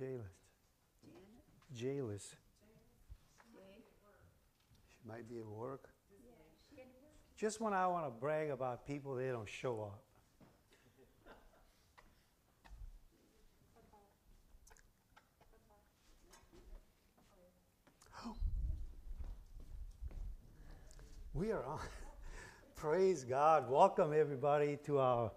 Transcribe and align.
is 0.00 0.20
Sister 1.00 1.86
Jalis. 1.86 2.34
She 4.88 5.08
might 5.08 5.28
be 5.28 5.38
at 5.38 5.46
work. 5.46 5.88
Just 7.36 7.60
when 7.60 7.72
I 7.72 7.86
want 7.86 8.06
to 8.06 8.10
brag 8.10 8.50
about 8.50 8.86
people, 8.86 9.14
they 9.14 9.28
don't 9.28 9.48
show 9.48 9.82
up. 9.82 10.02
We 21.34 21.52
are 21.52 21.64
on. 21.64 21.78
Praise 22.76 23.24
God. 23.24 23.68
Welcome, 23.70 24.12
everybody, 24.12 24.78
to 24.84 24.98
our 24.98 25.32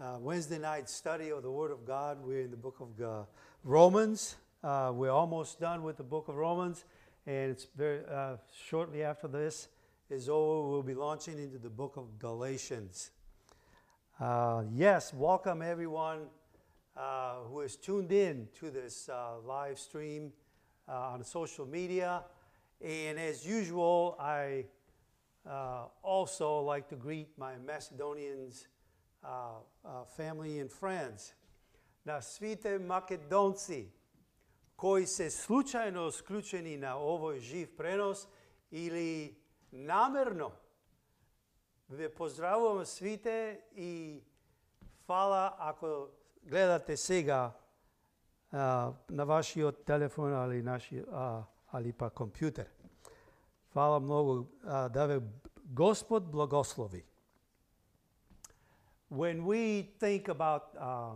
uh, 0.00 0.18
Wednesday 0.20 0.58
night 0.58 0.90
study 0.90 1.30
of 1.30 1.42
the 1.42 1.50
Word 1.50 1.70
of 1.70 1.86
God. 1.86 2.18
We're 2.22 2.42
in 2.42 2.50
the 2.50 2.56
book 2.56 2.80
of 2.80 3.02
uh, 3.02 3.22
Romans. 3.64 4.36
Uh, 4.62 4.92
we're 4.94 5.10
almost 5.10 5.58
done 5.58 5.82
with 5.82 5.96
the 5.96 6.02
book 6.02 6.28
of 6.28 6.34
Romans, 6.34 6.84
and 7.26 7.50
it's 7.50 7.66
very 7.76 8.00
uh, 8.10 8.36
shortly 8.68 9.02
after 9.02 9.26
this 9.26 9.68
is 10.10 10.28
over. 10.28 10.68
We'll 10.68 10.82
be 10.82 10.94
launching 10.94 11.38
into 11.38 11.56
the 11.58 11.70
book 11.70 11.96
of 11.96 12.18
Galatians. 12.18 13.10
Uh, 14.20 14.64
yes, 14.70 15.14
welcome 15.14 15.62
everyone 15.62 16.26
uh, 16.94 17.36
who 17.48 17.60
is 17.60 17.76
tuned 17.76 18.12
in 18.12 18.48
to 18.60 18.70
this 18.70 19.08
live 19.46 19.78
stream 19.78 20.32
on 20.86 21.24
social 21.24 21.64
media. 21.64 22.22
And 22.82 23.18
as 23.18 23.46
usual, 23.46 24.16
I 24.20 24.66
also 26.02 26.60
like 26.60 26.86
to 26.90 26.96
greet 26.96 27.28
my 27.38 27.54
Macedonians 27.64 28.66
uh, 29.26 29.58
uh, 29.84 30.04
family 30.18 30.62
and 30.62 30.70
friends, 30.70 31.34
на 32.06 32.22
свите 32.22 32.78
македонци 32.78 33.92
кои 34.76 35.06
се 35.06 35.30
случајно 35.30 36.10
склучени 36.12 36.76
на 36.76 36.94
овој 37.00 37.40
жив 37.40 37.72
пренос 37.76 38.28
или 38.70 39.34
намерно 39.72 40.52
ве 41.88 42.08
поздравувам 42.14 42.84
свите 42.84 43.60
и 43.74 44.22
фала 45.06 45.56
ако 45.58 46.08
гледате 46.44 46.96
сега 46.96 47.52
а, 48.52 48.92
на 49.10 49.24
вашиот 49.24 49.84
телефон 49.84 50.34
али 50.34 50.62
наши 50.62 51.04
а, 51.12 51.42
али 51.72 51.92
па 51.92 52.10
компјутер. 52.10 52.68
Фала 53.72 54.00
многу 54.00 54.46
а, 54.64 54.88
да 54.88 55.06
ве 55.06 55.20
Господ 55.64 56.30
благослови. 56.30 57.04
When 59.08 59.44
we 59.44 59.90
think 60.00 60.26
about 60.26 60.70
uh, 60.80 61.10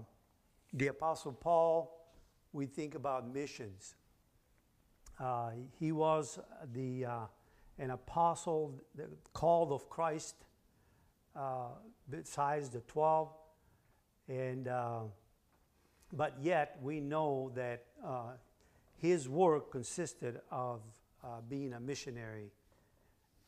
the 0.73 0.89
Apostle 0.89 1.33
Paul, 1.33 2.09
we 2.53 2.67
think 2.67 2.95
about 2.95 3.33
missions. 3.33 3.97
Uh, 5.19 5.51
he 5.79 5.91
was 5.91 6.39
the, 6.73 7.05
uh, 7.05 7.19
an 7.79 7.91
apostle 7.91 8.81
called 9.33 9.73
of 9.73 9.91
Christ, 9.91 10.37
uh, 11.35 11.71
besides 12.09 12.69
the 12.69 12.81
12. 12.81 13.29
And, 14.29 14.69
uh, 14.69 15.01
but 16.13 16.37
yet 16.41 16.79
we 16.81 17.01
know 17.01 17.51
that 17.57 17.87
uh, 18.05 18.35
his 18.99 19.29
work 19.29 19.73
consisted 19.73 20.41
of 20.51 20.81
being 21.49 21.73
a 21.73 21.81
missionary 21.81 22.53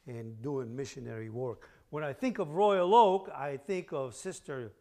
and 0.06 0.42
doing 0.42 0.74
missionary 0.74 1.30
work. 1.30 1.70
When 1.92 2.04
I 2.04 2.14
think 2.14 2.38
of 2.38 2.54
Royal 2.54 2.94
Oak, 2.94 3.30
I 3.36 3.58
think 3.58 3.92
of 3.92 4.14
Sister 4.14 4.72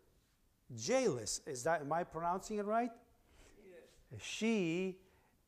Jalis. 0.73 1.45
Is 1.45 1.61
that 1.63 1.81
am 1.81 1.91
I 1.91 2.05
pronouncing 2.05 2.57
it 2.57 2.65
right? 2.65 2.89
Yes. 3.69 4.21
She 4.23 4.95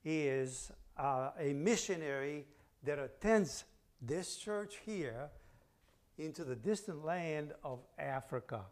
is 0.04 0.74
uh, 0.98 1.30
a 1.40 1.54
missionary 1.54 2.44
that 2.84 3.00
attends 3.00 3.64
this 4.02 4.36
church 4.36 4.80
here 4.86 5.30
into 6.18 6.44
the 6.44 6.58
distant 6.58 7.06
land 7.06 7.54
of 7.64 7.80
Africa. 7.98 8.66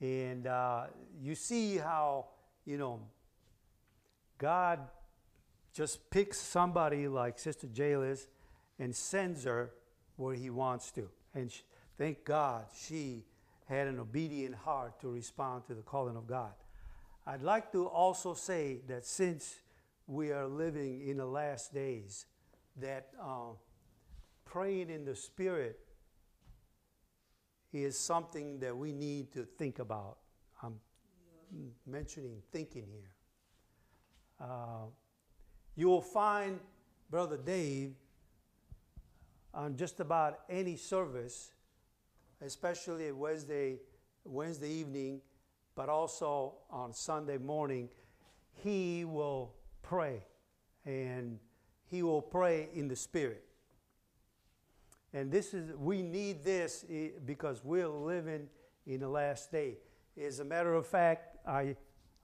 And 0.00 0.46
uh, 0.46 0.84
you 1.20 1.34
see 1.34 1.76
how, 1.76 2.28
you 2.64 2.78
know, 2.78 2.98
God 4.38 4.78
just 5.74 6.08
picks 6.08 6.38
somebody 6.38 7.08
like 7.08 7.38
Sister 7.38 7.66
Jalis 7.66 8.28
and 8.78 8.96
sends 8.96 9.44
her 9.44 9.74
where 10.16 10.34
he 10.34 10.48
wants 10.48 10.90
to. 10.92 11.10
And 11.34 11.50
she, 11.50 11.62
thank 11.98 12.24
God 12.24 12.66
she 12.74 13.24
had 13.68 13.86
an 13.86 13.98
obedient 13.98 14.54
heart 14.54 15.00
to 15.00 15.08
respond 15.08 15.66
to 15.66 15.74
the 15.74 15.82
calling 15.82 16.16
of 16.16 16.26
God. 16.26 16.52
I'd 17.26 17.42
like 17.42 17.72
to 17.72 17.86
also 17.86 18.34
say 18.34 18.80
that 18.88 19.06
since 19.06 19.60
we 20.06 20.32
are 20.32 20.46
living 20.46 21.08
in 21.08 21.16
the 21.16 21.26
last 21.26 21.72
days, 21.72 22.26
that 22.80 23.08
uh, 23.20 23.52
praying 24.44 24.90
in 24.90 25.04
the 25.04 25.14
Spirit 25.14 25.78
is 27.72 27.98
something 27.98 28.58
that 28.60 28.76
we 28.76 28.92
need 28.92 29.32
to 29.32 29.44
think 29.44 29.78
about. 29.78 30.18
I'm 30.62 30.78
mentioning 31.86 32.42
thinking 32.50 32.86
here. 32.90 33.14
Uh, 34.40 34.86
you 35.76 35.88
will 35.88 36.02
find 36.02 36.60
Brother 37.10 37.36
Dave 37.36 37.94
on 39.54 39.76
just 39.76 40.00
about 40.00 40.40
any 40.48 40.76
service, 40.76 41.52
especially 42.40 43.10
Wednesday, 43.12 43.76
Wednesday 44.24 44.70
evening, 44.70 45.20
but 45.74 45.88
also 45.88 46.54
on 46.70 46.92
Sunday 46.92 47.38
morning, 47.38 47.88
he 48.62 49.04
will 49.04 49.52
pray. 49.82 50.22
And 50.84 51.38
he 51.90 52.02
will 52.02 52.22
pray 52.22 52.68
in 52.74 52.88
the 52.88 52.96
Spirit. 52.96 53.44
And 55.14 55.30
this 55.30 55.52
is, 55.52 55.76
we 55.76 56.02
need 56.02 56.42
this 56.42 56.84
eh, 56.90 57.08
because 57.24 57.62
we're 57.62 57.88
living 57.88 58.48
in 58.86 59.00
the 59.00 59.08
last 59.08 59.52
day. 59.52 59.76
As 60.20 60.40
a 60.40 60.44
matter 60.44 60.74
of 60.74 60.86
fact, 60.86 61.36
I, 61.46 61.76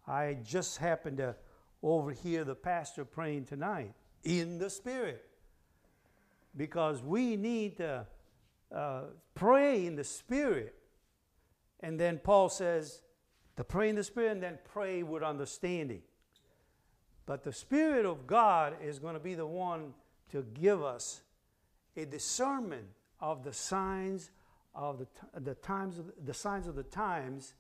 I 0.07 0.39
just 0.43 0.79
happened 0.79 1.19
to 1.19 1.37
overhear 1.83 2.45
the 2.45 2.55
pastor 2.55 3.05
praying 3.05 3.45
tonight 3.45 3.93
in 4.25 4.59
the 4.59 4.71
Spirit 4.71 5.29
because 6.57 7.03
we 7.03 7.37
need 7.37 7.77
to 7.79 8.07
uh, 8.75 9.03
pray 9.35 9.87
in 9.87 9.97
the 9.97 10.05
Spirit. 10.05 10.75
And 11.81 11.99
then 11.99 12.19
Paul 12.19 12.49
says 12.49 13.03
to 13.57 13.65
pray 13.65 13.89
in 13.89 13.97
the 13.97 14.05
Spirit 14.05 14.33
and 14.33 14.43
then 14.43 14.59
pray 14.65 15.03
with 15.03 15.23
understanding. 15.23 16.03
But 17.27 17.45
the 17.45 17.53
Spirit 17.53 18.07
of 18.07 18.27
God 18.27 18.75
is 18.83 18.99
going 18.99 19.15
to 19.15 19.21
be 19.21 19.35
the 19.35 19.47
one 19.47 19.95
to 20.31 20.43
give 20.55 20.83
us 20.83 21.23
a 21.97 22.05
discernment 22.05 22.87
of 23.21 23.45
the 23.45 23.53
signs 23.53 24.31
of 24.75 24.99
the, 24.99 25.05
t- 25.07 25.11
the 25.41 25.55
times 25.55 25.99
of 25.99 26.13
the 26.25 26.35
signs 26.35 26.67
of 26.69 26.77
the 26.77 26.83
times 26.85 27.55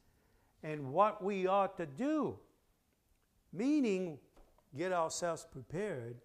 and 0.63 0.93
what 0.93 1.23
we 1.23 1.47
ought 1.47 1.77
to 1.77 1.87
do 1.87 2.39
meaning 3.53 4.19
get 4.77 4.93
ourselves 4.93 5.47
prepared 5.51 6.17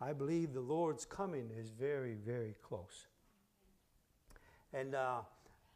I 0.00 0.12
believe 0.12 0.52
the 0.52 0.60
Lord's 0.60 1.04
coming 1.04 1.50
is 1.58 1.70
very, 1.70 2.14
very 2.14 2.54
close. 2.62 3.06
And 4.72 4.94
uh, 4.94 5.20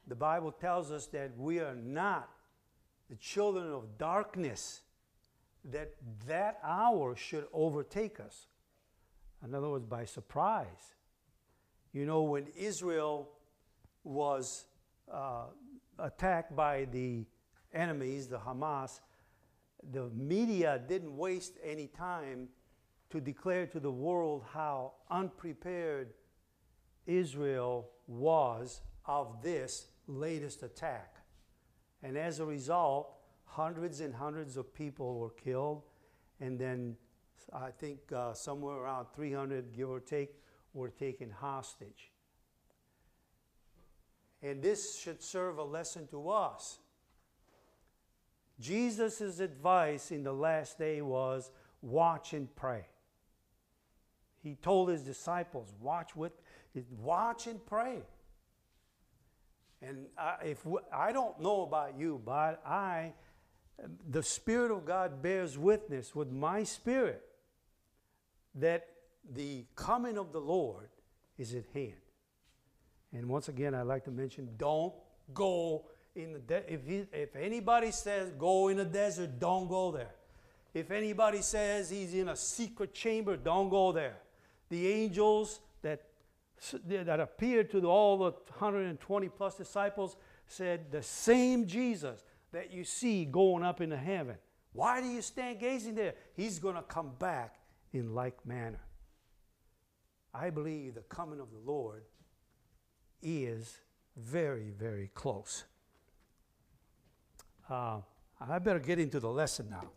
the 0.07 0.15
Bible 0.15 0.51
tells 0.51 0.91
us 0.91 1.07
that 1.09 1.37
we 1.37 1.61
are 1.61 1.75
not 1.75 2.29
the 3.09 3.17
children 3.17 3.73
of 3.73 3.97
darkness, 3.97 4.83
that 5.65 5.95
that 6.27 6.59
hour 6.63 7.15
should 7.17 7.47
overtake 7.53 8.21
us. 8.21 8.47
In 9.45 9.55
other 9.55 9.69
words, 9.69 9.87
by 9.87 10.05
surprise. 10.05 10.95
You 11.93 12.05
know, 12.05 12.23
when 12.23 12.49
Israel 12.57 13.31
was 14.05 14.67
uh, 15.13 15.45
attacked 15.99 16.55
by 16.55 16.87
the 16.87 17.25
enemies, 17.73 18.27
the 18.27 18.39
Hamas, 18.39 19.01
the 19.93 20.11
media 20.11 20.81
didn't 20.87 21.17
waste 21.17 21.55
any 21.65 21.87
time 21.87 22.49
to 23.11 23.21
declare 23.21 23.67
to 23.67 23.81
the 23.81 23.91
world 23.91 24.45
how 24.53 24.93
unprepared 25.11 26.13
Israel 27.07 27.89
was 28.07 28.81
of 29.07 29.43
this 29.43 29.87
latest 30.07 30.63
attack. 30.63 31.17
And 32.03 32.17
as 32.17 32.41
a 32.41 32.45
result, 32.45 33.15
hundreds 33.45 34.01
and 34.01 34.15
hundreds 34.15 34.57
of 34.57 34.75
people 34.75 35.19
were 35.19 35.31
killed, 35.31 35.83
and 36.41 36.59
then 36.59 36.97
I 37.53 37.71
think 37.71 38.13
uh, 38.15 38.35
somewhere 38.35 38.77
around 38.77 39.07
300, 39.15 39.73
give 39.75 39.89
or 39.89 40.01
take, 40.01 40.35
were 40.75 40.91
taken 40.91 41.31
hostage. 41.31 42.13
And 44.43 44.63
this 44.63 44.99
should 44.99 45.23
serve 45.23 45.59
a 45.59 45.65
lesson 45.65 46.07
to 46.09 46.29
us. 46.29 46.79
Jesus' 48.61 49.41
advice 49.41 50.11
in 50.11 50.23
the 50.23 50.33
last 50.33 50.79
day 50.79 51.01
was 51.01 51.51
watch 51.81 52.33
and 52.33 52.55
pray. 52.55 52.87
He 54.43 54.55
told 54.55 54.89
his 54.89 55.03
disciples, 55.03 55.73
watch 55.81 56.15
with 56.15 56.33
watch 57.01 57.47
and 57.47 57.65
pray. 57.67 57.99
And 59.83 60.07
I, 60.17 60.37
if 60.45 60.67
we, 60.67 60.81
I 60.93 61.13
don't 61.13 61.41
know 61.41 61.63
about 61.63 61.99
you, 61.99 62.21
but 62.25 62.61
I, 62.67 63.13
the 64.09 64.23
Spirit 64.23 64.71
of 64.71 64.85
God 64.85 65.23
bears 65.23 65.57
witness 65.57 66.15
with 66.15 66.31
my 66.31 66.65
spirit 66.65 67.23
that 68.57 68.89
the 69.33 69.65
coming 69.77 70.19
of 70.19 70.33
the 70.33 70.41
Lord 70.41 70.89
is 71.37 71.55
at 71.55 71.65
hand. 71.75 71.95
And 73.13 73.29
once 73.29 73.49
again, 73.49 73.75
I'd 73.75 73.83
like 73.83 74.05
to 74.05 74.11
mention 74.11 74.49
don't 74.57 74.93
go 75.33 75.85
in 76.15 76.33
the 76.33 76.39
de- 76.41 76.73
if, 76.73 76.85
he, 76.85 77.07
if 77.13 77.37
anybody 77.37 77.93
says 77.93 78.33
go 78.39 78.69
in 78.69 78.77
the 78.77 78.85
desert, 78.85 79.39
don't 79.39 79.69
go 79.69 79.93
there. 79.93 80.15
If 80.75 80.91
anybody 80.91 81.41
says 81.43 81.89
he's 81.89 82.15
in 82.15 82.29
a 82.29 82.37
secret 82.37 82.93
chamber, 82.93 83.37
don't 83.37 83.69
go 83.69 83.93
there. 83.93 84.17
The 84.69 84.89
angels 84.89 85.61
that, 85.83 86.03
that 86.87 87.21
appeared 87.21 87.71
to 87.73 87.85
all 87.87 88.19
the 88.19 88.31
120 88.31 89.29
plus 89.29 89.57
disciples 89.57 90.17
said 90.47 90.91
the 90.91 91.03
same 91.03 91.67
Jesus 91.67 92.25
that 92.53 92.73
you 92.73 92.85
see 92.85 93.25
going 93.25 93.63
up 93.63 93.81
into 93.81 93.97
heaven. 93.97 94.37
Why 94.73 95.01
do 95.01 95.09
you 95.09 95.23
stand 95.23 95.61
gazing 95.61 95.95
there? 95.95 96.15
He's 96.35 96.59
going 96.59 96.77
to 96.77 96.83
come 96.83 97.13
back 97.19 97.57
in 97.93 98.15
like 98.15 98.45
manner. 98.47 98.81
I 100.35 100.51
believe 100.51 100.95
the 100.95 101.01
coming 101.03 101.41
of 101.41 101.49
the 101.51 101.59
Lord 101.71 102.03
is 103.23 103.79
very, 104.17 104.71
very 104.71 105.11
close. 105.15 105.65
Uh, 107.69 107.99
I 108.41 108.59
better 108.59 108.79
get 108.79 108.99
into 108.99 109.21
the 109.21 109.29
lesson 109.29 109.69
now. 109.71 109.91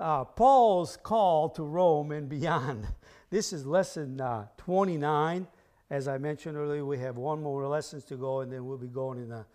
Uh, 0.00 0.24
Paul's 0.24 0.96
call 0.96 1.50
to 1.50 1.62
Rome 1.62 2.10
and 2.10 2.28
beyond. 2.28 2.86
This 3.28 3.52
is 3.52 3.64
lesson 3.64 4.20
uh, 4.20 4.46
29. 4.56 5.46
As 5.88 6.08
I 6.08 6.18
mentioned 6.18 6.56
earlier, 6.56 6.84
we 6.84 6.98
have 6.98 7.16
one 7.16 7.40
more 7.40 7.64
lessons 7.68 8.04
to 8.06 8.16
go, 8.16 8.40
and 8.40 8.52
then 8.52 8.66
we'll 8.66 8.76
be 8.76 8.88
going 8.88 9.18
in 9.20 9.28
the 9.28 9.46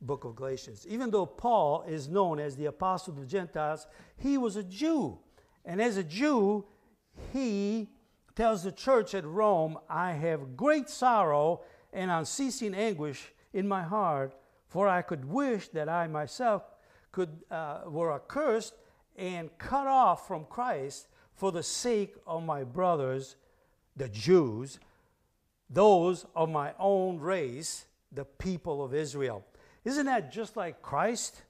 book 0.00 0.24
of 0.24 0.34
Galatians. 0.34 0.84
Even 0.88 1.12
though 1.12 1.26
Paul 1.26 1.84
is 1.86 2.08
known 2.08 2.40
as 2.40 2.56
the 2.56 2.66
apostle 2.66 3.14
of 3.14 3.20
the 3.20 3.26
Gentiles, 3.26 3.86
he 4.16 4.36
was 4.36 4.56
a 4.56 4.64
Jew. 4.64 5.18
And 5.64 5.80
as 5.80 5.96
a 5.96 6.02
Jew, 6.02 6.64
he 7.32 7.86
tells 8.34 8.64
the 8.64 8.72
church 8.72 9.14
at 9.14 9.24
Rome, 9.24 9.78
I 9.88 10.10
have 10.14 10.56
great 10.56 10.90
sorrow 10.90 11.60
and 11.92 12.10
unceasing 12.10 12.74
anguish 12.74 13.32
in 13.52 13.68
my 13.68 13.82
heart, 13.82 14.34
for 14.66 14.88
I 14.88 15.02
could 15.02 15.24
wish 15.24 15.68
that 15.68 15.88
I 15.88 16.08
myself 16.08 16.64
could 17.12 17.44
uh, 17.48 17.82
were 17.86 18.12
accursed 18.12 18.74
and 19.16 19.50
cut 19.58 19.86
off 19.86 20.26
from 20.26 20.44
Christ 20.44 21.08
for 21.34 21.52
the 21.52 21.62
sake 21.62 22.14
of 22.26 22.42
my 22.42 22.64
brothers, 22.64 23.36
the 23.96 24.08
Jews, 24.08 24.78
those 25.68 26.26
of 26.34 26.50
my 26.50 26.72
own 26.78 27.18
race, 27.18 27.86
the 28.12 28.24
people 28.24 28.84
of 28.84 28.94
Israel. 28.94 29.44
Isn't 29.84 30.06
that 30.06 30.32
just 30.32 30.56
like 30.56 30.82
Christ, 30.82 31.42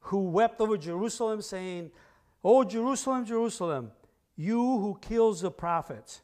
who 0.00 0.30
wept 0.30 0.60
over 0.60 0.76
Jerusalem, 0.76 1.42
saying, 1.42 1.90
Oh, 2.42 2.64
Jerusalem, 2.64 3.24
Jerusalem, 3.24 3.92
you 4.36 4.58
who 4.58 4.98
kills 5.00 5.40
the 5.40 5.50
prophets 5.50 6.22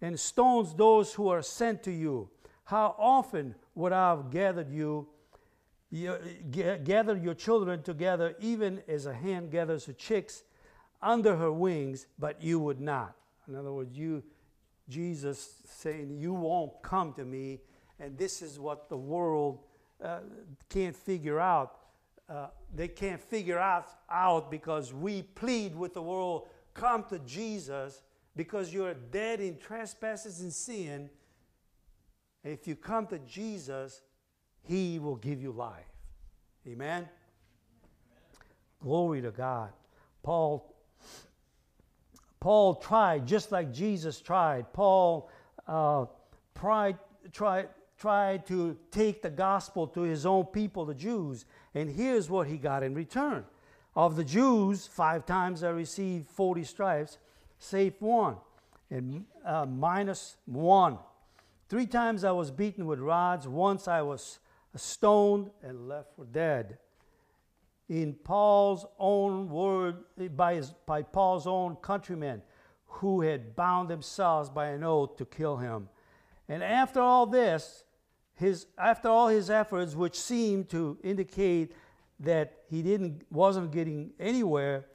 and 0.00 0.18
stones 0.18 0.74
those 0.74 1.14
who 1.14 1.28
are 1.28 1.42
sent 1.42 1.82
to 1.84 1.92
you. 1.92 2.28
How 2.64 2.94
often 2.98 3.54
would 3.74 3.92
I 3.92 4.10
have 4.10 4.30
gathered 4.30 4.70
you, 4.70 5.08
you 5.92 6.16
gathered 6.50 7.22
your 7.22 7.34
children 7.34 7.82
together, 7.82 8.34
even 8.40 8.82
as 8.88 9.04
a 9.04 9.12
hen 9.12 9.50
gathers 9.50 9.84
her 9.84 9.92
chicks 9.92 10.42
under 11.02 11.36
her 11.36 11.52
wings, 11.52 12.06
but 12.18 12.42
you 12.42 12.58
would 12.58 12.80
not. 12.80 13.14
In 13.46 13.54
other 13.54 13.72
words, 13.72 13.94
you, 13.94 14.22
Jesus 14.88 15.56
saying, 15.66 16.16
You 16.18 16.32
won't 16.32 16.82
come 16.82 17.12
to 17.14 17.26
me, 17.26 17.60
and 18.00 18.16
this 18.16 18.40
is 18.40 18.58
what 18.58 18.88
the 18.88 18.96
world 18.96 19.58
uh, 20.02 20.20
can't 20.70 20.96
figure 20.96 21.38
out. 21.38 21.76
Uh, 22.26 22.46
they 22.74 22.88
can't 22.88 23.20
figure 23.20 23.58
out, 23.58 23.88
out 24.08 24.50
because 24.50 24.94
we 24.94 25.22
plead 25.22 25.76
with 25.76 25.92
the 25.92 26.02
world 26.02 26.48
come 26.72 27.04
to 27.10 27.18
Jesus 27.18 28.00
because 28.34 28.72
you're 28.72 28.94
dead 28.94 29.40
in 29.40 29.58
trespasses 29.58 30.40
and 30.40 30.50
sin. 30.50 31.10
If 32.42 32.66
you 32.66 32.76
come 32.76 33.06
to 33.08 33.18
Jesus, 33.18 34.00
He 34.62 34.98
will 34.98 35.16
give 35.16 35.42
you 35.42 35.52
life. 35.52 35.84
Amen? 36.66 36.88
Amen. 36.88 37.08
Glory 38.80 39.22
to 39.22 39.30
God. 39.30 39.70
Paul 40.22 40.72
Paul 42.42 42.74
tried 42.74 43.24
just 43.24 43.52
like 43.52 43.72
Jesus 43.72 44.20
tried. 44.20 44.72
Paul 44.72 45.30
uh, 45.68 46.06
tried, 46.58 46.98
tried, 47.30 47.68
tried 47.96 48.48
to 48.48 48.76
take 48.90 49.22
the 49.22 49.30
gospel 49.30 49.86
to 49.86 50.00
his 50.00 50.26
own 50.26 50.46
people, 50.46 50.84
the 50.84 50.92
Jews, 50.92 51.44
and 51.72 51.88
here's 51.88 52.28
what 52.28 52.48
he 52.48 52.56
got 52.56 52.82
in 52.82 52.96
return. 52.96 53.44
Of 53.94 54.16
the 54.16 54.24
Jews, 54.24 54.88
five 54.88 55.24
times 55.24 55.62
I 55.62 55.68
received 55.68 56.26
40 56.30 56.64
stripes, 56.64 57.18
save 57.60 57.94
one, 58.00 58.38
and 58.90 59.24
uh, 59.46 59.66
minus 59.66 60.36
one. 60.46 60.98
Three 61.68 61.86
times 61.86 62.24
I 62.24 62.32
was 62.32 62.50
beaten 62.50 62.86
with 62.86 62.98
rods, 62.98 63.46
once 63.46 63.86
I 63.86 64.02
was 64.02 64.40
stoned 64.76 65.50
and 65.62 65.88
left 65.88 66.14
for 66.16 66.24
dead. 66.24 66.78
In 67.88 68.14
Paul's 68.14 68.86
own 68.98 69.48
word, 69.50 69.96
by, 70.36 70.54
his, 70.54 70.72
by 70.86 71.02
Paul's 71.02 71.46
own 71.46 71.76
countrymen, 71.76 72.42
who 72.86 73.20
had 73.20 73.54
bound 73.56 73.88
themselves 73.88 74.48
by 74.48 74.66
an 74.68 74.84
oath 74.84 75.16
to 75.16 75.24
kill 75.24 75.56
him. 75.56 75.88
And 76.48 76.62
after 76.62 77.00
all 77.00 77.26
this, 77.26 77.84
his, 78.34 78.66
after 78.78 79.08
all 79.08 79.28
his 79.28 79.50
efforts, 79.50 79.94
which 79.94 80.18
seemed 80.18 80.68
to 80.70 80.98
indicate 81.02 81.72
that 82.20 82.60
he 82.68 82.82
didn't, 82.82 83.22
wasn't 83.30 83.72
getting 83.72 84.12
anywhere, 84.18 84.86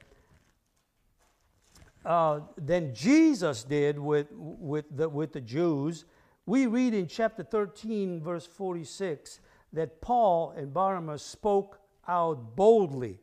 uh, 2.04 2.40
than 2.56 2.94
Jesus 2.94 3.64
did 3.64 3.98
with, 3.98 4.28
with, 4.32 4.84
the, 4.90 5.08
with 5.08 5.32
the 5.32 5.40
Jews. 5.40 6.04
We 6.46 6.66
read 6.66 6.94
in 6.94 7.06
chapter 7.06 7.42
13, 7.42 8.22
verse 8.22 8.46
46, 8.46 9.40
that 9.72 10.00
Paul 10.00 10.54
and 10.56 10.72
Barnabas 10.72 11.22
spoke 11.22 11.80
out 12.06 12.56
boldly 12.56 13.20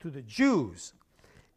to 0.00 0.10
the 0.10 0.22
Jews. 0.22 0.92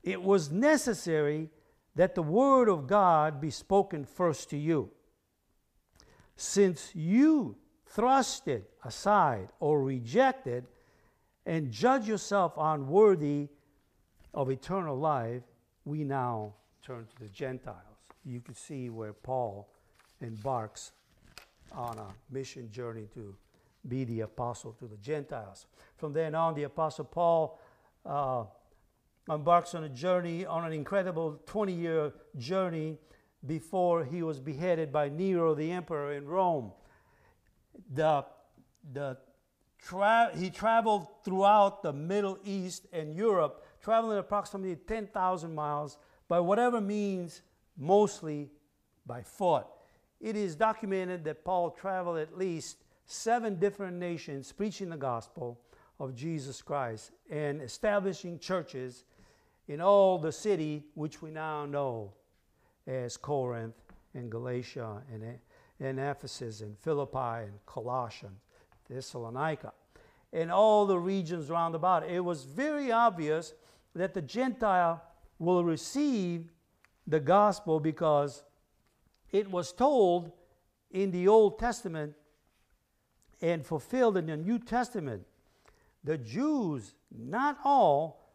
It 0.03 0.21
was 0.21 0.51
necessary 0.51 1.49
that 1.95 2.15
the 2.15 2.21
word 2.21 2.69
of 2.69 2.87
God 2.87 3.41
be 3.41 3.49
spoken 3.49 4.05
first 4.05 4.49
to 4.51 4.57
you. 4.57 4.91
Since 6.35 6.91
you 6.93 7.57
thrust 7.87 8.47
it 8.47 8.69
aside 8.83 9.49
or 9.59 9.81
rejected 9.81 10.65
and 11.45 11.71
judge 11.71 12.07
yourself 12.07 12.53
unworthy 12.57 13.47
of 14.33 14.49
eternal 14.49 14.97
life, 14.97 15.43
we 15.85 16.03
now 16.03 16.53
turn 16.81 17.05
to 17.05 17.23
the 17.23 17.29
Gentiles. 17.29 17.79
You 18.25 18.41
can 18.41 18.55
see 18.55 18.89
where 18.89 19.13
Paul 19.13 19.69
embarks 20.21 20.91
on 21.71 21.97
a 21.97 22.33
mission 22.33 22.69
journey 22.71 23.07
to 23.13 23.35
be 23.87 24.03
the 24.03 24.21
apostle 24.21 24.73
to 24.73 24.87
the 24.87 24.97
Gentiles. 24.97 25.67
From 25.97 26.13
then 26.13 26.35
on, 26.35 26.55
the 26.55 26.63
apostle 26.63 27.05
Paul 27.05 27.59
uh, 28.05 28.45
embarks 29.29 29.75
on 29.75 29.83
a 29.83 29.89
journey, 29.89 30.45
on 30.45 30.65
an 30.65 30.73
incredible 30.73 31.41
20 31.45 31.73
year 31.73 32.13
journey 32.37 32.97
before 33.45 34.03
he 34.03 34.23
was 34.23 34.39
beheaded 34.39 34.91
by 34.91 35.09
Nero, 35.09 35.53
the 35.53 35.71
emperor 35.71 36.13
in 36.13 36.27
Rome. 36.27 36.71
The, 37.93 38.25
the 38.91 39.17
tra- 39.79 40.31
he 40.35 40.49
traveled 40.49 41.07
throughout 41.23 41.83
the 41.83 41.93
Middle 41.93 42.39
East 42.43 42.87
and 42.91 43.15
Europe, 43.15 43.65
traveling 43.81 44.17
approximately 44.17 44.75
10,000 44.75 45.53
miles 45.53 45.97
by 46.27 46.39
whatever 46.39 46.81
means, 46.81 47.41
mostly 47.77 48.49
by 49.05 49.21
foot. 49.21 49.67
It 50.19 50.35
is 50.35 50.55
documented 50.55 51.23
that 51.25 51.45
Paul 51.45 51.71
traveled 51.71 52.17
at 52.17 52.37
least 52.37 52.77
seven 53.05 53.55
different 53.55 53.97
nations 53.97 54.51
preaching 54.51 54.89
the 54.89 54.97
gospel 54.97 55.59
of 55.99 56.15
Jesus 56.15 56.61
Christ 56.61 57.11
and 57.29 57.61
establishing 57.61 58.39
churches 58.39 59.03
in 59.67 59.81
all 59.81 60.17
the 60.17 60.31
city 60.31 60.83
which 60.93 61.21
we 61.21 61.31
now 61.31 61.65
know 61.65 62.11
as 62.87 63.17
Corinth 63.17 63.75
and 64.13 64.29
Galatia 64.29 65.01
and, 65.11 65.23
and 65.79 65.99
Ephesus 65.99 66.61
and 66.61 66.77
Philippi 66.79 67.45
and 67.45 67.65
Colossians, 67.65 68.39
Thessalonica, 68.89 69.73
and 70.33 70.51
all 70.51 70.85
the 70.85 70.97
regions 70.97 71.49
round 71.49 71.75
about. 71.75 72.07
It 72.07 72.19
was 72.19 72.43
very 72.43 72.91
obvious 72.91 73.53
that 73.93 74.13
the 74.13 74.21
Gentile 74.21 75.01
will 75.39 75.63
receive 75.63 76.51
the 77.07 77.19
gospel 77.19 77.79
because 77.79 78.43
it 79.31 79.49
was 79.49 79.71
told 79.71 80.31
in 80.91 81.11
the 81.11 81.27
Old 81.27 81.59
Testament 81.59 82.13
and 83.41 83.65
fulfilled 83.65 84.17
in 84.17 84.27
the 84.27 84.37
New 84.37 84.59
Testament. 84.59 85.23
The 86.03 86.17
Jews, 86.17 86.93
not 87.11 87.57
all, 87.63 88.25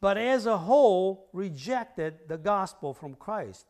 but 0.00 0.16
as 0.16 0.46
a 0.46 0.56
whole, 0.56 1.28
rejected 1.32 2.28
the 2.28 2.38
gospel 2.38 2.94
from 2.94 3.14
Christ. 3.14 3.66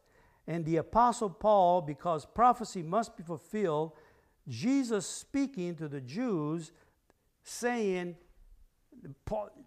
And 0.46 0.64
the 0.64 0.76
Apostle 0.76 1.30
Paul, 1.30 1.82
because 1.82 2.26
prophecy 2.26 2.82
must 2.82 3.16
be 3.16 3.22
fulfilled, 3.22 3.92
Jesus 4.46 5.06
speaking 5.06 5.74
to 5.76 5.88
the 5.88 6.00
Jews, 6.00 6.72
saying 7.42 8.16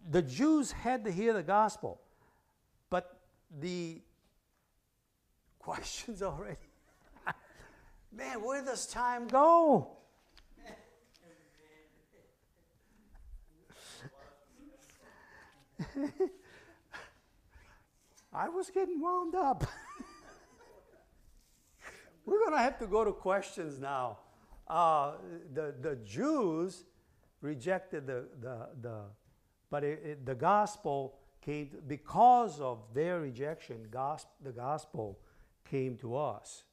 the 0.09 0.21
Jews 0.21 0.71
had 0.71 1.05
to 1.05 1.11
hear 1.11 1.33
the 1.33 1.43
gospel, 1.43 2.01
but 2.89 3.19
the 3.59 4.01
questions 5.59 6.21
already. 6.21 6.57
Man, 8.11 8.43
where 8.43 8.63
does 8.63 8.87
time 8.87 9.27
go? 9.27 9.97
I 18.33 18.49
was 18.49 18.69
getting 18.69 19.01
wound 19.01 19.35
up. 19.35 19.65
We're 22.25 22.39
going 22.39 22.53
to 22.53 22.59
have 22.59 22.77
to 22.79 22.87
go 22.87 23.03
to 23.03 23.11
questions 23.11 23.79
now. 23.79 24.19
Uh, 24.67 25.13
the, 25.53 25.75
the 25.81 25.95
Jews 25.97 26.85
rejected 27.41 28.07
the, 28.07 28.27
the, 28.39 28.69
the 28.81 29.01
but 29.69 29.83
it, 29.83 30.01
it, 30.05 30.25
the 30.25 30.35
gospel 30.35 31.19
came, 31.41 31.71
because 31.87 32.61
of 32.61 32.79
their 32.93 33.19
rejection, 33.21 33.87
gospel, 33.89 34.31
the 34.43 34.51
gospel 34.51 35.19
came 35.69 35.97
to 35.97 36.15
us. 36.15 36.63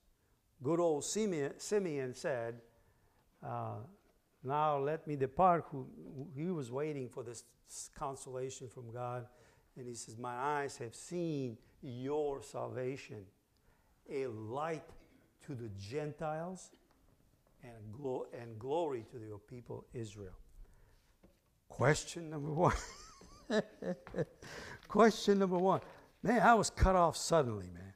Good 0.62 0.80
old 0.80 1.04
Simeon, 1.04 1.54
Simeon 1.58 2.14
said, 2.14 2.60
uh, 3.44 3.78
Now 4.42 4.78
let 4.78 5.06
me 5.06 5.16
depart. 5.16 5.64
Who, 5.70 5.86
he 6.34 6.46
was 6.46 6.70
waiting 6.70 7.08
for 7.08 7.22
this 7.22 7.44
consolation 7.94 8.68
from 8.68 8.90
God. 8.92 9.26
And 9.76 9.86
he 9.86 9.94
says, 9.94 10.16
My 10.16 10.34
eyes 10.34 10.76
have 10.78 10.94
seen 10.94 11.56
your 11.82 12.42
salvation, 12.42 13.24
a 14.10 14.26
light 14.26 14.84
to 15.46 15.54
the 15.54 15.68
Gentiles 15.78 16.70
and, 17.62 17.92
glo- 17.92 18.26
and 18.38 18.58
glory 18.58 19.04
to 19.12 19.18
your 19.18 19.38
people 19.38 19.84
Israel. 19.94 20.36
Question 21.68 22.30
number 22.30 22.50
one. 22.50 22.74
Question 24.88 25.38
number 25.38 25.58
one. 25.58 25.80
Man, 26.22 26.40
I 26.42 26.54
was 26.54 26.70
cut 26.70 26.96
off 26.96 27.16
suddenly, 27.16 27.70
man. 27.72 27.92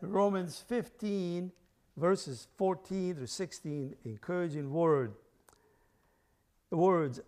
Romans 0.00 0.64
15, 0.66 1.52
verses 1.96 2.48
14 2.56 3.14
through 3.16 3.26
16, 3.26 3.94
encouraging 4.04 4.72
word. 4.72 5.14
The 6.70 6.76
words, 6.76 7.20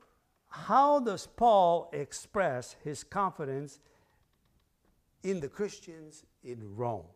how 0.49 1.01
does 1.01 1.27
Paul 1.27 1.91
express 1.93 2.77
his 2.85 3.03
confidence 3.03 3.81
in 5.23 5.41
the 5.41 5.49
Christians 5.49 6.25
in 6.45 6.77
Rome? 6.77 7.07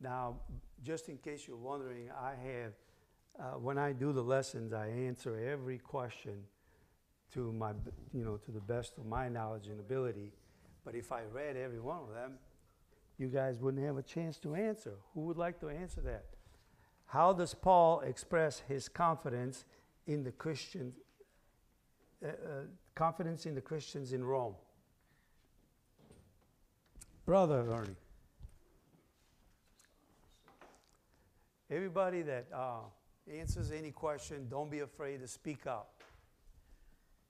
Now, 0.00 0.36
just 0.82 1.08
in 1.08 1.18
case 1.18 1.46
you're 1.46 1.56
wondering, 1.56 2.10
I 2.10 2.30
have, 2.30 2.72
uh, 3.38 3.58
when 3.58 3.76
I 3.76 3.92
do 3.92 4.12
the 4.12 4.22
lessons, 4.22 4.72
I 4.72 4.86
answer 4.88 5.38
every 5.38 5.78
question 5.78 6.44
to 7.34 7.52
my, 7.52 7.72
you 8.12 8.24
know, 8.24 8.36
to 8.38 8.50
the 8.50 8.60
best 8.60 8.98
of 8.98 9.06
my 9.06 9.28
knowledge 9.28 9.66
and 9.66 9.78
ability. 9.78 10.32
But 10.84 10.94
if 10.94 11.12
I 11.12 11.22
read 11.32 11.56
every 11.56 11.80
one 11.80 11.98
of 12.02 12.14
them, 12.14 12.38
you 13.18 13.28
guys 13.28 13.58
wouldn't 13.58 13.84
have 13.84 13.98
a 13.98 14.02
chance 14.02 14.38
to 14.38 14.54
answer. 14.54 14.94
Who 15.14 15.22
would 15.22 15.36
like 15.36 15.60
to 15.60 15.68
answer 15.68 16.00
that? 16.02 16.24
How 17.10 17.32
does 17.32 17.54
Paul 17.54 18.02
express 18.02 18.62
his 18.68 18.88
confidence 18.88 19.64
in 20.06 20.22
the 20.22 20.30
Christians, 20.30 20.94
uh, 22.24 22.28
uh, 22.28 22.32
confidence 22.94 23.46
in 23.46 23.56
the 23.56 23.60
Christians 23.60 24.12
in 24.12 24.22
Rome? 24.22 24.54
Brother 27.26 27.66
Ernie. 27.68 27.96
Everybody 31.68 32.22
that 32.22 32.46
uh, 32.54 32.82
answers 33.28 33.72
any 33.72 33.90
question, 33.90 34.46
don't 34.48 34.70
be 34.70 34.80
afraid 34.80 35.20
to 35.20 35.26
speak 35.26 35.66
up. 35.66 36.02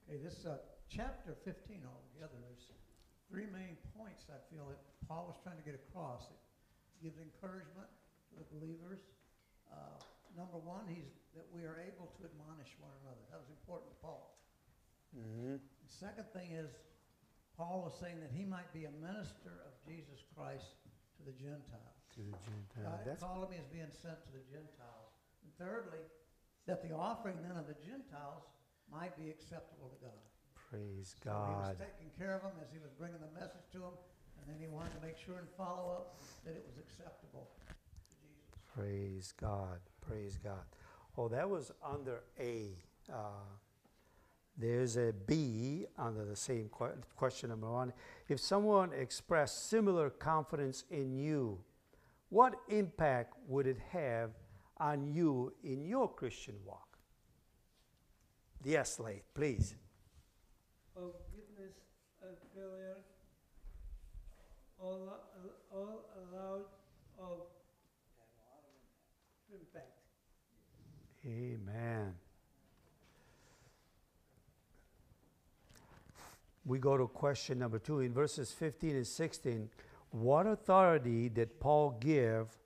Okay, 0.07 0.19
this 0.23 0.45
uh, 0.45 0.57
chapter 0.89 1.35
15 1.43 1.81
altogether, 1.85 2.37
there's 2.39 2.69
three 3.31 3.47
main 3.51 3.77
points 3.97 4.25
I 4.29 4.37
feel 4.53 4.67
that 4.69 4.77
Paul 5.07 5.25
was 5.25 5.37
trying 5.41 5.57
to 5.57 5.63
get 5.63 5.73
across. 5.73 6.29
It 6.29 7.03
gives 7.03 7.17
encouragement 7.17 7.89
to 8.29 8.37
the 8.37 8.45
believers. 8.55 8.99
Uh, 9.71 9.97
number 10.35 10.59
one, 10.59 10.85
he's 10.87 11.07
that 11.35 11.47
we 11.55 11.63
are 11.63 11.79
able 11.79 12.11
to 12.19 12.27
admonish 12.27 12.75
one 12.83 12.91
another. 13.03 13.23
That 13.31 13.39
was 13.39 13.47
important 13.47 13.87
to 13.95 13.97
Paul. 14.03 14.35
Mm-hmm. 15.15 15.63
The 15.63 15.91
second 15.91 16.27
thing 16.35 16.51
is, 16.51 16.75
Paul 17.55 17.83
was 17.87 17.95
saying 17.95 18.19
that 18.19 18.31
he 18.31 18.43
might 18.43 18.67
be 18.75 18.87
a 18.87 18.93
minister 18.99 19.63
of 19.63 19.71
Jesus 19.83 20.23
Christ 20.35 20.75
to 21.19 21.21
the 21.23 21.35
Gentiles. 21.35 21.95
To 22.19 22.23
the 22.23 22.41
Gentile. 22.43 22.99
God 22.99 23.03
That's 23.07 23.23
called 23.23 23.47
him 23.47 23.59
as 23.59 23.67
being 23.71 23.91
sent 23.91 24.19
to 24.27 24.31
the 24.31 24.43
Gentiles. 24.51 25.11
And 25.43 25.51
thirdly, 25.55 26.03
that 26.67 26.83
the 26.83 26.91
offering 26.95 27.39
then 27.43 27.55
of 27.55 27.67
the 27.67 27.79
Gentiles 27.79 28.43
might 28.91 29.15
be 29.15 29.31
acceptable 29.31 29.87
to 29.87 29.99
God. 30.03 30.19
praise 30.71 31.15
So 31.23 31.31
he 31.31 31.55
was 31.63 31.79
taking 31.79 32.11
care 32.19 32.35
of 32.35 32.43
them 32.43 32.55
as 32.59 32.71
he 32.71 32.79
was 32.79 32.91
bringing 32.95 33.19
the 33.19 33.31
message 33.35 33.67
to 33.75 33.79
them, 33.79 33.95
and 34.39 34.43
then 34.47 34.59
he 34.59 34.67
wanted 34.67 34.95
to 34.99 35.01
make 35.03 35.15
sure 35.15 35.39
and 35.39 35.47
follow 35.55 35.91
up 35.95 36.19
that 36.43 36.55
it 36.55 36.63
was 36.67 36.79
acceptable. 36.79 37.51
Praise 38.75 39.33
God. 39.39 39.79
Praise 40.01 40.37
God. 40.43 40.63
Oh, 41.17 41.27
that 41.27 41.49
was 41.49 41.71
under 41.83 42.23
A. 42.39 42.69
Uh, 43.11 43.15
there's 44.57 44.97
a 44.97 45.13
B 45.27 45.85
under 45.97 46.23
the 46.25 46.35
same 46.35 46.69
que- 46.77 46.95
question 47.15 47.49
number 47.49 47.69
one. 47.69 47.93
If 48.29 48.39
someone 48.39 48.93
expressed 48.93 49.69
similar 49.69 50.09
confidence 50.09 50.85
in 50.89 51.17
you, 51.17 51.59
what 52.29 52.55
impact 52.69 53.33
would 53.47 53.67
it 53.67 53.79
have 53.91 54.31
on 54.77 55.05
you 55.05 55.53
in 55.63 55.83
your 55.85 56.07
Christian 56.07 56.55
walk? 56.65 56.97
Yes, 58.63 58.99
Late, 58.99 59.23
please. 59.33 59.75
forgiveness 60.93 61.73
of 62.21 62.37
failure, 62.55 62.97
all, 64.79 65.17
all 65.73 66.05
allowed 66.15 66.65
of 67.19 67.39
impact. 69.53 69.99
Amen. 71.25 72.13
We 76.65 76.79
go 76.79 76.97
to 76.97 77.07
question 77.07 77.59
number 77.59 77.79
two 77.79 78.01
in 78.01 78.13
verses 78.13 78.51
15 78.51 78.95
and 78.95 79.07
16. 79.07 79.69
What 80.11 80.45
authority 80.45 81.29
did 81.29 81.59
Paul 81.59 81.97
give 81.99 82.57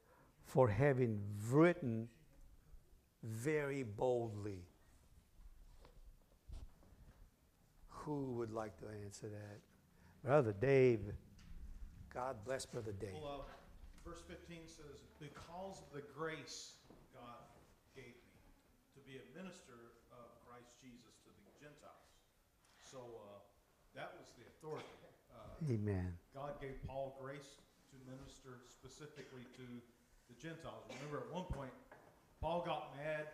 for 0.46 0.68
having 0.68 1.22
written 1.50 2.10
very 3.24 3.84
boldly? 3.84 4.64
Who 7.90 8.34
would 8.34 8.52
like 8.52 8.78
to 8.80 8.86
answer 9.04 9.28
that? 9.30 9.60
Brother 10.24 10.54
Dave. 10.60 11.02
God 12.14 12.38
bless 12.46 12.66
Brother 12.66 12.94
Dave. 12.94 13.10
Well, 13.14 13.46
uh, 13.48 14.10
verse 14.10 14.22
15 14.28 14.60
says, 14.68 15.04
Because 15.20 15.82
of 15.82 15.94
the 15.94 16.04
grace 16.18 16.74
God 17.14 17.46
gave 17.96 18.06
me 18.06 18.14
to 18.94 19.00
be 19.16 19.24
a 19.24 19.32
minister 19.32 19.96
of 20.12 20.28
Christ 20.44 20.76
Jesus 20.84 21.16
to 21.24 21.32
the 21.48 21.56
Gentiles. 21.56 22.12
So 22.84 23.00
uh, 23.00 23.40
that 23.96 24.12
was 24.20 24.28
the 24.36 24.44
authority. 24.52 24.92
Uh, 25.32 25.72
Amen. 25.72 26.12
God 26.36 26.60
gave 26.60 26.76
Paul 26.84 27.16
grace 27.24 27.64
to 27.92 27.96
minister 28.04 28.60
specifically 28.68 29.48
to 29.56 29.68
the 30.28 30.36
Gentiles. 30.36 30.84
Remember, 31.00 31.24
at 31.24 31.32
one 31.32 31.48
point, 31.48 31.72
Paul 32.44 32.68
got 32.68 32.92
mad 33.00 33.32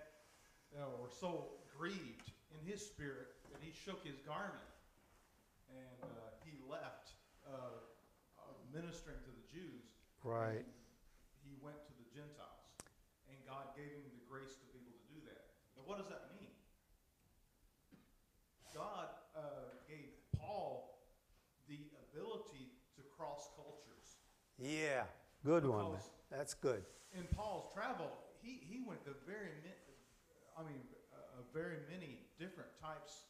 uh, 0.78 1.02
or 1.02 1.10
so 1.10 1.58
grieved 1.74 2.30
in 2.54 2.62
his 2.62 2.78
spirit 2.78 3.34
that 3.50 3.58
he 3.58 3.74
shook 3.74 4.06
his 4.06 4.22
garment 4.22 4.70
and 5.74 5.98
uh, 6.06 6.30
he 6.46 6.62
left 6.70 7.18
uh, 7.50 7.58
uh, 8.38 8.54
ministering 8.70 9.18
to 9.26 9.32
the 9.34 9.46
Jews. 9.50 9.90
Right. 10.22 10.62
He 11.42 11.58
went 11.58 11.82
to 11.90 11.94
the 11.98 12.06
Gentiles, 12.14 12.70
and 13.34 13.38
God 13.50 13.74
gave 13.74 13.90
him 13.90 14.06
the 14.14 14.22
grace 14.30 14.54
to 14.62 14.71
be 15.86 15.92
able 15.92 16.04
to 16.04 16.04
do 16.04 16.10
that. 16.10 16.10
Now, 16.10 16.10
what 16.10 16.10
does 16.10 16.10
that 16.10 16.30
mean? 16.38 16.54
God 18.74 19.08
uh, 19.36 19.42
gave 19.90 20.14
Paul 20.38 21.00
the 21.68 21.80
ability 22.12 22.72
to 22.96 23.02
cross 23.18 23.50
cultures. 23.56 24.22
Yeah, 24.58 25.04
good 25.46 25.66
one. 25.66 25.98
That's 26.30 26.54
good. 26.54 26.84
In 27.12 27.28
Paul's 27.36 27.68
travel, 27.74 28.12
he, 28.40 28.64
he 28.64 28.80
went 28.88 29.04
to 29.04 29.12
very, 29.28 29.52
mi- 29.64 29.84
I 30.56 30.64
mean, 30.64 30.80
uh, 31.12 31.44
very 31.54 31.84
many 31.92 32.24
different 32.40 32.72
types 32.80 33.28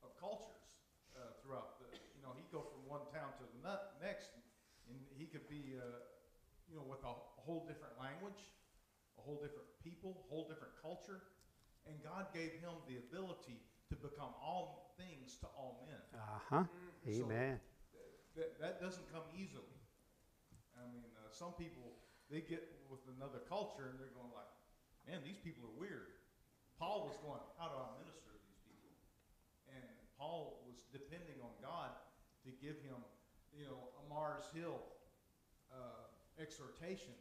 of 0.00 0.16
cultures 0.16 0.64
uh, 1.12 1.36
throughout 1.44 1.76
the, 1.84 1.92
you 2.16 2.22
know, 2.24 2.32
he'd 2.32 2.48
go 2.48 2.64
from 2.64 2.80
one 2.88 3.04
town 3.12 3.36
to 3.36 3.44
the 3.44 3.60
next, 4.00 4.32
and 4.88 4.96
he 5.12 5.28
could 5.28 5.44
be, 5.52 5.76
uh, 5.76 6.00
you 6.72 6.80
know, 6.80 6.86
with 6.88 7.04
a 7.04 7.12
whole 7.44 7.68
different 7.68 7.92
language, 8.00 8.40
a 9.18 9.22
whole 9.22 9.36
different 9.36 9.68
people, 9.84 10.24
a 10.24 10.26
whole 10.32 10.48
different 10.48 10.72
culture, 10.80 11.20
and 11.88 11.96
God 12.02 12.32
gave 12.34 12.52
him 12.60 12.74
the 12.88 12.96
ability 12.98 13.60
to 13.88 13.94
become 13.96 14.32
all 14.38 14.94
things 14.96 15.36
to 15.40 15.46
all 15.56 15.84
men. 15.88 16.00
Uh 16.14 16.40
huh. 16.48 16.64
So- 17.04 17.24
Amen. 17.24 17.60
That, 18.38 18.60
that 18.62 18.74
doesn't 18.80 19.04
come 19.10 19.26
easily. 19.34 19.74
I 20.78 20.86
mean, 20.94 21.02
uh, 21.18 21.28
some 21.34 21.52
people, 21.58 21.98
they 22.30 22.40
get 22.40 22.62
with 22.88 23.02
another 23.18 23.42
culture 23.50 23.90
and 23.90 23.98
they're 23.98 24.14
going 24.14 24.30
like, 24.30 24.48
man, 25.04 25.18
these 25.26 25.36
people 25.42 25.66
are 25.66 25.76
weird. 25.76 26.14
Paul 26.78 27.10
was 27.10 27.18
going, 27.26 27.42
how 27.58 27.68
do 27.68 27.76
I 27.76 27.90
minister 28.00 28.30
to 28.30 28.40
these 28.46 28.62
people? 28.64 28.88
And 29.74 29.82
Paul 30.16 30.62
was 30.64 30.86
depending 30.94 31.36
on 31.42 31.52
God 31.58 31.90
to 32.46 32.54
give 32.62 32.78
him, 32.86 32.96
you 33.52 33.66
know, 33.66 33.90
a 33.98 34.02
Mars 34.08 34.46
Hill 34.54 34.78
uh, 35.74 36.06
exhortation 36.40 37.12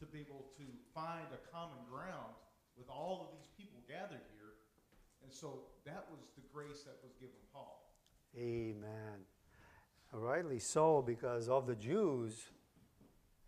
to 0.00 0.04
be 0.08 0.24
able 0.24 0.50
to 0.56 0.66
find 0.96 1.28
a 1.36 1.40
common 1.52 1.78
ground 1.86 2.32
with 2.76 2.88
all 2.88 3.26
of 3.28 3.36
these 3.36 3.48
people 3.56 3.80
gathered 3.88 4.24
here. 4.34 4.54
And 5.22 5.32
so 5.32 5.60
that 5.84 6.06
was 6.10 6.20
the 6.36 6.42
grace 6.52 6.82
that 6.84 6.96
was 7.02 7.12
given 7.18 7.36
Paul. 7.52 7.90
Amen. 8.36 9.24
Rightly 10.12 10.58
so, 10.58 11.02
because 11.02 11.48
of 11.48 11.66
the 11.66 11.74
Jews, 11.74 12.46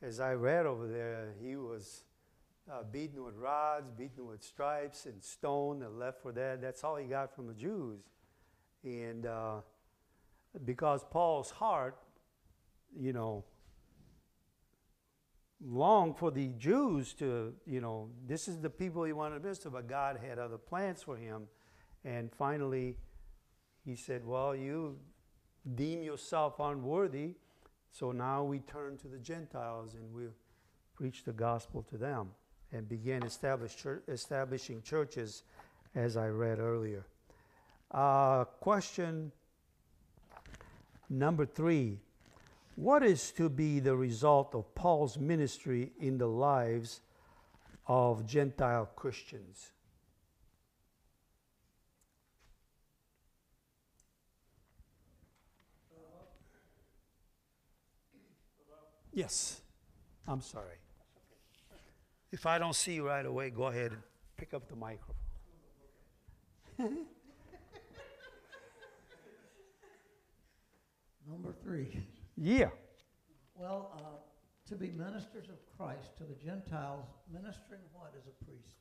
as 0.02 0.20
I 0.20 0.32
read 0.32 0.66
over 0.66 0.86
there, 0.86 1.34
he 1.40 1.56
was 1.56 2.04
uh, 2.70 2.82
beaten 2.90 3.24
with 3.24 3.36
rods, 3.36 3.90
beaten 3.96 4.26
with 4.26 4.42
stripes, 4.42 5.06
and 5.06 5.22
stoned 5.22 5.82
and 5.82 5.98
left 5.98 6.22
for 6.22 6.32
dead. 6.32 6.60
That's 6.60 6.84
all 6.84 6.96
he 6.96 7.06
got 7.06 7.34
from 7.34 7.46
the 7.46 7.54
Jews. 7.54 8.00
And 8.84 9.26
uh, 9.26 9.60
because 10.64 11.04
Paul's 11.10 11.50
heart, 11.50 11.96
you 12.98 13.12
know, 13.12 13.44
longed 15.64 16.16
for 16.16 16.30
the 16.30 16.48
Jews 16.58 17.12
to, 17.14 17.52
you 17.66 17.80
know, 17.80 18.08
this 18.26 18.48
is 18.48 18.58
the 18.58 18.70
people 18.70 19.04
he 19.04 19.12
wanted 19.12 19.36
to 19.36 19.40
minister, 19.40 19.70
but 19.70 19.88
God 19.88 20.18
had 20.24 20.38
other 20.38 20.58
plans 20.58 21.02
for 21.02 21.16
him. 21.16 21.48
And 22.04 22.30
finally, 22.32 22.96
he 23.84 23.96
said, 23.96 24.24
Well, 24.24 24.54
you 24.54 24.98
deem 25.74 26.02
yourself 26.02 26.60
unworthy, 26.60 27.34
so 27.90 28.12
now 28.12 28.44
we 28.44 28.60
turn 28.60 28.96
to 28.98 29.08
the 29.08 29.18
Gentiles 29.18 29.94
and 29.94 30.12
we 30.12 30.24
preach 30.94 31.24
the 31.24 31.32
gospel 31.32 31.82
to 31.90 31.96
them 31.96 32.30
and 32.72 32.88
began 32.88 33.22
establish 33.22 33.76
chur- 33.76 34.02
establishing 34.08 34.82
churches, 34.82 35.42
as 35.94 36.16
I 36.16 36.28
read 36.28 36.58
earlier. 36.58 37.04
Uh, 37.90 38.44
question 38.44 39.32
number 41.08 41.46
three 41.46 41.98
What 42.78 43.02
is 43.02 43.32
to 43.32 43.48
be 43.48 43.80
the 43.80 43.96
result 43.96 44.54
of 44.54 44.72
Paul's 44.76 45.18
ministry 45.18 45.90
in 45.98 46.16
the 46.16 46.28
lives 46.28 47.00
of 47.88 48.24
Gentile 48.24 48.88
Christians? 48.94 49.72
Yes. 59.12 59.60
I'm 60.28 60.40
sorry. 60.40 60.76
If 62.30 62.46
I 62.46 62.58
don't 62.58 62.76
see 62.76 62.94
you 62.94 63.04
right 63.08 63.26
away, 63.26 63.50
go 63.50 63.64
ahead 63.64 63.90
and 63.90 64.02
pick 64.36 64.54
up 64.54 64.68
the 64.68 64.76
microphone. 64.76 65.16
Number 71.28 71.52
three. 71.64 72.06
Yeah. 72.38 72.70
Well, 73.58 73.90
uh, 73.98 74.22
to 74.70 74.78
be 74.78 74.94
ministers 74.94 75.50
of 75.50 75.58
Christ 75.74 76.14
to 76.22 76.24
the 76.24 76.38
Gentiles, 76.38 77.10
ministering 77.26 77.82
what 77.90 78.14
is 78.14 78.30
a 78.30 78.36
priest? 78.46 78.78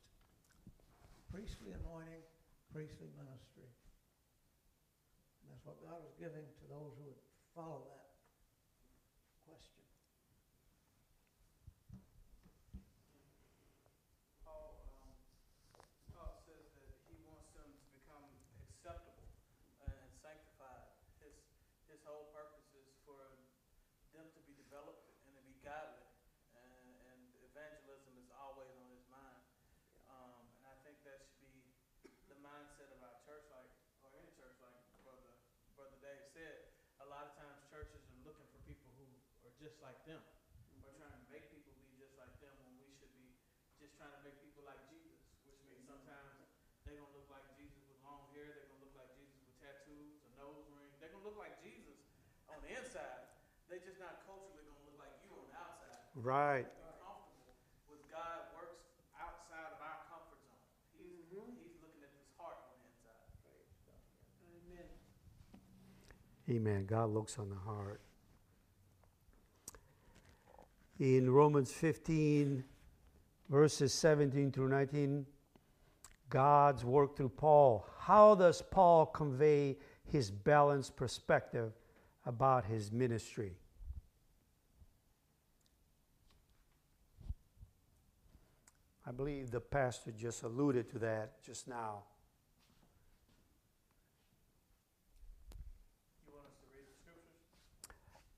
Priestly 1.34 1.74
anointing, 1.74 2.22
priestly 2.70 3.10
ministry. 3.18 3.66
And 5.42 5.50
that's 5.50 5.66
what 5.66 5.82
God 5.82 5.98
was 5.98 6.14
giving 6.22 6.46
to 6.46 6.64
those 6.70 6.94
who 7.02 7.10
would 7.10 7.18
follow 7.50 7.82
that 7.90 8.14
question. 9.42 9.82
Paul, 14.46 14.86
um, 15.02 15.10
Paul 16.14 16.46
says 16.46 16.62
that 16.78 16.94
he 17.10 17.18
wants 17.26 17.50
them 17.58 17.66
to 17.74 17.86
become 17.90 18.22
acceptable 18.70 19.26
and 19.82 20.06
sanctified. 20.22 20.94
His, 21.18 21.34
his 21.90 21.98
whole 22.06 22.30
purpose 22.30 22.70
is 22.78 22.86
for 23.02 23.18
them 24.18 24.26
to 24.34 24.42
be 24.50 24.58
developed 24.58 25.06
and 25.22 25.30
to 25.38 25.42
be 25.46 25.54
godly. 25.62 26.02
And, 26.58 26.90
and 27.06 27.20
evangelism 27.46 28.18
is 28.18 28.26
always 28.34 28.66
on 28.74 28.90
his 28.90 29.06
mind. 29.06 29.46
Um, 30.10 30.42
and 30.58 30.66
I 30.66 30.74
think 30.82 30.98
that 31.06 31.22
should 31.22 31.38
be 31.38 31.54
the 32.26 32.34
mindset 32.42 32.90
of 32.98 33.00
our 33.06 33.14
church, 33.22 33.46
like, 33.54 33.70
or 34.02 34.10
any 34.18 34.26
church, 34.34 34.58
like 34.58 34.74
Brother, 35.06 35.38
Brother 35.78 35.94
Dave 36.02 36.26
said. 36.34 36.74
A 36.98 37.06
lot 37.06 37.30
of 37.30 37.38
times 37.38 37.62
churches 37.70 38.02
are 38.10 38.22
looking 38.26 38.48
for 38.50 38.58
people 38.66 38.90
who 38.98 39.06
are 39.46 39.54
just 39.54 39.78
like 39.78 40.02
them. 40.02 40.18
Or 40.82 40.90
trying 40.98 41.14
to 41.14 41.22
make 41.30 41.46
people 41.54 41.70
be 41.78 41.86
just 41.94 42.18
like 42.18 42.34
them 42.42 42.58
when 42.58 42.74
we 42.82 42.90
should 42.98 43.14
be 43.14 43.38
just 43.78 43.87
trying 43.98 44.14
to 44.14 44.22
make 44.22 44.38
people 44.38 44.62
like 44.62 44.78
Jesus, 44.86 45.18
which 45.42 45.58
means 45.66 45.82
mm-hmm. 45.82 45.98
sometimes 45.98 46.46
they're 46.86 46.94
gonna 46.94 47.10
look 47.18 47.26
like 47.26 47.42
Jesus 47.58 47.82
with 47.90 47.98
long 48.06 48.30
hair, 48.30 48.46
they're 48.54 48.70
gonna 48.70 48.86
look 48.86 48.94
like 48.94 49.10
Jesus 49.18 49.42
with 49.42 49.58
tattoos, 49.58 50.22
a 50.22 50.30
nose 50.38 50.62
ring. 50.70 50.86
They're 51.02 51.10
gonna 51.10 51.26
look 51.26 51.34
like 51.34 51.58
Jesus 51.58 51.98
on 52.46 52.62
the 52.62 52.78
inside. 52.78 53.26
They're 53.66 53.82
just 53.82 53.98
not 53.98 54.22
culturally 54.22 54.62
gonna 54.70 54.86
look 54.86 55.02
like 55.02 55.18
you 55.26 55.34
on 55.34 55.50
the 55.50 55.58
outside. 55.58 55.98
Right. 56.14 56.70
Be 56.70 56.78
comfortable 57.02 57.58
with 57.90 58.06
God 58.06 58.54
works 58.54 58.86
outside 59.18 59.66
of 59.74 59.82
our 59.82 59.98
comfort 60.06 60.38
zone. 60.46 60.62
He's, 60.94 61.26
mm-hmm. 61.34 61.58
he's 61.58 61.82
looking 61.82 62.06
at 62.06 62.14
this 62.14 62.30
heart 62.38 62.70
on 62.70 62.78
the 62.78 62.86
inside. 62.86 63.26
Amen. 64.46 64.86
Amen. 66.46 66.80
God 66.86 67.10
looks 67.10 67.34
on 67.34 67.50
the 67.50 67.58
heart. 67.66 67.98
In 71.02 71.30
Romans 71.30 71.74
15, 71.74 72.62
verses 73.48 73.92
17 73.92 74.52
through 74.52 74.68
19, 74.68 75.26
God's 76.30 76.84
work 76.84 77.16
through 77.16 77.30
Paul. 77.30 77.86
How 77.98 78.34
does 78.34 78.62
Paul 78.62 79.06
convey 79.06 79.76
his 80.04 80.30
balanced 80.30 80.96
perspective 80.96 81.72
about 82.26 82.64
his 82.64 82.92
ministry? 82.92 83.56
I 89.08 89.10
believe 89.10 89.50
the 89.50 89.60
pastor 89.60 90.10
just 90.10 90.42
alluded 90.42 90.90
to 90.90 90.98
that 90.98 91.42
just 91.42 91.66
now. 91.66 92.02
You 96.26 96.34
want 96.34 96.44
us 96.46 96.52
to 96.60 96.66
read 96.76 96.84
the 96.84 96.96
scriptures? 97.00 97.40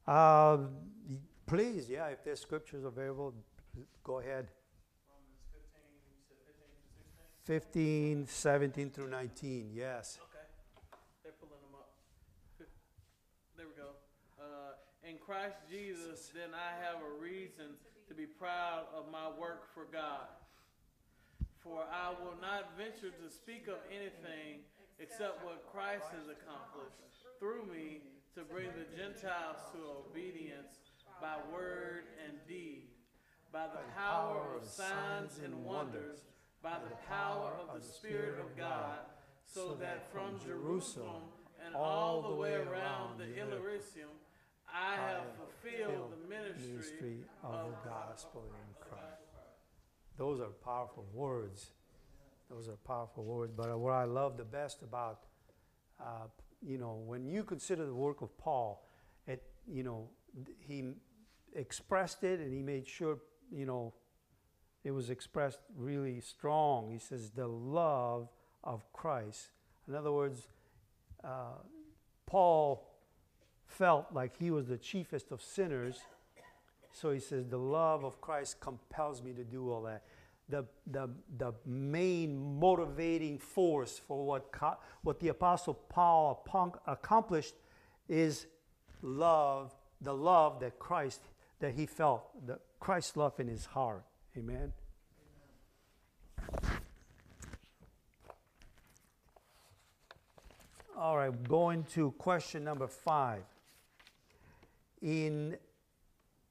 Uh, 0.06 0.58
please, 1.46 1.90
yeah, 1.90 2.06
if 2.06 2.22
there's 2.22 2.38
scriptures 2.38 2.84
available, 2.84 3.34
go 4.04 4.20
ahead. 4.20 4.46
Romans 5.10 5.42
15, 5.50 5.82
you 7.00 7.04
said 7.18 7.26
15 7.50 8.26
to 8.26 8.30
16? 8.30 8.30
15, 8.30 8.30
17 8.30 8.90
through 8.90 9.10
19, 9.10 9.70
yes. 9.74 10.18
Okay. 10.22 10.46
They're 11.24 11.34
pulling 11.42 11.58
them 11.66 11.74
up. 11.74 11.90
There 13.56 13.66
we 13.66 13.74
go. 13.74 13.98
Uh, 14.38 14.78
in 15.02 15.18
Christ 15.18 15.58
Jesus, 15.68 16.30
then 16.30 16.54
I 16.54 16.78
have 16.78 17.02
a 17.02 17.12
reason 17.20 17.74
to 18.06 18.14
be 18.14 18.26
proud 18.26 18.86
of 18.94 19.10
my 19.10 19.26
work 19.34 19.66
for 19.74 19.82
God. 19.90 20.30
For 21.58 21.82
I 21.90 22.14
will 22.22 22.38
not 22.40 22.78
venture 22.78 23.10
to 23.10 23.26
speak 23.26 23.66
of 23.66 23.82
anything 23.90 24.62
except 25.00 25.42
what 25.44 25.66
Christ 25.72 26.06
has 26.14 26.30
accomplished 26.30 27.02
through 27.40 27.66
me 27.66 27.98
to 28.38 28.46
bring 28.46 28.70
the 28.78 28.86
Gentiles 28.94 29.58
to 29.74 30.06
obedience 30.06 30.78
by 31.20 31.34
word 31.52 32.04
and 32.22 32.38
deed, 32.46 32.94
by 33.52 33.66
the 33.66 33.82
power 33.98 34.54
of 34.54 34.62
signs 34.64 35.40
and 35.42 35.64
wonders, 35.64 36.22
by 36.62 36.76
the 36.88 36.94
power 37.08 37.52
of 37.60 37.80
the 37.80 37.86
Spirit 37.86 38.38
of 38.40 38.56
God, 38.56 38.98
so 39.46 39.76
that 39.80 40.12
from 40.12 40.38
Jerusalem 40.44 41.22
and 41.64 41.74
all 41.74 42.22
the 42.22 42.34
way 42.34 42.54
around 42.54 43.18
the 43.18 43.40
Illyricum, 43.40 44.10
I 44.72 44.94
have 44.96 45.22
fulfilled 45.36 46.12
the 46.12 46.28
ministry 46.28 47.24
of 47.42 47.70
the 47.82 47.90
gospel 47.90 48.44
in 48.44 48.88
Christ. 48.88 49.04
Those 50.16 50.40
are 50.40 50.50
powerful 50.64 51.06
words. 51.12 51.70
Those 52.50 52.68
are 52.68 52.76
powerful 52.86 53.24
words. 53.24 53.52
But 53.56 53.76
what 53.78 53.92
I 53.92 54.04
love 54.04 54.36
the 54.36 54.44
best 54.44 54.82
about, 54.82 55.20
uh, 56.00 56.26
you 56.62 56.78
know, 56.78 57.02
when 57.06 57.26
you 57.26 57.42
consider 57.42 57.86
the 57.86 57.94
work 57.94 58.22
of 58.22 58.36
Paul, 58.38 58.86
it, 59.26 59.42
you 59.66 59.82
know, 59.82 60.10
he 60.58 60.92
expressed 61.54 62.22
it 62.22 62.40
and 62.40 62.52
he 62.52 62.62
made 62.62 62.86
sure, 62.86 63.18
you 63.50 63.66
know, 63.66 63.94
it 64.84 64.92
was 64.92 65.10
expressed 65.10 65.60
really 65.76 66.20
strong. 66.20 66.90
He 66.90 66.98
says, 66.98 67.30
the 67.30 67.46
love 67.46 68.28
of 68.64 68.90
Christ. 68.92 69.48
In 69.86 69.94
other 69.94 70.12
words, 70.12 70.48
uh, 71.22 71.58
Paul 72.26 72.86
felt 73.66 74.06
like 74.12 74.36
he 74.38 74.50
was 74.50 74.68
the 74.68 74.78
chiefest 74.78 75.30
of 75.32 75.42
sinners. 75.42 75.98
So 76.92 77.10
he 77.10 77.20
says, 77.20 77.46
the 77.46 77.58
love 77.58 78.04
of 78.04 78.20
Christ 78.20 78.60
compels 78.60 79.22
me 79.22 79.32
to 79.32 79.44
do 79.44 79.70
all 79.70 79.82
that. 79.82 80.02
The, 80.48 80.64
the, 80.86 81.08
the 81.38 81.52
main 81.64 82.58
motivating 82.58 83.38
force 83.38 83.98
for 83.98 84.26
what, 84.26 84.50
co- 84.50 84.78
what 85.02 85.20
the 85.20 85.28
Apostle 85.28 85.74
Paul 85.74 86.44
accomplished 86.86 87.54
is 88.08 88.46
love, 89.02 89.72
the 90.00 90.12
love 90.12 90.58
that 90.60 90.80
Christ, 90.80 91.20
that 91.60 91.74
he 91.74 91.86
felt, 91.86 92.46
the 92.46 92.58
Christ's 92.80 93.16
love 93.16 93.38
in 93.38 93.46
his 93.46 93.66
heart. 93.66 94.02
Amen. 94.36 94.72
All 100.96 101.16
right, 101.16 101.48
going 101.48 101.84
to 101.94 102.12
question 102.12 102.62
number 102.62 102.86
five. 102.86 103.42
In 105.02 105.56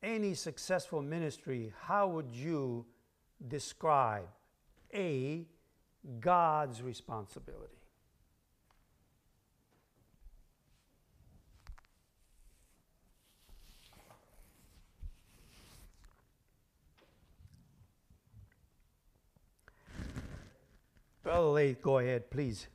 any 0.04 0.34
successful 0.34 1.02
ministry, 1.02 1.72
how 1.82 2.08
would 2.08 2.32
you 2.32 2.86
describe 3.48 4.28
A, 4.94 5.46
God's 6.20 6.82
responsibility? 6.82 7.79
Brother 21.30 21.50
Late, 21.50 21.80
go 21.84 22.00
ahead, 22.00 22.32
please. 22.32 22.68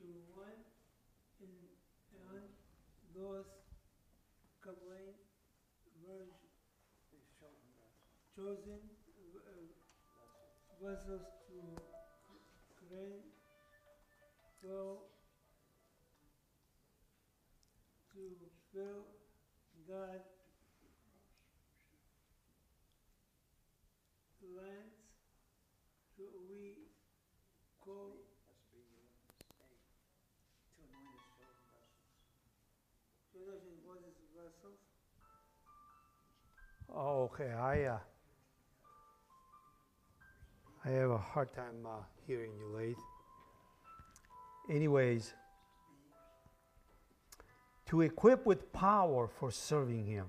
To 0.00 0.04
one 0.32 0.56
in 1.38 1.52
those 3.14 3.44
chosen 8.34 8.80
uh, 9.36 9.68
vessels 10.80 11.28
to 11.46 11.60
well 14.62 15.04
to 18.14 18.20
fill 18.72 19.04
God 19.86 20.33
okay, 36.96 37.52
I, 37.52 37.82
uh, 37.84 37.98
I 40.84 40.90
have 40.90 41.10
a 41.10 41.18
hard 41.18 41.52
time 41.54 41.86
uh, 41.86 42.02
hearing 42.26 42.52
you 42.58 42.76
late. 42.76 42.96
Anyways, 44.70 45.34
to 47.86 48.02
equip 48.02 48.46
with 48.46 48.72
power 48.72 49.28
for 49.28 49.50
serving 49.50 50.06
Him. 50.06 50.26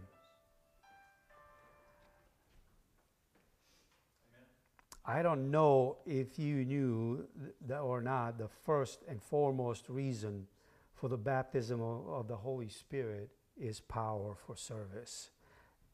I 5.06 5.21
don't 5.21 5.51
know 5.51 5.97
if 6.06 6.39
you 6.39 6.65
knew 6.65 7.28
that 7.67 7.80
or 7.80 8.01
not, 8.01 8.39
the 8.39 8.49
first 8.65 9.04
and 9.08 9.21
foremost 9.21 9.88
reason 9.88 10.47
for 10.95 11.10
the 11.10 11.17
baptism 11.17 11.80
of, 11.80 12.10
of 12.10 12.28
the 12.28 12.36
Holy 12.36 12.69
Spirit 12.69 13.30
is 13.56 13.80
power 13.80 14.36
for 14.47 14.56
service. 14.56 15.30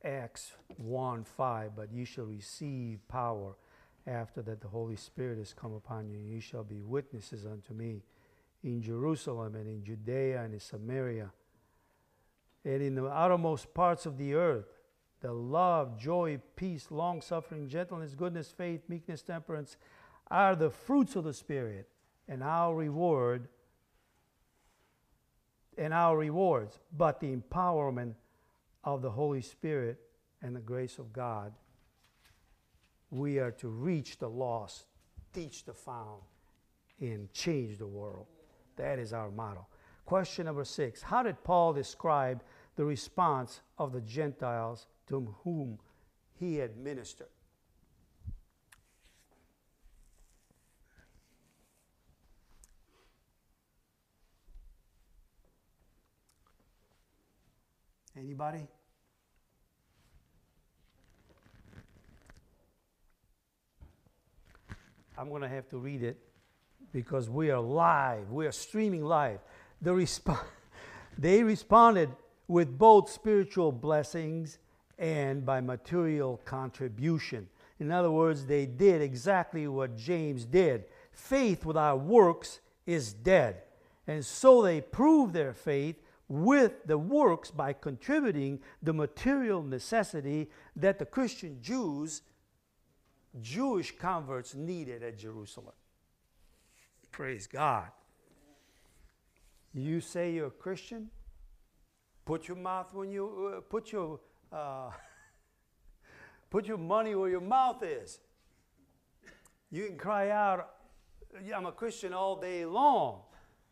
Acts 0.03 0.53
1 0.77 1.23
5, 1.23 1.75
but 1.75 1.91
you 1.91 2.05
shall 2.05 2.25
receive 2.25 2.99
power 3.07 3.55
after 4.07 4.41
that 4.41 4.61
the 4.61 4.67
Holy 4.67 4.95
Spirit 4.95 5.37
has 5.37 5.53
come 5.53 5.73
upon 5.73 6.09
you. 6.09 6.17
and 6.17 6.29
You 6.29 6.39
shall 6.39 6.63
be 6.63 6.81
witnesses 6.81 7.45
unto 7.45 7.73
me 7.73 8.03
in 8.63 8.81
Jerusalem 8.81 9.55
and 9.55 9.67
in 9.67 9.83
Judea 9.83 10.43
and 10.43 10.53
in 10.53 10.59
Samaria 10.59 11.31
and 12.63 12.81
in 12.81 12.95
the 12.95 13.07
outermost 13.07 13.73
parts 13.73 14.05
of 14.05 14.17
the 14.17 14.33
earth. 14.33 14.65
The 15.21 15.33
love, 15.33 15.99
joy, 15.99 16.39
peace, 16.55 16.87
long 16.89 17.21
suffering, 17.21 17.67
gentleness, 17.67 18.15
goodness, 18.15 18.51
faith, 18.51 18.81
meekness, 18.87 19.21
temperance 19.21 19.77
are 20.29 20.55
the 20.55 20.69
fruits 20.69 21.15
of 21.15 21.25
the 21.25 21.33
Spirit, 21.33 21.89
and 22.27 22.41
our 22.41 22.73
reward 22.73 23.49
and 25.77 25.93
our 25.93 26.17
rewards, 26.17 26.79
but 26.95 27.19
the 27.19 27.35
empowerment 27.35 28.13
of 28.83 29.01
the 29.01 29.11
Holy 29.11 29.41
Spirit 29.41 29.99
and 30.41 30.55
the 30.55 30.61
grace 30.61 30.97
of 30.97 31.13
God. 31.13 31.53
We 33.09 33.39
are 33.39 33.51
to 33.51 33.67
reach 33.67 34.17
the 34.17 34.29
lost, 34.29 34.85
teach 35.33 35.65
the 35.65 35.73
found, 35.73 36.21
and 36.99 37.31
change 37.33 37.77
the 37.77 37.87
world. 37.87 38.27
That 38.77 38.99
is 38.99 39.13
our 39.13 39.29
motto. 39.29 39.67
Question 40.05 40.45
number 40.45 40.65
six 40.65 41.01
How 41.01 41.23
did 41.23 41.43
Paul 41.43 41.73
describe 41.73 42.43
the 42.75 42.85
response 42.85 43.61
of 43.77 43.91
the 43.91 44.01
Gentiles 44.01 44.87
to 45.07 45.35
whom 45.43 45.79
he 46.39 46.55
had 46.55 46.77
ministered? 46.77 47.27
Anybody? 58.23 58.67
I'm 65.17 65.29
going 65.29 65.41
to 65.41 65.47
have 65.47 65.67
to 65.69 65.77
read 65.79 66.03
it 66.03 66.17
because 66.93 67.31
we 67.31 67.49
are 67.49 67.60
live. 67.60 68.29
We 68.31 68.45
are 68.45 68.51
streaming 68.51 69.03
live. 69.03 69.39
The 69.81 69.89
resp- 69.91 70.39
they 71.17 71.41
responded 71.41 72.10
with 72.47 72.77
both 72.77 73.10
spiritual 73.10 73.71
blessings 73.71 74.60
and 74.99 75.43
by 75.43 75.60
material 75.60 76.39
contribution. 76.45 77.49
In 77.79 77.91
other 77.91 78.12
words, 78.12 78.45
they 78.45 78.67
did 78.67 79.01
exactly 79.01 79.67
what 79.67 79.97
James 79.97 80.45
did. 80.45 80.86
Faith 81.12 81.65
without 81.65 82.01
works 82.01 82.60
is 82.86 83.13
dead. 83.13 83.63
And 84.05 84.23
so 84.23 84.62
they 84.62 84.79
proved 84.81 85.34
their 85.34 85.53
faith 85.53 85.95
with 86.31 86.85
the 86.85 86.97
works 86.97 87.51
by 87.51 87.73
contributing 87.73 88.57
the 88.81 88.93
material 88.93 89.61
necessity 89.61 90.49
that 90.77 90.97
the 90.97 91.05
Christian 91.05 91.61
Jews, 91.61 92.21
Jewish 93.41 93.97
converts, 93.97 94.55
needed 94.55 95.03
at 95.03 95.17
Jerusalem. 95.17 95.73
Praise 97.11 97.47
God. 97.47 97.89
You 99.73 99.99
say 99.99 100.31
you're 100.31 100.47
a 100.47 100.51
Christian? 100.51 101.09
Put 102.23 102.47
your 102.47 102.55
mouth 102.55 102.93
when 102.93 103.11
you 103.11 103.55
uh, 103.57 103.59
put 103.59 103.91
your 103.91 104.21
uh, 104.53 104.91
put 106.49 106.65
your 106.65 106.77
money 106.77 107.13
where 107.13 107.29
your 107.29 107.41
mouth 107.41 107.83
is. 107.83 108.19
You 109.69 109.85
can 109.85 109.97
cry 109.97 110.29
out, 110.29 110.75
"I'm 111.53 111.65
a 111.65 111.73
Christian" 111.73 112.13
all 112.13 112.39
day 112.39 112.63
long, 112.65 113.23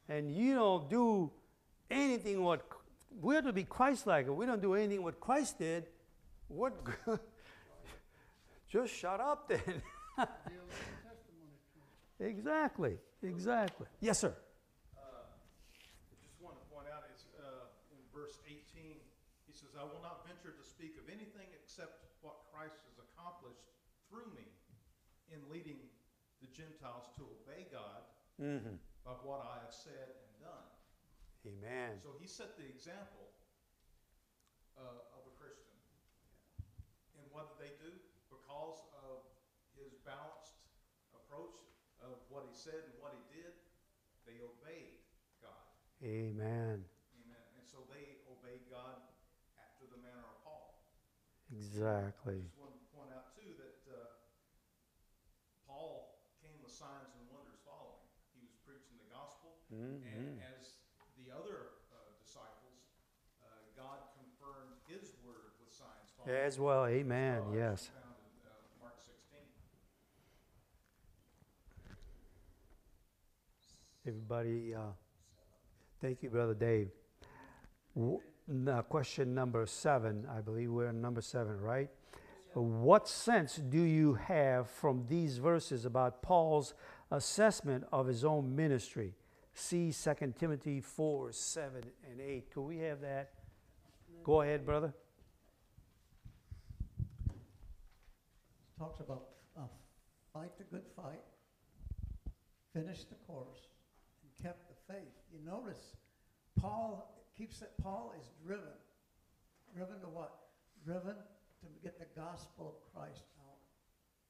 and 0.10 0.30
you 0.30 0.56
don't 0.56 0.90
do 0.90 1.32
anything 1.90 2.44
what 2.44 2.62
we're 3.22 3.42
to 3.42 3.54
be 3.54 3.64
Christ-like. 3.64 4.28
If 4.28 4.34
we 4.34 4.46
don't 4.46 4.62
do 4.62 4.76
anything 4.76 5.04
what 5.04 5.20
Christ 5.20 5.58
did, 5.60 5.86
what? 6.48 6.74
Just 8.70 8.94
shut 8.94 9.20
up 9.20 9.50
then. 9.50 9.82
exactly. 12.20 12.98
Exactly. 13.24 13.88
Yes, 14.00 14.20
sir. 14.20 14.34
Uh, 14.96 15.02
Just 16.22 16.38
want 16.40 16.56
to 16.56 16.66
point 16.72 16.86
out, 16.94 17.04
it's 17.12 17.26
uh, 17.42 17.66
in 17.92 18.00
verse 18.14 18.38
18, 18.46 18.62
he 19.48 19.54
says, 19.54 19.74
"I 19.74 19.84
will 19.84 20.00
not 20.06 20.24
venture 20.28 20.54
to 20.56 20.64
speak 20.64 20.96
of 21.02 21.10
anything 21.10 21.50
except 21.58 22.06
what 22.22 22.46
Christ 22.54 22.78
has 22.88 23.02
accomplished 23.02 23.66
through 24.08 24.30
me 24.38 24.46
in 25.34 25.42
leading 25.52 25.82
the 26.42 26.48
Gentiles 26.54 27.10
to 27.18 27.24
obey 27.26 27.68
God 27.72 28.06
Mm-hmm. 28.40 28.80
by 29.04 29.12
what 29.28 29.44
I 29.44 29.60
have 29.66 29.74
said 29.74 30.14
and 30.14 30.16
done." 30.24 30.29
Amen. 31.50 31.98
So 32.06 32.14
he 32.22 32.30
set 32.30 32.54
the 32.62 32.68
example 32.70 33.34
uh, 34.78 35.18
of 35.18 35.22
a 35.26 35.34
Christian. 35.34 35.74
And 37.18 37.26
what 37.34 37.50
did 37.50 37.58
they 37.58 37.74
do? 37.82 37.90
Because 38.30 38.86
of 39.02 39.26
his 39.74 39.98
balanced 40.06 40.62
approach 41.18 41.58
of 42.06 42.22
what 42.30 42.46
he 42.46 42.54
said 42.54 42.86
and 42.86 42.96
what 43.02 43.18
he 43.18 43.24
did, 43.34 43.52
they 44.30 44.38
obeyed 44.46 45.02
God. 45.42 45.66
Amen. 46.06 46.86
Amen. 47.18 47.46
And 47.58 47.66
so 47.66 47.82
they 47.90 48.22
obeyed 48.30 48.70
God 48.70 49.02
after 49.58 49.90
the 49.90 49.98
manner 50.06 50.22
of 50.22 50.38
Paul. 50.46 50.86
Exactly. 51.50 52.38
I 52.38 52.46
Just 52.46 52.62
want 52.62 52.78
to 52.78 52.86
point 52.94 53.10
out 53.10 53.34
too 53.34 53.50
that 53.58 53.82
uh, 53.90 53.98
Paul 55.66 56.22
came 56.46 56.62
with 56.62 56.70
signs 56.70 57.10
and 57.18 57.26
wonders 57.34 57.58
following. 57.66 58.06
He 58.38 58.46
was 58.46 58.54
preaching 58.62 59.02
the 59.02 59.10
gospel, 59.10 59.58
and 59.74 59.98
Mm-hmm. 60.00 60.42
as 60.56 60.78
the 61.18 61.30
other 61.34 61.78
uh, 61.94 61.98
disciples, 62.22 62.90
uh, 63.44 63.50
God 63.78 64.02
confirmed 64.18 64.78
His 64.90 65.14
word 65.26 65.58
with 65.62 65.70
signs 65.70 66.10
following. 66.16 66.19
As 66.30 66.60
well. 66.60 66.86
Amen. 66.86 67.42
Uh, 67.42 67.56
Yes. 67.56 67.90
Found 67.90 68.06
uh, 71.86 71.98
Everybody, 74.08 74.76
uh, 74.76 74.82
thank 76.00 76.22
you, 76.22 76.30
Brother 76.30 76.54
Dave. 76.54 76.90
W- 77.96 78.22
now, 78.48 78.82
question 78.82 79.34
number 79.34 79.66
seven, 79.66 80.28
I 80.32 80.42
believe 80.42 80.70
we're 80.70 80.90
on 80.90 81.02
number 81.02 81.22
seven, 81.22 81.60
right? 81.60 81.90
What 82.54 83.08
sense 83.08 83.56
do 83.56 83.82
you 83.82 84.14
have 84.14 84.70
from 84.70 85.06
these 85.08 85.38
verses 85.38 85.86
about 85.86 86.22
Paul's 86.22 86.76
assessment 87.12 87.86
of 87.92 88.06
his 88.06 88.24
own 88.24 88.56
ministry? 88.56 89.16
see 89.56 89.92
2 89.92 90.34
Timothy 90.40 90.80
4, 90.80 91.32
7, 91.32 91.84
and 92.10 92.22
8. 92.22 92.52
Could 92.54 92.62
we 92.62 92.78
have 92.78 93.02
that? 93.02 93.32
Go 94.24 94.42
ahead, 94.42 94.66
brother. 94.66 94.94
Talks 98.80 99.02
about 99.02 99.24
uh, 99.58 99.68
fight 100.34 100.58
the 100.58 100.64
good 100.64 100.86
fight, 100.96 101.20
finish 102.74 103.04
the 103.04 103.16
course, 103.28 103.68
and 104.24 104.32
kept 104.44 104.70
the 104.70 104.94
faith. 104.94 105.14
You 105.34 105.40
notice 105.46 105.98
Paul 106.60 107.22
keeps 107.38 107.62
it. 107.62 107.72
Paul 107.84 108.14
is 108.18 108.26
driven. 108.46 108.80
Driven 109.76 110.00
to 110.00 110.08
what? 110.08 110.32
Driven 110.86 111.16
to 111.16 111.68
get 111.84 112.00
the 112.00 112.08
gospel 112.20 112.68
of 112.68 112.94
Christ 112.94 113.26
out. 113.46 113.60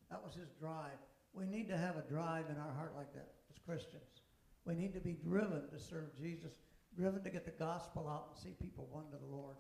That 0.10 0.24
was 0.24 0.34
his 0.34 0.50
drive. 0.60 0.98
We 1.34 1.46
need 1.46 1.68
to 1.70 1.78
have 1.78 1.96
a 1.98 2.02
drive 2.02 2.46
in 2.50 2.58
our 2.58 2.74
heart 2.74 2.94
like 2.98 3.14
that 3.14 3.30
as 3.52 3.58
Christians. 3.64 4.26
We 4.66 4.74
need 4.74 4.94
to 4.96 5.00
be 5.00 5.14
driven 5.14 5.70
to 5.70 5.80
serve 5.80 6.16
Jesus, 6.20 6.54
driven 6.98 7.24
to 7.24 7.30
get 7.30 7.46
the 7.46 7.64
gospel 7.64 8.08
out 8.10 8.30
and 8.32 8.38
see 8.44 8.56
people 8.60 8.90
won 8.92 9.06
to 9.12 9.18
the 9.18 9.32
Lord. 9.32 9.56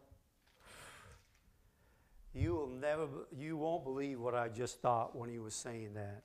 You 2.33 2.53
will 2.53 2.67
never, 2.67 3.07
you 3.37 3.57
won't 3.57 3.83
believe 3.83 4.19
what 4.19 4.35
I 4.35 4.49
just 4.49 4.81
thought 4.81 5.15
when 5.15 5.29
he 5.29 5.39
was 5.39 5.55
saying 5.55 5.95
that. 5.95 6.23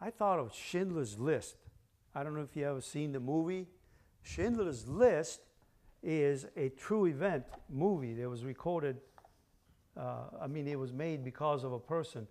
I 0.00 0.10
thought 0.10 0.38
of 0.38 0.54
Schindler's 0.54 1.18
List. 1.18 1.56
I 2.14 2.22
don't 2.22 2.34
know 2.34 2.42
if 2.42 2.56
you 2.56 2.66
ever 2.68 2.80
seen 2.80 3.12
the 3.12 3.20
movie. 3.20 3.68
Schindler's 4.22 4.86
List 4.86 5.40
is 6.02 6.46
a 6.56 6.68
true 6.70 7.06
event 7.06 7.44
movie 7.68 8.14
that 8.14 8.28
was 8.28 8.44
recorded. 8.44 8.98
Uh, 9.96 10.24
I 10.40 10.46
mean, 10.46 10.68
it 10.68 10.78
was 10.78 10.92
made 10.92 11.24
because 11.24 11.64
of 11.64 11.72
a 11.72 11.78
person. 11.78 12.26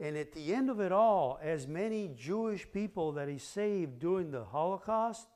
And 0.00 0.16
at 0.16 0.32
the 0.32 0.54
end 0.54 0.70
of 0.70 0.80
it 0.80 0.92
all, 0.92 1.38
as 1.42 1.66
many 1.66 2.10
Jewish 2.16 2.70
people 2.70 3.12
that 3.12 3.28
he 3.28 3.38
saved 3.38 3.98
during 3.98 4.30
the 4.30 4.44
Holocaust, 4.44 5.26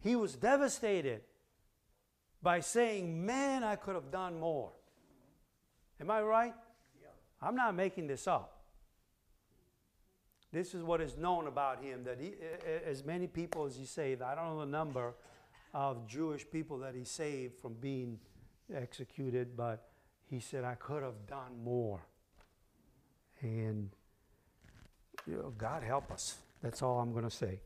he 0.00 0.16
was 0.16 0.34
devastated 0.34 1.22
by 2.42 2.60
saying, 2.60 3.24
Man, 3.24 3.62
I 3.62 3.76
could 3.76 3.94
have 3.94 4.10
done 4.10 4.40
more. 4.40 4.72
Am 6.00 6.10
I 6.10 6.22
right? 6.22 6.54
I'm 7.40 7.56
not 7.56 7.74
making 7.74 8.06
this 8.06 8.26
up. 8.28 8.62
This 10.52 10.74
is 10.74 10.82
what 10.82 11.00
is 11.00 11.16
known 11.16 11.46
about 11.46 11.82
him 11.82 12.04
that 12.04 12.18
he, 12.20 12.34
as 12.86 13.04
many 13.04 13.26
people 13.26 13.64
as 13.64 13.76
he 13.76 13.86
saved, 13.86 14.20
I 14.22 14.34
don't 14.34 14.46
know 14.46 14.60
the 14.60 14.66
number 14.66 15.14
of 15.72 16.06
Jewish 16.06 16.48
people 16.50 16.78
that 16.78 16.94
he 16.94 17.04
saved 17.04 17.54
from 17.60 17.74
being 17.74 18.18
executed, 18.74 19.56
but 19.56 19.88
he 20.30 20.40
said, 20.40 20.64
I 20.64 20.74
could 20.74 21.02
have 21.02 21.26
done 21.26 21.64
more. 21.64 22.00
And 23.40 23.90
you 25.26 25.36
know, 25.36 25.52
God 25.56 25.82
help 25.82 26.10
us. 26.10 26.36
That's 26.62 26.82
all 26.82 27.00
I'm 27.00 27.12
going 27.12 27.24
to 27.24 27.30
say. 27.30 27.60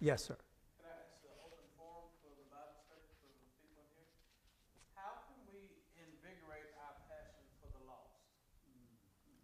Yes, 0.00 0.24
sir. 0.24 0.36
can 0.76 0.90
I 0.90 1.00
ask 1.00 1.22
an 1.24 1.38
open 1.40 1.64
forum 1.78 2.10
for 2.20 2.28
the 2.34 2.44
Bible 2.50 2.76
study 2.84 3.08
for 3.20 3.30
the 3.30 3.40
people 3.62 3.78
in 3.78 3.88
here? 3.94 4.10
How 4.98 5.22
can 5.30 5.38
we 5.48 5.80
invigorate 5.96 6.76
our 6.76 6.98
passion 7.08 7.46
for 7.62 7.70
the 7.72 7.80
lost? 7.86 8.20
Mm. 8.68 8.84
Personally, 9.14 9.40
is 9.40 9.43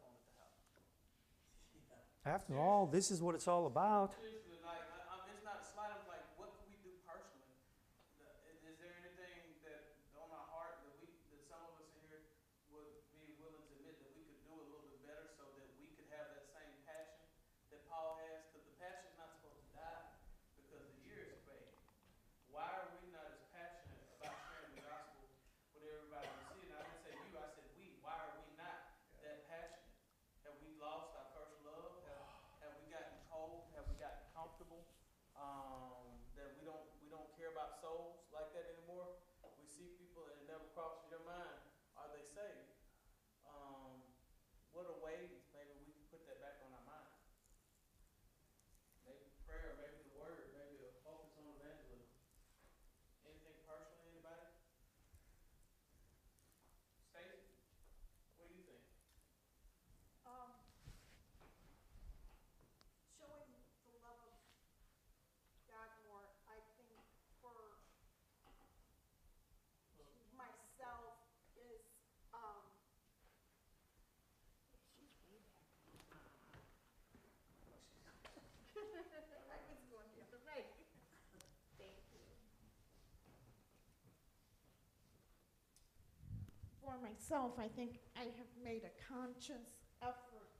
phone 0.00 0.14
at 0.14 0.24
the 0.24 0.34
house? 0.38 0.54
After 2.24 2.56
all, 2.58 2.86
this 2.86 3.10
is 3.10 3.20
what 3.20 3.34
it's 3.34 3.46
all 3.48 3.66
about. 3.66 4.16
Seriously, 4.16 4.56
like, 4.64 4.80
I, 4.80 5.12
I'm, 5.12 5.20
it's 5.28 5.44
not 5.44 5.60
a 5.60 5.64
slight, 5.76 5.92
I'm 5.92 6.08
like, 6.08 6.24
what 6.40 6.56
can 6.56 6.64
we 6.72 6.76
do 6.80 6.96
personally? 7.04 7.52
The- 8.16 8.32
Is, 8.48 8.56
is 8.64 8.76
there 8.80 8.96
anything 8.96 9.60
that, 9.68 9.92
on 10.16 10.32
our 10.32 10.46
heart, 10.48 10.80
that 10.88 10.96
we, 11.04 11.12
that 11.36 11.44
some 11.52 11.60
of 11.68 11.76
us 11.76 11.92
in 11.92 12.00
here 12.08 12.24
would 12.72 12.96
be 13.12 13.36
willing 13.36 13.60
to 13.60 13.72
admit 13.76 14.00
that 14.00 14.08
we 14.16 14.24
could 14.24 14.40
do 14.40 14.56
a 14.56 14.64
little 14.64 14.88
bit 14.88 15.04
better 15.04 15.28
so 15.36 15.44
that 15.52 15.68
we 15.76 15.92
could 15.92 16.08
have 16.16 16.32
that 16.32 16.48
same 16.48 16.72
passion 16.88 17.20
that 17.68 17.84
Paul 17.92 18.16
has? 18.24 18.40
Because 18.48 18.64
the 18.72 18.76
passion's 18.80 19.20
not 19.20 19.28
supposed 19.36 19.60
to 19.60 19.68
die 19.76 20.16
because 20.56 20.80
the 20.96 21.00
years 21.04 21.36
fade. 21.44 21.76
Why 22.48 22.72
are 22.72 22.88
we 23.04 23.12
not 23.12 23.36
as 23.36 23.44
passionate 23.52 24.00
about 24.16 24.32
sharing 24.48 24.72
the 24.80 24.88
gospel 24.88 25.28
with 25.76 25.84
everybody 25.84 26.24
we 26.24 26.40
see? 26.56 26.72
And 26.72 26.80
I 26.80 26.88
didn't 26.88 27.04
say 27.04 27.12
you, 27.20 27.36
I 27.36 27.52
said 27.52 27.68
we. 27.76 28.00
Why 28.00 28.16
are 28.16 28.32
we 28.40 28.48
not 28.56 28.96
that 29.20 29.44
passionate? 29.44 29.92
Have 30.48 30.56
we 30.64 30.72
lost 30.80 31.12
our 31.18 31.28
first 31.34 31.56
love? 31.66 32.04
Have, 32.04 32.20
have 32.62 32.74
we 32.78 32.86
gotten 32.92 33.16
cold? 33.32 33.64
Have 33.74 33.88
we 33.90 33.96
gotten 33.98 34.22
comfortable? 34.36 34.84
Um, 35.34 36.20
that 36.38 36.52
we 36.60 36.68
don't 36.68 36.84
we 37.02 37.08
don't 37.10 37.26
care 37.34 37.48
about 37.50 37.80
souls 37.82 38.22
like 38.30 38.52
that 38.54 38.68
anymore. 38.76 39.18
We 39.58 39.64
see 39.66 39.88
people 39.98 40.28
and 40.30 40.36
it 40.44 40.46
never 40.46 40.68
crosses 40.76 41.08
your 41.10 41.24
mind. 41.26 41.58
Are 41.98 42.06
they 42.12 42.22
saved? 42.22 42.70
Um, 43.48 44.04
what 44.76 44.84
a 44.86 44.96
way 45.02 45.32
maybe 45.56 45.74
we 45.82 45.90
can 45.96 46.04
put 46.12 46.22
that 46.28 46.38
back 46.44 46.60
on 46.62 46.70
our 46.76 46.84
mind. 46.86 47.08
Maybe 49.08 49.32
prayer, 49.48 49.74
maybe 49.80 49.96
the 50.12 50.12
word, 50.20 50.52
maybe 50.52 50.84
a 50.84 50.92
focus 51.00 51.32
on 51.40 51.48
evangelism. 51.56 52.12
Anything 53.24 53.56
personally, 53.64 54.12
anybody? 54.12 54.44
Stacy, 57.08 57.56
what 58.36 58.46
do 58.50 58.54
you 58.58 58.64
think? 58.68 58.84
Um, 60.26 60.50
showing 63.14 63.48
the 63.86 63.94
love 64.02 64.18
of 64.24 64.34
God 65.70 65.88
more, 66.08 66.24
I 66.50 66.58
think 66.80 66.96
for 67.44 67.54
myself 70.34 71.22
is, 71.54 71.84
um, 72.34 72.64
she's 74.98 75.12
way 75.28 75.38
back. 75.38 75.70
I 79.50 79.58
was 79.70 79.78
going 79.90 80.08
the 80.18 80.22
other 80.26 80.40
way. 80.46 80.66
Thank 81.78 81.94
you. 82.10 82.22
For 86.94 87.02
myself, 87.02 87.58
I 87.58 87.66
think 87.66 87.98
I 88.14 88.30
have 88.38 88.52
made 88.62 88.86
a 88.86 88.94
conscious 89.02 89.82
effort 89.98 90.54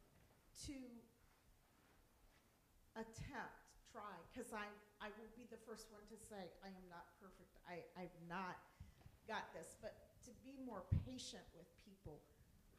to 0.66 0.74
attempt, 2.98 3.62
try, 3.86 4.18
because 4.34 4.50
I, 4.50 4.66
I 4.98 5.14
will 5.14 5.30
be 5.38 5.46
the 5.46 5.62
first 5.62 5.94
one 5.94 6.02
to 6.10 6.18
say, 6.18 6.50
I 6.58 6.74
am 6.74 6.86
not 6.90 7.06
perfect. 7.22 7.54
I, 7.70 7.86
I've 7.94 8.18
not 8.26 8.58
got 9.30 9.46
this, 9.54 9.78
but 9.78 9.94
to 10.26 10.34
be 10.42 10.58
more 10.66 10.82
patient 11.06 11.46
with 11.54 11.70
people. 11.86 12.18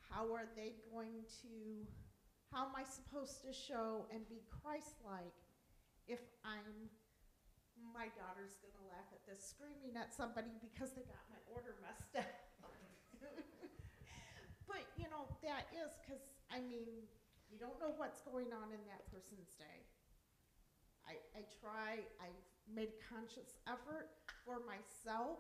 How 0.04 0.28
are 0.36 0.52
they 0.60 0.76
going 0.92 1.24
to, 1.48 1.88
how 2.52 2.68
am 2.68 2.76
I 2.76 2.84
supposed 2.84 3.40
to 3.48 3.56
show 3.56 4.04
and 4.12 4.28
be 4.28 4.44
Christ-like 4.52 5.40
if 6.12 6.20
I'm, 6.44 6.92
my 7.96 8.12
daughter's 8.20 8.60
gonna 8.60 8.84
laugh 8.92 9.08
at 9.16 9.24
this, 9.24 9.40
screaming 9.40 9.96
at 9.96 10.12
somebody 10.12 10.52
because 10.60 10.92
they 10.92 11.08
got 11.08 11.24
my 11.32 11.40
order 11.56 11.80
messed 11.80 12.20
up. 12.20 12.45
But, 14.68 14.86
you 14.98 15.06
know, 15.10 15.30
that 15.46 15.70
is 15.74 15.94
because, 16.02 16.22
I 16.50 16.60
mean, 16.62 17.06
you 17.50 17.58
don't 17.62 17.78
know 17.80 17.94
what's 17.98 18.22
going 18.26 18.50
on 18.52 18.74
in 18.74 18.82
that 18.90 19.06
person's 19.14 19.54
day. 19.56 19.86
I, 21.06 21.22
I 21.38 21.42
try, 21.62 22.02
I've 22.18 22.44
made 22.66 22.90
a 22.90 23.00
conscious 23.06 23.62
effort 23.70 24.10
for 24.42 24.66
myself. 24.66 25.38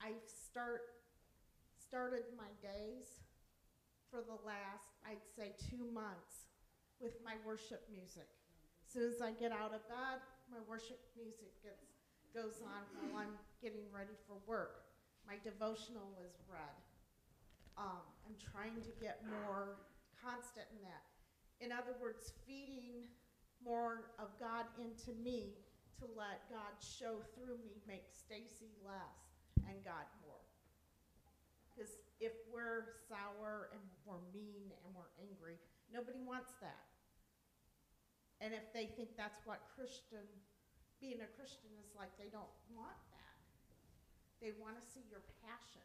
I've 0.00 0.20
start, 0.28 1.00
started 1.80 2.28
my 2.36 2.52
days 2.60 3.24
for 4.12 4.20
the 4.20 4.36
last, 4.44 5.00
I'd 5.06 5.24
say, 5.36 5.56
two 5.56 5.88
months 5.92 6.52
with 7.00 7.16
my 7.24 7.40
worship 7.46 7.88
music. 7.88 8.28
As 8.84 8.92
Soon 8.92 9.08
as 9.08 9.20
I 9.24 9.32
get 9.32 9.52
out 9.52 9.72
of 9.72 9.80
bed, 9.88 10.20
my 10.52 10.60
worship 10.68 11.00
music 11.16 11.54
gets, 11.64 11.88
goes 12.34 12.60
on 12.60 12.84
while 13.10 13.24
I'm 13.24 13.36
getting 13.62 13.86
ready 13.94 14.14
for 14.26 14.36
work. 14.44 14.84
My 15.26 15.38
devotional 15.42 16.12
is 16.26 16.36
read. 16.50 16.89
Um, 17.80 18.04
I'm 18.28 18.36
trying 18.36 18.76
to 18.84 18.92
get 19.00 19.24
more 19.24 19.80
constant 20.20 20.68
in 20.76 20.84
that. 20.84 21.00
In 21.64 21.72
other 21.72 21.96
words, 21.96 22.36
feeding 22.44 23.08
more 23.64 24.12
of 24.20 24.28
God 24.36 24.68
into 24.76 25.16
me 25.16 25.56
to 25.96 26.04
let 26.12 26.44
God 26.52 26.76
show 26.76 27.24
through 27.32 27.56
me, 27.64 27.80
make 27.88 28.04
Stacy 28.12 28.76
less 28.84 29.32
and 29.64 29.80
God 29.80 30.04
more. 30.20 30.44
Because 31.72 31.96
if 32.20 32.36
we're 32.52 33.00
sour 33.08 33.72
and 33.72 33.80
we're 34.04 34.20
mean 34.32 34.68
and 34.84 34.92
we're 34.92 35.12
angry, 35.16 35.56
nobody 35.88 36.20
wants 36.20 36.52
that. 36.60 36.84
And 38.44 38.52
if 38.52 38.72
they 38.76 38.92
think 38.92 39.16
that's 39.16 39.40
what 39.48 39.60
Christian, 39.72 40.24
being 41.00 41.24
a 41.24 41.30
Christian 41.36 41.72
is 41.80 41.92
like, 41.96 42.12
they 42.16 42.32
don't 42.32 42.52
want 42.72 43.00
that. 43.12 43.36
They 44.40 44.52
want 44.56 44.80
to 44.80 44.84
see 44.84 45.04
your 45.08 45.24
passion. 45.44 45.84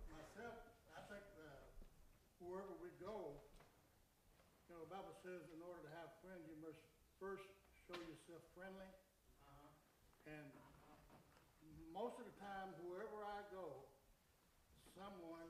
first 7.21 7.45
show 7.85 8.01
yourself 8.01 8.41
friendly. 8.57 8.89
And 10.25 10.49
most 11.93 12.17
of 12.17 12.25
the 12.25 12.33
time, 12.41 12.73
wherever 12.81 13.21
I 13.21 13.45
go, 13.53 13.85
someone 14.97 15.45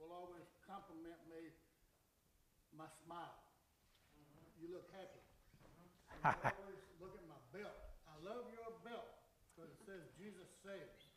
will 0.00 0.08
always 0.08 0.48
compliment 0.64 1.20
me, 1.28 1.52
my 2.72 2.88
smile. 3.04 3.44
You 4.56 4.72
look 4.72 4.88
happy. 4.96 5.20
And 6.24 6.32
they 6.48 6.56
always 6.56 6.80
look 6.96 7.12
at 7.12 7.26
my 7.28 7.42
belt. 7.52 7.76
I 8.08 8.16
love 8.24 8.48
your 8.48 8.72
belt 8.80 9.12
because 9.52 9.68
it 9.68 9.80
says 9.84 10.00
Jesus 10.16 10.48
saves 10.64 11.12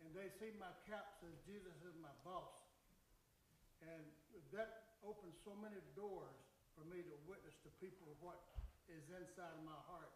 and 0.00 0.08
they 0.16 0.32
see 0.40 0.56
my 0.56 0.72
cap 0.88 1.20
says 1.20 1.36
Jesus 1.44 1.76
is 1.84 1.92
my 2.00 2.12
boss. 2.24 2.64
And 3.84 4.08
that 4.56 4.96
opens 5.04 5.36
so 5.44 5.52
many 5.60 5.84
doors 5.92 6.40
for 6.74 6.88
me 6.88 7.04
to 7.04 7.14
witness 7.28 7.52
to 7.68 7.70
people 7.76 8.08
what 8.24 8.49
is 8.92 9.06
inside 9.10 9.54
of 9.54 9.62
my 9.62 9.78
heart. 9.86 10.10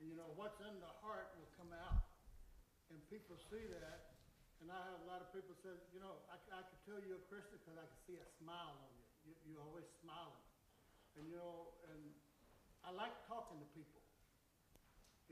And 0.00 0.08
you 0.08 0.16
know, 0.16 0.30
what's 0.38 0.58
in 0.64 0.74
the 0.80 0.94
heart 1.02 1.34
will 1.36 1.50
come 1.58 1.74
out. 1.74 2.06
And 2.90 2.98
people 3.12 3.38
see 3.50 3.62
that. 3.70 4.16
And 4.60 4.68
I 4.68 4.76
have 4.76 5.00
a 5.00 5.08
lot 5.08 5.24
of 5.24 5.32
people 5.32 5.56
say, 5.64 5.72
you 5.94 6.00
know, 6.02 6.20
I, 6.28 6.36
I 6.52 6.60
could 6.68 6.80
tell 6.84 6.98
you're 7.00 7.20
a 7.20 7.28
Christian 7.32 7.56
because 7.62 7.80
I 7.80 7.86
can 7.86 8.00
see 8.04 8.16
a 8.20 8.28
smile 8.42 8.76
on 8.76 8.90
you. 8.92 9.04
you. 9.24 9.32
You're 9.54 9.64
always 9.64 9.88
smiling. 10.04 10.44
And 11.16 11.24
you 11.28 11.38
know, 11.40 11.76
and 11.88 12.02
I 12.84 12.92
like 12.92 13.12
talking 13.24 13.56
to 13.60 13.68
people. 13.72 14.02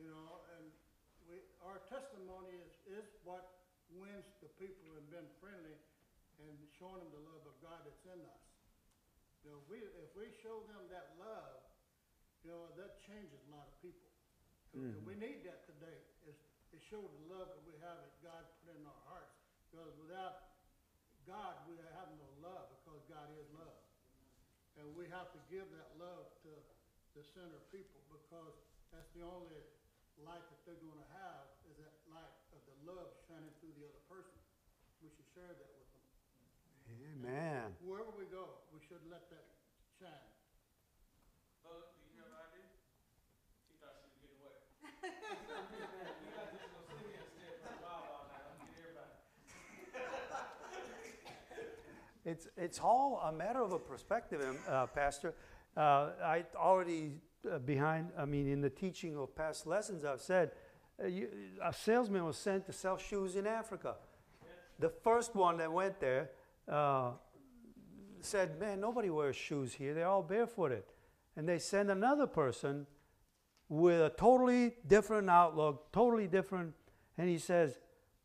You 0.00 0.08
know, 0.08 0.46
and 0.56 0.64
we, 1.28 1.42
our 1.60 1.82
testimony 1.92 2.56
is, 2.56 3.02
is 3.02 3.06
what 3.26 3.58
wins 3.92 4.28
the 4.40 4.50
people 4.56 4.96
and 4.96 5.04
been 5.12 5.28
friendly 5.42 5.76
and 6.38 6.54
showing 6.78 7.02
them 7.02 7.10
the 7.12 7.24
love 7.28 7.42
of 7.44 7.56
God 7.60 7.82
that's 7.82 8.04
in 8.06 8.20
us. 8.22 8.44
You 9.42 9.52
know, 9.52 9.58
if 9.60 9.66
we, 9.68 9.78
if 9.82 10.10
we 10.14 10.30
show 10.40 10.62
them 10.70 10.86
that 10.94 11.18
love, 11.18 11.67
you 12.48 12.56
know, 12.56 12.72
that 12.80 12.96
changes 13.04 13.36
a 13.44 13.50
lot 13.52 13.68
of 13.68 13.76
people. 13.84 14.08
And 14.72 14.96
Mhm. 14.96 15.04
we 15.04 15.12
need 15.20 15.44
that 15.44 15.68
today, 15.68 16.00
is 16.24 16.40
to 16.72 16.80
show 16.80 17.04
the 17.04 17.20
love 17.28 17.52
that 17.52 17.60
we 17.68 17.76
have 17.76 18.00
that 18.00 18.16
God 18.24 18.48
put 18.64 18.72
in 18.72 18.86
our 18.88 19.02
hearts. 19.04 19.36
Because 19.68 19.92
without 20.00 20.40
God, 21.26 21.60
we 21.68 21.76
have 21.76 22.08
no 22.16 22.24
love, 22.40 22.64
because 22.72 23.04
God 23.04 23.28
is 23.36 23.44
love. 23.52 23.76
And 24.80 24.96
we 24.96 25.04
have 25.08 25.30
to 25.32 25.38
give 25.52 25.68
that 25.76 25.92
love 25.98 26.24
to 26.40 26.48
the 27.12 27.22
center 27.22 27.60
people, 27.68 28.00
because 28.08 28.56
that's 28.92 29.10
the 29.12 29.20
only 29.20 29.60
light 30.16 30.48
that 30.48 30.64
they're 30.64 30.80
gonna 30.80 31.04
have, 31.20 31.44
is 31.68 31.76
that 31.76 31.92
light 32.08 32.32
of 32.52 32.64
the 32.64 32.72
love 32.90 33.12
shining 33.28 33.52
through 33.60 33.72
the 33.76 33.84
other 33.84 34.00
person. 34.08 34.40
We 35.02 35.10
should 35.10 35.28
share 35.36 35.52
that 35.52 35.70
with 35.76 35.92
them. 35.92 36.02
Amen. 36.88 37.76
Wherever 37.80 38.10
we 38.10 38.24
go, 38.24 38.56
we 38.72 38.80
should 38.80 39.04
let 39.04 39.28
that 39.28 39.44
shine. 40.00 40.32
Bud, 41.62 41.84
do 41.92 42.00
you 42.00 42.12
hear 42.14 42.24
my 42.24 42.40
idea? 42.46 42.70
He 43.68 43.74
thought 43.74 43.94
she 44.00 44.06
was 44.08 44.16
getting 44.22 44.38
away. 44.38 44.56
You 46.22 46.30
guys 46.32 46.48
just 46.54 46.70
gonna 46.70 46.86
sit 46.86 47.04
here 47.04 47.20
and 47.20 47.28
stare 47.34 47.50
at 47.50 47.60
the 47.62 47.68
Bible 47.82 48.08
all 48.08 48.24
night, 48.24 48.42
I'm 48.46 48.56
gonna 48.56 48.70
get 48.70 48.80
everybody. 48.80 49.12
It's, 52.28 52.46
it's 52.58 52.78
all 52.78 53.22
a 53.24 53.32
matter 53.32 53.62
of 53.62 53.72
a 53.72 53.78
perspective, 53.78 54.42
um, 54.46 54.58
uh, 54.68 54.86
Pastor. 54.86 55.34
Uh, 55.74 56.10
I 56.22 56.44
already, 56.54 57.12
uh, 57.50 57.58
behind, 57.58 58.10
I 58.18 58.26
mean, 58.26 58.46
in 58.46 58.60
the 58.60 58.68
teaching 58.68 59.16
of 59.16 59.34
past 59.34 59.66
lessons, 59.66 60.04
I've 60.04 60.20
said, 60.20 60.50
uh, 61.02 61.06
you, 61.06 61.28
a 61.64 61.72
salesman 61.72 62.26
was 62.26 62.36
sent 62.36 62.66
to 62.66 62.72
sell 62.74 62.98
shoes 62.98 63.36
in 63.36 63.46
Africa. 63.46 63.94
The 64.78 64.90
first 64.90 65.34
one 65.34 65.56
that 65.56 65.72
went 65.72 66.00
there 66.00 66.28
uh, 66.70 67.12
said, 68.20 68.60
Man, 68.60 68.78
nobody 68.78 69.08
wears 69.08 69.34
shoes 69.34 69.72
here. 69.72 69.94
They're 69.94 70.06
all 70.06 70.22
barefooted. 70.22 70.82
And 71.34 71.48
they 71.48 71.58
send 71.58 71.90
another 71.90 72.26
person 72.26 72.86
with 73.70 74.02
a 74.02 74.10
totally 74.10 74.74
different 74.86 75.30
outlook, 75.30 75.92
totally 75.92 76.26
different. 76.26 76.74
And 77.16 77.26
he 77.26 77.38
says, 77.38 77.78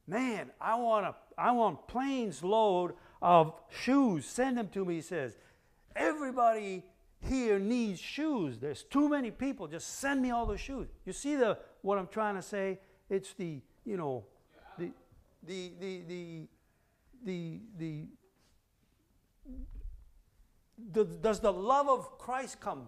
Man, 0.07 0.51
I 0.59 0.75
want 0.75 1.05
a, 1.05 1.15
I 1.37 1.51
want 1.51 1.87
planes 1.87 2.43
load 2.43 2.95
of 3.23 3.53
shoes. 3.71 4.25
Send 4.25 4.57
them 4.57 4.67
to 4.73 4.85
me. 4.85 4.95
He 4.95 5.01
says, 5.01 5.37
Everybody 5.95 6.83
here 7.21 7.57
needs 7.57 7.99
shoes. 7.99 8.59
There's 8.59 8.83
too 8.83 9.07
many 9.07 9.31
people. 9.31 9.67
Just 9.67 9.99
send 9.99 10.21
me 10.21 10.31
all 10.31 10.45
the 10.45 10.57
shoes. 10.57 10.87
You 11.05 11.13
see 11.13 11.35
the 11.35 11.57
what 11.81 11.97
I'm 11.97 12.07
trying 12.07 12.35
to 12.35 12.41
say? 12.41 12.79
It's 13.09 13.33
the, 13.33 13.61
you 13.85 13.97
know, 13.97 14.25
the 14.77 14.91
the 15.47 15.71
the 15.79 16.01
the 16.07 16.47
the 17.23 17.59
the, 17.75 18.07
the 20.91 21.05
does 21.21 21.39
the 21.39 21.53
love 21.53 21.87
of 21.87 22.17
Christ 22.17 22.59
come 22.59 22.87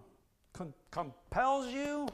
com, 0.51 0.73
compels 0.91 1.71
you? 1.71 2.07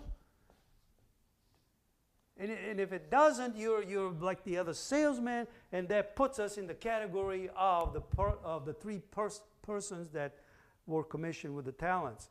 And, 2.38 2.52
and 2.52 2.80
if 2.80 2.92
it 2.92 3.12
doesn't, 3.12 3.56
you're, 3.56 3.84
you're 3.84 4.12
like 4.12 4.44
the 4.44 4.58
other 4.58 4.74
salesman, 4.74 5.48
and 5.72 5.88
that 5.90 6.16
puts 6.16 6.40
us 6.40 6.58
in 6.58 6.68
the 6.68 6.74
category 6.74 7.50
of 7.56 7.94
the, 7.94 8.02
per, 8.02 8.30
of 8.44 8.66
the 8.66 8.74
three 8.74 9.00
pers- 9.12 9.42
persons 9.62 10.10
that 10.10 10.38
were 10.88 11.04
commissioned 11.04 11.56
with 11.56 11.66
the 11.66 11.72
talents. 11.72 12.30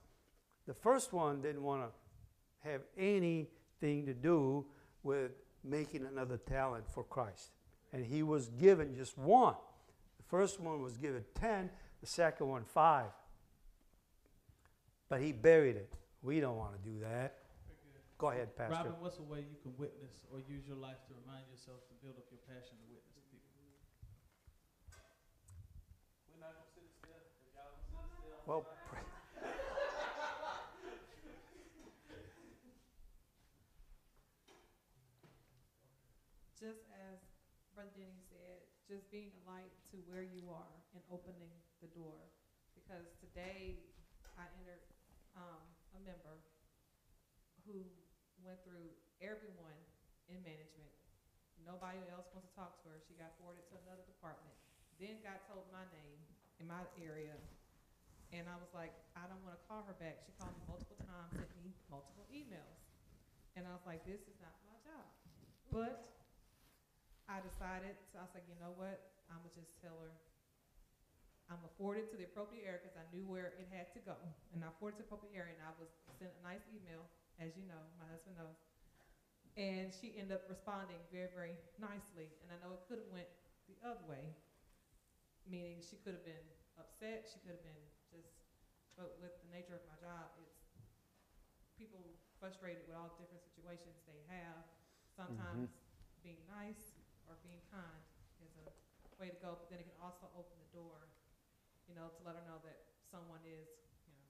The 0.66 0.74
first 0.74 1.12
one 1.12 1.40
didn't 1.42 1.62
want 1.62 1.82
to 1.82 2.68
have 2.68 2.82
anything 2.96 4.06
to 4.06 4.14
do 4.14 4.64
with 5.02 5.32
making 5.64 6.06
another 6.06 6.36
talent 6.38 6.84
for 6.92 7.04
Christ. 7.04 7.50
And 7.92 8.04
he 8.04 8.22
was 8.22 8.48
given 8.48 8.94
just 8.94 9.18
one. 9.18 9.54
The 10.18 10.24
first 10.28 10.60
one 10.60 10.82
was 10.82 10.96
given 10.96 11.24
10, 11.34 11.70
the 12.00 12.06
second 12.06 12.48
one, 12.48 12.64
five. 12.64 13.10
But 15.08 15.20
he 15.20 15.32
buried 15.32 15.76
it. 15.76 15.92
We 16.22 16.40
don't 16.40 16.56
want 16.56 16.72
to 16.72 16.88
do 16.88 17.00
that. 17.00 17.39
Go 18.20 18.28
ahead, 18.28 18.52
Pastor. 18.52 18.76
Robin, 18.76 19.00
what's 19.00 19.16
a 19.16 19.24
way 19.24 19.40
you 19.48 19.56
can 19.64 19.72
witness 19.80 20.12
or 20.28 20.44
use 20.44 20.68
your 20.68 20.76
life 20.76 21.00
to 21.08 21.16
remind 21.24 21.48
yourself 21.48 21.80
to 21.88 21.96
build 22.04 22.20
up 22.20 22.28
your 22.28 22.44
passion 22.44 22.76
to 22.76 22.84
witness 22.92 23.16
to 23.16 23.24
people? 23.32 23.48
We're 26.28 26.36
not 26.36 26.52
gonna 26.52 26.68
sit 26.68 26.84
still, 27.00 27.16
if 27.16 27.48
y'all 27.56 27.80
gonna 27.80 27.80
sit 27.80 28.20
still. 28.20 28.44
Well, 28.44 28.68
just 36.60 36.84
as 36.92 37.24
Brother 37.72 37.88
Denny 37.96 38.20
said, 38.28 38.68
just 38.84 39.08
being 39.08 39.32
a 39.32 39.42
light 39.48 39.72
to 39.96 40.04
where 40.04 40.28
you 40.28 40.52
are 40.52 40.76
and 40.92 41.00
opening 41.08 41.56
the 41.80 41.88
door. 41.96 42.28
Because 42.76 43.08
today 43.16 43.80
I 44.36 44.44
entered 44.60 44.84
um, 45.32 45.64
a 45.96 46.00
member 46.04 46.36
who 47.64 47.88
went 48.44 48.60
through 48.64 48.88
everyone 49.20 49.76
in 50.28 50.38
management. 50.40 50.92
Nobody 51.64 52.00
else 52.08 52.28
wants 52.32 52.48
to 52.48 52.52
talk 52.56 52.80
to 52.84 52.92
her. 52.92 52.98
She 53.04 53.14
got 53.20 53.36
forwarded 53.36 53.66
to 53.68 53.76
another 53.84 54.04
department. 54.08 54.54
Then 54.96 55.20
got 55.20 55.44
told 55.48 55.68
my 55.72 55.84
name 55.92 56.20
in 56.60 56.66
my 56.68 56.84
area. 57.00 57.36
And 58.30 58.46
I 58.46 58.56
was 58.56 58.70
like, 58.72 58.94
I 59.18 59.26
don't 59.26 59.42
want 59.42 59.58
to 59.58 59.62
call 59.66 59.82
her 59.90 59.96
back. 59.98 60.22
She 60.22 60.30
called 60.38 60.54
me 60.54 60.62
multiple 60.70 60.96
times, 61.02 61.34
sent 61.34 61.50
me 61.58 61.74
multiple 61.90 62.24
emails. 62.30 62.78
And 63.58 63.66
I 63.66 63.74
was 63.74 63.82
like, 63.82 64.06
this 64.06 64.22
is 64.30 64.38
not 64.38 64.54
my 64.62 64.76
job. 64.86 65.04
But 65.74 66.14
I 67.26 67.42
decided, 67.42 67.98
so 68.10 68.22
I 68.22 68.26
was 68.26 68.34
like, 68.34 68.46
you 68.46 68.54
know 68.62 68.74
what? 68.78 69.02
I'm 69.30 69.42
gonna 69.42 69.54
just 69.54 69.78
tell 69.82 69.98
her. 69.98 70.14
I'm 71.50 71.58
it 71.66 72.06
to 72.14 72.16
the 72.18 72.30
appropriate 72.30 72.62
area 72.62 72.78
because 72.78 72.94
I 72.94 73.02
knew 73.10 73.26
where 73.26 73.58
it 73.58 73.66
had 73.74 73.90
to 73.98 74.00
go. 74.06 74.14
And 74.54 74.62
I 74.62 74.70
forwarded 74.78 75.02
to 75.02 75.02
the 75.02 75.08
appropriate 75.10 75.34
area 75.34 75.58
and 75.58 75.62
I 75.66 75.74
was 75.82 75.90
sent 76.14 76.30
a 76.30 76.42
nice 76.46 76.62
email, 76.70 77.10
as 77.40 77.56
you 77.56 77.64
know, 77.64 77.80
my 77.96 78.06
husband 78.12 78.36
knows. 78.36 78.60
And 79.56 79.90
she 79.90 80.14
ended 80.14 80.36
up 80.38 80.46
responding 80.46 81.00
very, 81.10 81.32
very 81.32 81.56
nicely. 81.80 82.30
And 82.44 82.52
I 82.52 82.56
know 82.62 82.76
it 82.76 82.84
could 82.86 83.02
have 83.02 83.10
went 83.10 83.28
the 83.66 83.76
other 83.82 84.04
way, 84.06 84.36
meaning 85.48 85.82
she 85.82 85.98
could 86.04 86.14
have 86.14 86.24
been 86.24 86.46
upset, 86.78 87.26
she 87.26 87.40
could 87.42 87.58
have 87.58 87.66
been 87.66 87.84
just, 88.12 88.30
but 88.94 89.18
with 89.18 89.34
the 89.42 89.50
nature 89.50 89.74
of 89.74 89.84
my 89.90 89.96
job, 89.98 90.30
it's 90.38 90.60
people 91.80 92.04
frustrated 92.36 92.84
with 92.84 92.96
all 92.96 93.08
the 93.16 93.18
different 93.24 93.40
situations 93.40 94.04
they 94.04 94.20
have. 94.28 94.64
Sometimes 95.16 95.72
mm-hmm. 95.72 96.24
being 96.24 96.40
nice 96.48 96.96
or 97.24 97.40
being 97.40 97.60
kind 97.72 98.04
is 98.44 98.52
a 98.60 98.68
way 99.20 99.32
to 99.32 99.38
go, 99.40 99.56
but 99.56 99.68
then 99.72 99.80
it 99.80 99.88
can 99.88 99.96
also 100.00 100.28
open 100.36 100.56
the 100.60 100.70
door, 100.72 101.08
you 101.88 101.96
know, 101.96 102.12
to 102.12 102.20
let 102.24 102.36
her 102.36 102.44
know 102.44 102.60
that 102.64 102.80
someone 103.08 103.40
is, 103.44 103.68
you 104.04 104.12
know, 104.12 104.28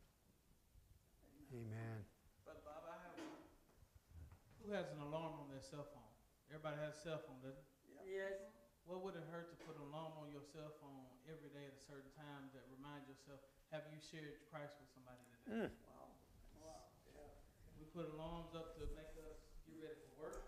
Amen. 1.55 2.07
Brother 2.47 2.63
Bob, 2.63 2.83
I 2.87 2.91
have 2.91 2.99
one. 2.99 3.00
Who 4.71 4.79
has 4.79 4.87
an 4.95 5.03
alarm 5.03 5.35
on 5.35 5.51
their 5.51 5.67
cell 5.67 5.83
phone? 5.83 6.07
Everybody 6.47 6.79
has 6.79 6.95
a 6.95 7.03
cell 7.03 7.19
phone, 7.27 7.43
doesn't 7.43 7.59
it? 7.59 8.07
Yes, 8.07 8.39
What 8.87 9.03
would 9.03 9.19
it 9.19 9.27
hurt 9.35 9.51
to 9.51 9.59
put 9.67 9.75
an 9.75 9.83
alarm 9.91 10.15
on 10.23 10.31
your 10.31 10.47
cell 10.47 10.71
phone 10.79 11.11
every 11.27 11.51
day 11.51 11.67
at 11.67 11.75
a 11.75 11.83
certain 11.91 12.15
time 12.15 12.55
that 12.55 12.63
remind 12.71 13.03
yourself, 13.11 13.43
have 13.75 13.83
you 13.91 13.99
shared 13.99 14.39
Christ 14.47 14.79
with 14.79 14.87
somebody 14.95 15.19
today? 15.27 15.67
Mm. 15.67 15.71
wow. 15.91 16.07
Wow. 16.63 16.87
Yeah. 17.19 17.83
We 17.83 17.91
put 17.91 18.15
alarms 18.15 18.55
up 18.55 18.79
to 18.79 18.87
make 18.95 19.11
us 19.19 19.43
get 19.67 19.75
ready 19.83 19.99
for 20.07 20.31
work. 20.31 20.39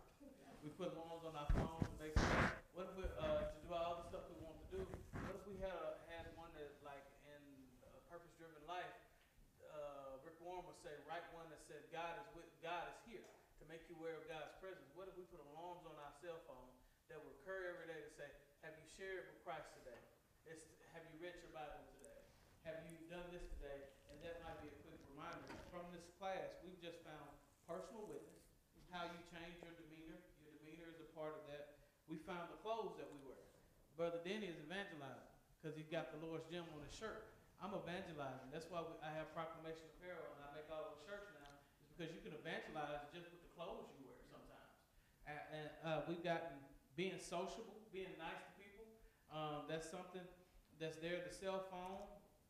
We 0.62 0.70
put 0.78 0.94
alarms 0.94 1.26
on 1.26 1.34
our 1.34 1.50
phone 1.58 1.82
to 1.82 1.90
make 1.98 2.14
sure, 2.14 2.46
what 2.78 2.94
if 2.94 3.02
we, 3.02 3.10
uh, 3.18 3.50
to 3.50 3.58
do 3.58 3.74
all 3.74 4.06
the 4.06 4.06
stuff 4.06 4.30
we 4.30 4.38
want 4.38 4.54
to 4.54 4.68
do? 4.70 4.86
What 5.26 5.34
if 5.34 5.42
we 5.50 5.58
had, 5.58 5.74
a- 5.74 5.98
had 6.14 6.30
one 6.38 6.54
that, 6.54 6.70
like, 6.86 7.02
in 7.26 7.42
uh, 7.82 7.90
purpose-driven 8.06 8.70
life, 8.70 8.94
uh, 9.66 10.22
Rick 10.22 10.38
Warren 10.38 10.62
would 10.70 10.78
say, 10.78 10.94
write 11.10 11.26
one 11.34 11.50
that 11.50 11.58
said, 11.66 11.82
God 11.90 12.22
is 12.22 12.30
with, 12.38 12.46
God 12.62 12.86
is 12.86 13.01
here, 13.01 13.01
to 13.01 13.01
make 13.72 13.88
you 13.88 13.96
aware 13.96 14.20
of 14.20 14.28
God's 14.28 14.52
presence. 14.60 14.84
What 14.92 15.08
if 15.08 15.16
we 15.16 15.24
put 15.32 15.40
alarms 15.56 15.88
on 15.88 15.96
our 15.96 16.12
cell 16.20 16.36
phone 16.44 16.68
that 17.08 17.16
will 17.16 17.32
occur 17.40 17.72
every 17.72 17.88
day 17.88 18.04
to 18.04 18.12
say, 18.20 18.28
have 18.60 18.76
you 18.76 18.84
shared 18.84 19.32
with 19.32 19.40
Christ 19.48 19.64
today? 19.80 19.96
It's, 20.44 20.60
have 20.92 21.00
you 21.08 21.16
read 21.24 21.40
your 21.40 21.56
Bible 21.56 21.80
today? 21.96 22.20
Have 22.68 22.84
you 22.84 23.00
done 23.08 23.24
this 23.32 23.48
today? 23.56 23.88
And 24.12 24.20
that 24.28 24.44
might 24.44 24.60
be 24.60 24.68
a 24.68 24.76
quick 24.84 25.00
reminder. 25.16 25.56
From 25.72 25.88
this 25.88 26.04
class, 26.20 26.52
we've 26.60 26.76
just 26.84 27.00
found 27.00 27.32
personal 27.64 28.04
witness, 28.12 28.44
how 28.92 29.08
you 29.08 29.16
change 29.32 29.56
your 29.64 29.72
demeanor. 29.80 30.20
Your 30.44 30.52
demeanor 30.60 30.92
is 30.92 31.00
a 31.00 31.08
part 31.16 31.32
of 31.32 31.48
that. 31.48 31.80
We 32.12 32.20
found 32.28 32.52
the 32.52 32.60
clothes 32.60 33.00
that 33.00 33.08
we 33.08 33.24
wear. 33.24 33.40
Brother 33.96 34.20
Denny 34.20 34.52
is 34.52 34.60
evangelizing 34.68 35.32
because 35.56 35.72
he's 35.80 35.88
got 35.88 36.12
the 36.12 36.20
Lord's 36.20 36.44
gem 36.52 36.68
on 36.76 36.84
his 36.84 36.92
shirt. 36.92 37.24
I'm 37.64 37.72
evangelizing. 37.72 38.52
That's 38.52 38.68
why 38.68 38.84
we, 38.84 38.92
I 39.00 39.16
have 39.16 39.32
proclamation 39.32 39.88
apparel 39.96 40.28
and 40.36 40.44
I 40.44 40.60
make 40.60 40.68
all 40.68 40.92
those 40.92 41.00
shirts 41.08 41.32
now. 41.40 41.41
Because 42.02 42.18
you 42.18 42.26
can 42.26 42.34
evangelize 42.34 43.06
just 43.14 43.30
with 43.30 43.46
the 43.46 43.52
clothes 43.54 43.86
you 43.94 44.02
wear 44.10 44.18
sometimes. 44.26 44.74
And, 45.22 45.38
and 45.54 45.66
uh, 45.86 46.02
we've 46.10 46.18
gotten 46.26 46.58
being 46.98 47.14
sociable, 47.14 47.78
being 47.94 48.10
nice 48.18 48.42
to 48.42 48.50
people. 48.58 48.90
Um, 49.30 49.70
that's 49.70 49.86
something 49.86 50.26
that's 50.82 50.98
there. 50.98 51.22
The 51.22 51.30
cell 51.30 51.62
phone, 51.70 52.02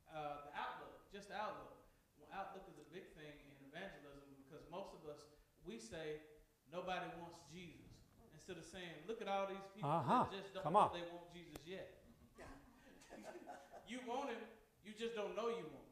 uh, 0.08 0.48
the 0.48 0.56
outlook, 0.56 1.04
just 1.12 1.28
the 1.28 1.36
outlook. 1.36 1.84
Well, 2.16 2.32
outlook 2.32 2.64
is 2.64 2.80
a 2.80 2.88
big 2.96 3.12
thing 3.12 3.28
in 3.28 3.52
evangelism 3.68 4.24
because 4.40 4.64
most 4.72 4.96
of 4.96 5.04
us 5.04 5.20
we 5.68 5.76
say 5.76 6.24
nobody 6.72 7.12
wants 7.20 7.44
Jesus 7.52 7.92
instead 8.32 8.56
of 8.56 8.64
saying, 8.64 9.04
look 9.04 9.20
at 9.20 9.28
all 9.28 9.52
these 9.52 9.68
people 9.76 9.92
Uh-huh. 9.92 10.32
that 10.32 10.32
just 10.32 10.56
don't 10.56 10.64
Come 10.64 10.80
know 10.80 10.88
on. 10.88 10.96
they 10.96 11.04
want 11.12 11.28
Jesus 11.28 11.60
yet. 11.68 12.00
you 13.84 14.00
want 14.08 14.32
him, 14.32 14.40
you 14.80 14.96
just 14.96 15.12
don't 15.12 15.36
know 15.36 15.52
you 15.52 15.68
want 15.68 15.84
him. 15.84 15.91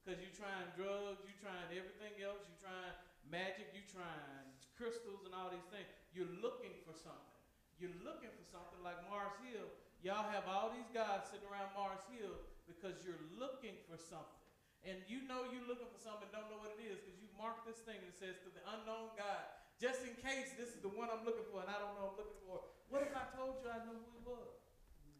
Because 0.00 0.16
you're 0.24 0.32
trying 0.32 0.66
drugs, 0.74 1.20
you're 1.28 1.42
trying 1.44 1.68
everything 1.76 2.16
else, 2.24 2.40
you're 2.48 2.64
trying 2.64 2.96
magic, 3.28 3.68
you're 3.76 3.86
trying 3.92 4.48
crystals 4.80 5.28
and 5.28 5.36
all 5.36 5.52
these 5.52 5.68
things. 5.68 5.84
You're 6.16 6.32
looking 6.40 6.72
for 6.88 6.96
something. 6.96 7.36
You're 7.76 7.92
looking 8.00 8.32
for 8.32 8.44
something 8.48 8.80
like 8.80 8.96
Mars 9.12 9.36
Hill. 9.44 9.68
Y'all 10.00 10.24
have 10.32 10.48
all 10.48 10.72
these 10.72 10.88
guys 10.96 11.28
sitting 11.28 11.44
around 11.52 11.76
Mars 11.76 12.00
Hill 12.08 12.32
because 12.64 12.96
you're 13.04 13.20
looking 13.36 13.76
for 13.84 14.00
something. 14.00 14.40
And 14.88 14.96
you 15.04 15.28
know 15.28 15.44
you're 15.52 15.68
looking 15.68 15.92
for 15.92 16.00
something 16.00 16.24
and 16.24 16.32
don't 16.32 16.48
know 16.48 16.56
what 16.64 16.72
it 16.72 16.80
is 16.80 16.96
because 17.04 17.20
you 17.20 17.28
mark 17.36 17.60
this 17.68 17.84
thing 17.84 18.00
that 18.00 18.16
says 18.16 18.40
to 18.40 18.48
the 18.48 18.64
unknown 18.72 19.12
God, 19.20 19.44
just 19.76 20.00
in 20.08 20.16
case 20.24 20.56
this 20.56 20.72
is 20.72 20.80
the 20.80 20.88
one 20.88 21.12
I'm 21.12 21.28
looking 21.28 21.44
for 21.52 21.60
and 21.60 21.68
I 21.68 21.76
don't 21.76 21.92
know 22.00 22.08
what 22.08 22.16
I'm 22.16 22.20
looking 22.24 22.40
for. 22.48 22.64
What 22.88 23.04
if 23.04 23.12
I 23.12 23.28
told 23.36 23.60
you 23.60 23.68
I 23.68 23.84
knew 23.84 24.00
who 24.00 24.08
he 24.16 24.22
was? 24.24 24.52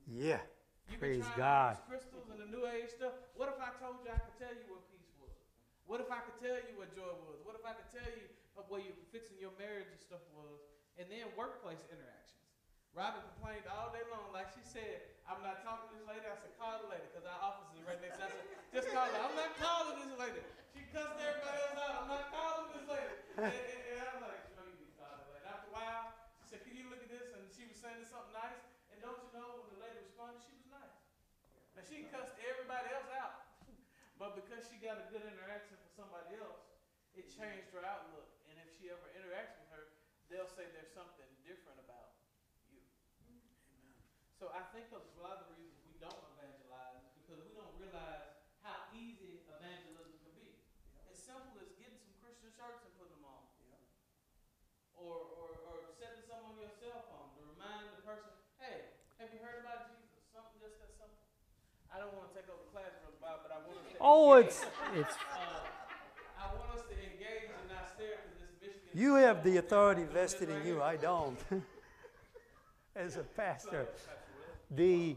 Yeah. 0.09 0.41
Praise 0.99 1.29
God. 1.37 1.79
crystals 1.87 2.27
and 2.33 2.41
the 2.41 2.51
new 2.51 2.67
age 2.67 2.91
stuff. 2.91 3.15
What 3.37 3.53
if 3.53 3.61
I 3.63 3.71
told 3.79 4.03
you 4.03 4.11
I 4.11 4.19
could 4.19 4.37
tell 4.41 4.51
you 4.51 4.67
what 4.67 4.83
peace 4.91 5.13
was? 5.21 5.37
What 5.87 6.01
if 6.03 6.11
I 6.11 6.25
could 6.25 6.39
tell 6.41 6.59
you 6.59 6.75
what 6.81 6.91
joy 6.97 7.15
was? 7.29 7.39
What 7.47 7.55
if 7.55 7.63
I 7.63 7.77
could 7.79 7.91
tell 7.93 8.11
you 8.11 8.27
what 8.57 8.83
you 8.85 8.93
fixing 9.15 9.39
your 9.41 9.55
marriage 9.57 9.89
and 9.89 10.01
stuff 10.01 10.23
was? 10.35 10.61
And 10.99 11.09
then 11.09 11.31
workplace 11.39 11.81
interactions. 11.89 12.41
Robin 12.91 13.23
complained 13.23 13.71
all 13.71 13.95
day 13.95 14.03
long, 14.11 14.35
like 14.35 14.51
she 14.51 14.67
said, 14.67 15.07
I'm 15.31 15.39
not 15.47 15.63
talking 15.63 15.87
to 15.87 15.95
this 15.95 16.07
lady. 16.11 16.27
I 16.27 16.35
said, 16.35 16.51
call 16.59 16.83
the 16.83 16.91
lady, 16.91 17.07
because 17.07 17.23
our 17.23 17.39
office 17.39 17.71
is 17.71 17.87
right 17.87 18.03
next 18.03 18.19
to 18.19 18.27
us. 18.27 18.35
Just 18.75 18.91
call 18.91 19.07
her. 19.07 19.15
I'm 19.15 19.37
not 19.39 19.55
calling 19.63 19.95
this 20.03 20.11
lady. 20.19 20.43
She 20.75 20.83
cussed 20.91 21.15
everybody 21.23 21.59
else 21.71 21.79
out. 21.79 22.03
I'm 22.03 22.11
not 22.11 22.27
calling 22.35 22.67
this 22.75 22.87
lady. 22.91 23.15
And, 23.39 23.47
and, 23.47 23.81
and 23.95 23.97
I 24.03 24.11
was 24.19 24.23
like, 24.27 24.43
you 24.51 24.55
know, 24.59 24.67
you 24.67 24.75
need 24.83 24.91
to 24.91 24.99
call 24.99 25.15
that 25.15 25.31
lady. 25.31 25.47
After 25.47 25.71
a 25.71 25.75
while, 25.75 26.05
she 26.43 26.45
said, 26.51 26.61
can 26.67 26.75
you 26.75 26.91
look 26.91 26.99
at 26.99 27.11
this? 27.15 27.31
And 27.31 27.47
she 27.55 27.63
was 27.71 27.79
saying 27.79 28.03
something 28.11 28.35
nice. 28.35 28.59
And 28.91 28.99
don't 28.99 29.23
you 29.23 29.31
know, 29.39 29.63
when 29.63 29.71
the 29.71 29.81
lady 29.87 30.03
responded, 30.03 30.43
she 30.43 30.51
was 30.59 30.67
nice. 30.67 30.99
Now, 31.79 31.87
she 32.01 32.09
cussed 32.09 32.33
everybody 32.41 32.89
else 32.97 33.13
out. 33.13 33.45
But 34.17 34.33
because 34.33 34.65
she 34.73 34.81
got 34.81 34.97
a 34.97 35.05
good 35.13 35.21
interaction 35.21 35.77
with 35.77 35.93
somebody 35.93 36.33
else, 36.41 36.65
it 37.13 37.29
mm-hmm. 37.29 37.45
changed 37.45 37.69
her 37.77 37.85
outlook. 37.85 38.25
And 38.49 38.57
if 38.57 38.73
she 38.81 38.89
ever 38.89 39.05
interacts 39.21 39.61
with 39.61 39.69
her, 39.77 39.93
they'll 40.33 40.49
say 40.49 40.65
there's 40.73 40.89
something 40.97 41.29
different 41.45 41.77
about 41.85 42.17
you. 42.73 42.81
Mm-hmm. 43.29 44.01
So 44.41 44.49
I 44.49 44.65
think 44.73 44.89
a 44.97 45.01
lot 45.21 45.45
of 45.45 45.53
the 45.53 45.61
reasons 45.61 45.85
we 45.85 46.01
don't 46.01 46.25
evangelize 46.41 47.05
is 47.05 47.13
because 47.21 47.45
we 47.45 47.53
don't 47.53 47.77
realize 47.77 48.33
how 48.65 48.81
easy 48.97 49.45
evangelism 49.61 50.17
can 50.25 50.33
be. 50.41 50.57
As 51.13 51.21
simple 51.21 51.53
as 51.61 51.69
getting 51.77 52.01
some 52.01 52.17
Christian 52.25 52.49
shirts 52.57 52.81
and 52.81 52.97
putting 52.97 53.13
them 53.21 53.29
on. 53.29 53.45
Or, 54.97 55.17
or, 55.37 55.49
or 55.69 55.77
setting 55.97 56.25
some 56.29 56.45
on 56.49 56.61
your 56.61 56.73
cell 56.81 57.09
phone 57.09 57.33
to 57.37 57.41
remind 57.57 57.89
the 57.93 58.05
person, 58.05 58.33
hey, 58.61 59.01
have 59.17 59.33
you 59.33 59.41
heard 59.41 59.65
about 59.65 59.89
Jesus? 59.89 60.21
Something 60.29 60.61
just 60.61 60.77
that 60.81 60.93
simple. 60.93 61.21
I 61.95 61.99
don't 61.99 62.13
want 62.15 62.31
to 62.31 62.35
take 62.35 62.49
over 62.49 62.63
the 62.63 62.71
class, 62.73 62.93
Brother 63.03 63.19
Bob, 63.21 63.39
but 63.43 63.51
I 63.53 63.59
want 63.67 63.79
us 63.79 63.87
to 63.93 63.99
Oh, 64.01 64.37
engage. 64.37 64.47
it's 64.47 64.65
it's. 64.95 65.17
Uh, 65.17 66.41
I 66.41 66.47
want 66.55 66.71
us 66.79 66.83
to 66.89 66.95
engage 66.95 67.51
and 67.51 67.69
not 67.69 67.89
stare 67.95 68.19
because 68.25 68.41
this 68.41 68.75
Michigan. 68.85 68.95
You 68.95 69.15
have 69.17 69.43
the 69.45 69.57
authority 69.59 70.03
Doing 70.03 70.15
this 70.15 70.33
vested 70.35 70.51
in 70.51 70.67
you. 70.67 70.83
I 70.83 70.97
don't. 70.97 71.39
As 72.97 73.17
a 73.17 73.23
pastor, 73.23 73.87
the 74.71 75.17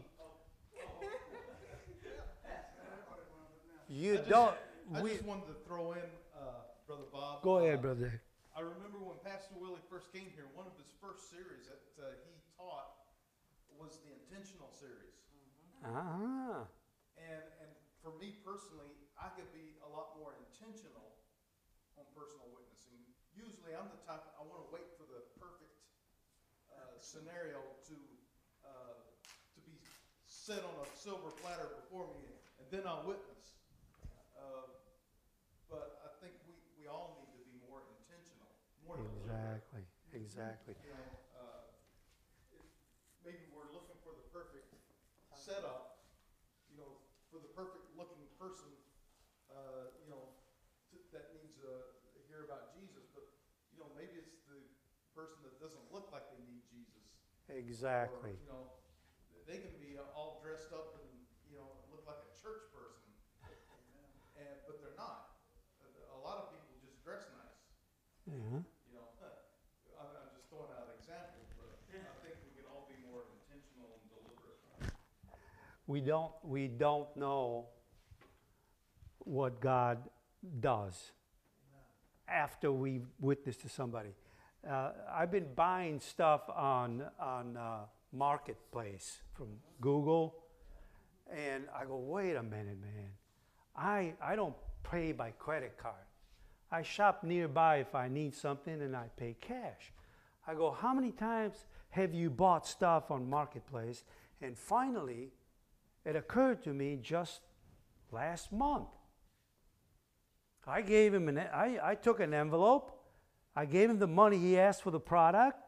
you 3.88 4.14
I 4.18 4.28
don't. 4.28 4.54
I 4.94 5.02
We 5.02 5.10
just 5.10 5.24
wanted 5.24 5.46
to 5.46 5.56
throw 5.66 5.92
in, 5.92 6.06
uh, 6.36 6.66
Brother 6.86 7.08
Bob. 7.12 7.42
go 7.42 7.56
uh, 7.56 7.60
ahead, 7.62 7.82
brother. 7.82 8.20
I 8.56 8.60
remember 8.60 8.98
when 9.02 9.16
Pastor 9.24 9.54
Willie 9.58 9.82
first 9.90 10.12
came 10.12 10.30
here, 10.34 10.46
one 10.54 10.66
of 10.66 10.76
his 10.78 10.86
first 11.02 11.30
series 11.30 11.66
that 11.66 11.82
uh, 11.98 12.14
he 12.22 12.34
taught 12.54 12.94
was 13.74 13.98
the 14.06 14.12
intentional 14.14 14.70
series. 14.70 15.14
Ah, 15.84 16.66
And, 17.18 17.44
and 17.62 17.70
for 18.02 18.12
me 18.18 18.40
personally, 18.42 18.90
I 19.20 19.30
could 19.36 19.50
be 19.54 19.78
a 19.84 19.88
lot 19.88 20.18
more 20.18 20.34
intentional 20.34 21.22
on 21.98 22.04
personal 22.16 22.50
witnessing. 22.54 22.98
Usually 23.36 23.74
I'm 23.76 23.90
the 23.92 24.02
type, 24.06 24.24
I 24.38 24.42
want 24.46 24.64
to 24.66 24.70
wait 24.74 24.88
for 24.98 25.06
the 25.06 25.22
perfect 25.38 25.74
uh, 26.72 26.96
scenario 26.98 27.60
to, 27.90 27.96
uh, 28.66 28.96
to 29.54 29.60
be 29.66 29.76
set 30.26 30.62
on 30.64 30.76
a 30.82 30.88
silver 30.96 31.30
platter 31.42 31.68
before 31.84 32.08
me, 32.16 32.24
and 32.60 32.66
then 32.72 32.84
I'll 32.86 33.06
witness. 33.06 33.58
Uh, 34.36 34.68
But 35.70 36.00
I 36.06 36.10
think 36.22 36.34
we, 36.46 36.54
we 36.78 36.84
all 36.88 37.16
need 37.18 37.30
to 37.34 37.42
be 37.44 37.54
more 37.66 37.82
intentional, 37.98 38.48
more 38.86 38.98
exactly, 39.00 39.84
exactly. 40.14 40.74
You 40.84 40.94
know, 40.94 41.10
uh, 41.34 41.64
if 42.54 42.64
maybe 43.24 43.48
we're 43.52 43.72
looking 43.74 43.98
for 44.04 44.12
the 44.14 44.24
perfect 44.30 44.70
setup, 45.44 46.00
you 46.72 46.80
know, 46.80 46.88
for 47.28 47.36
the 47.36 47.52
perfect 47.52 47.84
looking 48.00 48.24
person, 48.40 48.72
uh, 49.52 49.92
you 50.00 50.08
know, 50.08 50.32
to, 50.88 50.96
that 51.12 51.36
needs 51.36 51.52
to 51.60 51.68
hear 52.32 52.48
about 52.48 52.72
Jesus, 52.72 53.04
but, 53.12 53.28
you 53.68 53.76
know, 53.76 53.92
maybe 53.92 54.16
it's 54.16 54.40
the 54.48 54.56
person 55.12 55.44
that 55.44 55.60
doesn't 55.60 55.84
look 55.92 56.08
like 56.16 56.24
they 56.32 56.40
need 56.48 56.64
Jesus. 56.72 57.04
Exactly. 57.52 58.32
Or, 58.32 58.40
you 58.40 58.48
know, 58.48 58.64
they 59.44 59.60
can 59.60 59.76
be 59.76 60.00
all 60.16 60.40
dressed 60.40 60.72
up 60.72 60.96
and, 60.96 61.12
you 61.52 61.60
know, 61.60 61.68
look 61.92 62.08
like 62.08 62.24
a 62.24 62.32
church 62.40 62.64
person, 62.72 63.04
and, 64.40 64.48
but 64.64 64.80
they're 64.80 64.96
not. 64.96 65.36
A, 65.84 66.16
a 66.16 66.20
lot 66.24 66.40
of 66.40 66.56
people 66.56 66.72
just 66.80 66.96
dress 67.04 67.28
nice 67.36 67.60
Yeah. 68.24 68.64
you 68.64 68.96
know, 68.96 69.12
I'm, 70.00 70.08
I'm 70.08 70.32
just 70.32 70.48
throwing 70.48 70.72
out 70.72 70.88
examples, 70.96 71.52
but 71.60 71.76
I 71.92 72.16
think 72.24 72.40
we 72.48 72.56
can 72.56 72.64
all 72.72 72.88
be 72.88 72.96
more 73.04 73.28
intentional 73.28 73.92
and 74.00 74.08
deliberate. 74.08 74.54
We 75.86 76.00
don't. 76.00 76.32
We 76.42 76.68
don't 76.68 77.14
know 77.16 77.66
what 79.18 79.60
God 79.60 79.98
does 80.60 81.12
after 82.28 82.72
we 82.72 83.02
witness 83.20 83.56
to 83.58 83.68
somebody. 83.68 84.10
Uh, 84.68 84.92
I've 85.12 85.30
been 85.30 85.48
buying 85.54 86.00
stuff 86.00 86.42
on 86.48 87.04
on 87.20 87.56
uh, 87.56 87.80
marketplace 88.12 89.20
from 89.34 89.48
Google, 89.80 90.34
and 91.30 91.64
I 91.78 91.84
go, 91.84 91.96
wait 91.98 92.36
a 92.36 92.42
minute, 92.42 92.80
man. 92.80 93.10
I 93.76 94.14
I 94.22 94.36
don't 94.36 94.56
pay 94.90 95.12
by 95.12 95.32
credit 95.32 95.76
card. 95.76 96.06
I 96.70 96.82
shop 96.82 97.24
nearby 97.24 97.76
if 97.76 97.94
I 97.94 98.08
need 98.08 98.34
something, 98.34 98.80
and 98.80 98.96
I 98.96 99.08
pay 99.16 99.36
cash. 99.40 99.92
I 100.46 100.54
go, 100.54 100.70
how 100.70 100.94
many 100.94 101.12
times 101.12 101.56
have 101.90 102.14
you 102.14 102.30
bought 102.30 102.66
stuff 102.66 103.10
on 103.10 103.28
marketplace? 103.28 104.04
And 104.42 104.58
finally, 104.58 105.30
it 106.04 106.16
occurred 106.16 106.62
to 106.64 106.72
me 106.72 106.98
just 107.00 107.40
last 108.10 108.52
month. 108.52 108.88
I 110.66 110.80
gave 110.80 111.12
him 111.12 111.28
an 111.28 111.38
I, 111.38 111.78
I 111.82 111.94
took 111.94 112.20
an 112.20 112.32
envelope, 112.32 112.98
I 113.54 113.66
gave 113.66 113.90
him 113.90 113.98
the 113.98 114.06
money 114.06 114.38
he 114.38 114.58
asked 114.58 114.82
for 114.82 114.90
the 114.90 115.00
product, 115.00 115.58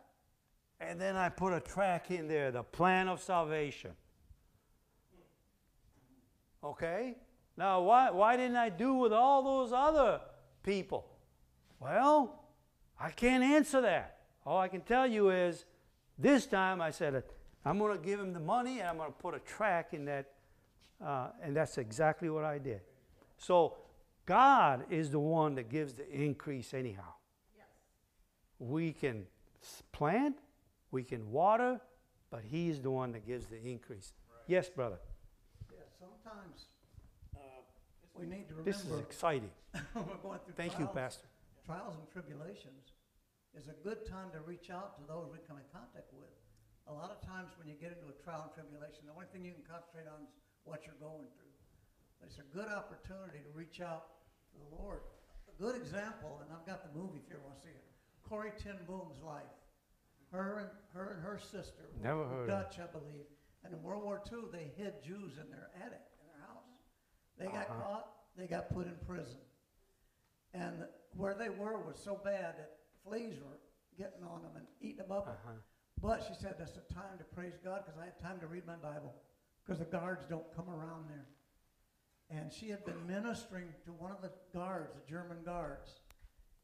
and 0.81 1.01
then 1.01 1.17
I 1.17 1.29
put 1.29 1.53
a 1.53 1.61
track 1.61 2.11
in 2.11 2.29
there, 2.29 2.51
the 2.51 2.63
plan 2.63 3.09
of 3.09 3.21
salvation. 3.21 3.93
Okay? 6.65 7.17
Now 7.57 7.83
why 7.83 8.11
why 8.11 8.37
didn't 8.37 8.57
I 8.57 8.71
do 8.71 8.95
with 8.95 9.13
all 9.13 9.43
those 9.43 9.73
other 9.73 10.21
people? 10.63 11.07
Well, 11.79 12.43
I 12.99 13.11
can't 13.11 13.45
answer 13.45 13.83
that. 13.83 14.19
All 14.47 14.59
I 14.59 14.69
can 14.69 14.81
tell 14.81 15.07
you 15.07 15.31
is 15.31 15.65
this 16.19 16.47
time 16.47 16.81
I 16.81 16.91
said, 16.91 17.23
I'm 17.67 17.79
going 17.79 17.99
to 17.99 18.03
give 18.03 18.21
him 18.21 18.33
the 18.33 18.41
money 18.41 18.79
and 18.79 18.89
I'm 18.89 18.97
going 18.97 19.11
to 19.11 19.19
put 19.19 19.35
a 19.35 19.41
track 19.41 19.93
in 19.93 20.05
that. 20.05 20.27
Uh, 21.05 21.29
and 21.43 21.55
that's 21.55 21.77
exactly 21.79 22.31
what 22.31 22.45
I 22.45 22.59
did. 22.59 22.81
So 23.39 23.75
God 24.25 24.85
is 24.89 25.11
the 25.11 25.19
one 25.19 25.57
that 25.57 25.69
gives 25.69 25.93
the 25.93 26.09
increase, 26.09 26.73
anyhow. 26.73 27.13
Yes. 27.57 27.67
We 28.61 28.93
can 28.93 29.27
plant, 29.93 30.37
we 30.93 31.03
can 31.03 31.31
water, 31.31 31.81
but 32.31 32.43
He's 32.49 32.81
the 32.81 32.91
one 32.91 33.13
that 33.13 33.27
gives 33.27 33.47
the 33.47 33.61
increase. 33.61 34.13
Yes, 34.47 34.69
brother. 34.69 34.99
Yeah, 35.73 35.81
sometimes, 35.99 36.67
uh, 37.37 37.41
we 38.15 38.27
need 38.27 38.49
to 38.49 38.55
remember. 38.55 38.71
This 38.71 38.85
is 38.85 39.01
exciting. 39.01 39.51
we're 39.95 40.03
going 40.23 40.39
through 40.45 40.55
Thank 40.57 40.79
you, 40.79 40.87
Pastor. 40.87 41.27
trials 41.67 41.95
and 41.99 42.09
tribulations, 42.11 42.95
is 43.59 43.69
a 43.69 43.75
good 43.83 44.07
time 44.07 44.31
to 44.33 44.41
reach 44.41 44.71
out 44.71 44.97
to 44.97 45.03
those 45.09 45.29
we 45.33 45.39
come 45.49 45.59
in 45.59 45.65
contact 45.73 46.13
with. 46.15 46.31
A 46.87 46.95
lot 46.95 47.11
of 47.11 47.19
times 47.27 47.51
when 47.59 47.67
you 47.67 47.75
get 47.75 47.91
into 47.91 48.07
a 48.07 48.17
trial 48.23 48.47
and 48.47 48.53
tribulation, 48.55 49.03
the 49.07 49.15
only 49.15 49.27
thing 49.35 49.43
you 49.43 49.53
can 49.59 49.67
concentrate 49.67 50.07
on 50.07 50.23
is 50.23 50.31
what 50.63 50.87
you're 50.87 50.99
going 51.03 51.27
through. 51.35 51.55
But 52.23 52.31
it's 52.31 52.39
a 52.39 52.47
good 52.55 52.71
opportunity 52.71 53.43
to 53.43 53.51
reach 53.53 53.83
out 53.83 54.23
to 54.55 54.57
the 54.63 54.71
Lord. 54.79 55.03
A 55.51 55.55
good 55.59 55.75
example, 55.75 56.39
and 56.43 56.49
I've 56.55 56.65
got 56.67 56.87
the 56.87 56.93
movie 56.95 57.19
if 57.19 57.27
you 57.27 57.37
ever 57.37 57.45
want 57.47 57.59
to 57.59 57.65
see 57.67 57.75
it, 57.75 57.83
Corrie 58.23 58.55
ten 58.59 58.79
Boom's 58.87 59.19
life. 59.23 59.51
Her 60.31 60.59
and 60.67 60.71
her 60.95 61.15
and 61.15 61.23
her 61.23 61.39
sister 61.39 61.87
Never 62.03 62.27
heard 62.27 62.51
of. 62.51 62.71
Dutch, 62.71 62.79
I 62.83 62.87
believe. 62.91 63.27
And 63.65 63.73
in 63.75 63.83
World 63.83 64.03
War 64.03 64.23
II, 64.31 64.51
they 64.53 64.71
hid 64.77 64.95
Jews 65.03 65.39
in 65.39 65.51
their 65.51 65.71
attic, 65.83 66.03
in 66.23 66.27
their 66.31 66.47
house. 66.47 66.67
They 67.39 67.47
got 67.47 67.71
Uh-huh. 67.71 67.83
caught, 67.83 68.07
they 68.37 68.47
got 68.47 68.69
put 68.71 68.87
in 68.87 68.97
prison. 69.07 69.41
And 70.55 70.87
where 71.17 71.35
they 71.35 71.49
were 71.49 71.79
was 71.79 71.99
so 71.99 72.17
bad 72.17 72.59
that 72.59 72.79
fleas 73.05 73.41
were 73.41 73.59
getting 73.97 74.23
on 74.25 74.43
them 74.43 74.57
and 74.57 74.67
eating 74.81 74.99
them 74.99 75.13
up. 75.13 75.27
Uh-huh. 75.29 75.53
But 76.03 76.25
she 76.27 76.35
said, 76.41 76.57
that's 76.59 76.73
the 76.73 76.95
time 76.95 77.19
to 77.19 77.25
praise 77.25 77.55
God 77.65 77.83
because 77.85 78.01
I 78.01 78.05
have 78.05 78.19
time 78.21 78.39
to 78.41 78.47
read 78.47 78.67
my 78.67 78.77
Bible 78.77 79.15
because 79.65 79.79
the 79.79 79.87
guards 79.87 80.25
don't 80.29 80.55
come 80.55 80.69
around 80.69 81.07
there. 81.09 81.27
And 82.29 82.53
she 82.53 82.69
had 82.69 82.85
been 82.85 83.07
ministering 83.07 83.69
to 83.85 83.93
one 83.93 84.11
of 84.11 84.21
the 84.21 84.33
guards, 84.53 84.93
the 84.95 85.09
German 85.11 85.39
guards. 85.45 86.01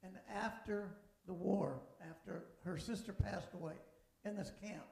And 0.03 0.13
after 0.33 0.97
the 1.27 1.33
war, 1.33 1.81
after 2.11 2.45
her 2.65 2.77
sister 2.77 3.13
passed 3.13 3.55
away 3.55 3.75
in 4.25 4.37
this 4.37 4.53
camp, 4.61 4.87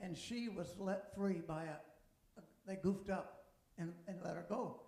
and 0.00 0.16
she 0.16 0.48
was 0.48 0.74
let 0.78 1.14
free 1.14 1.40
by 1.46 1.64
a, 1.64 2.40
they 2.66 2.76
goofed 2.76 3.10
up 3.10 3.44
and, 3.78 3.92
and 4.06 4.18
let 4.24 4.34
her 4.34 4.46
go. 4.48 4.80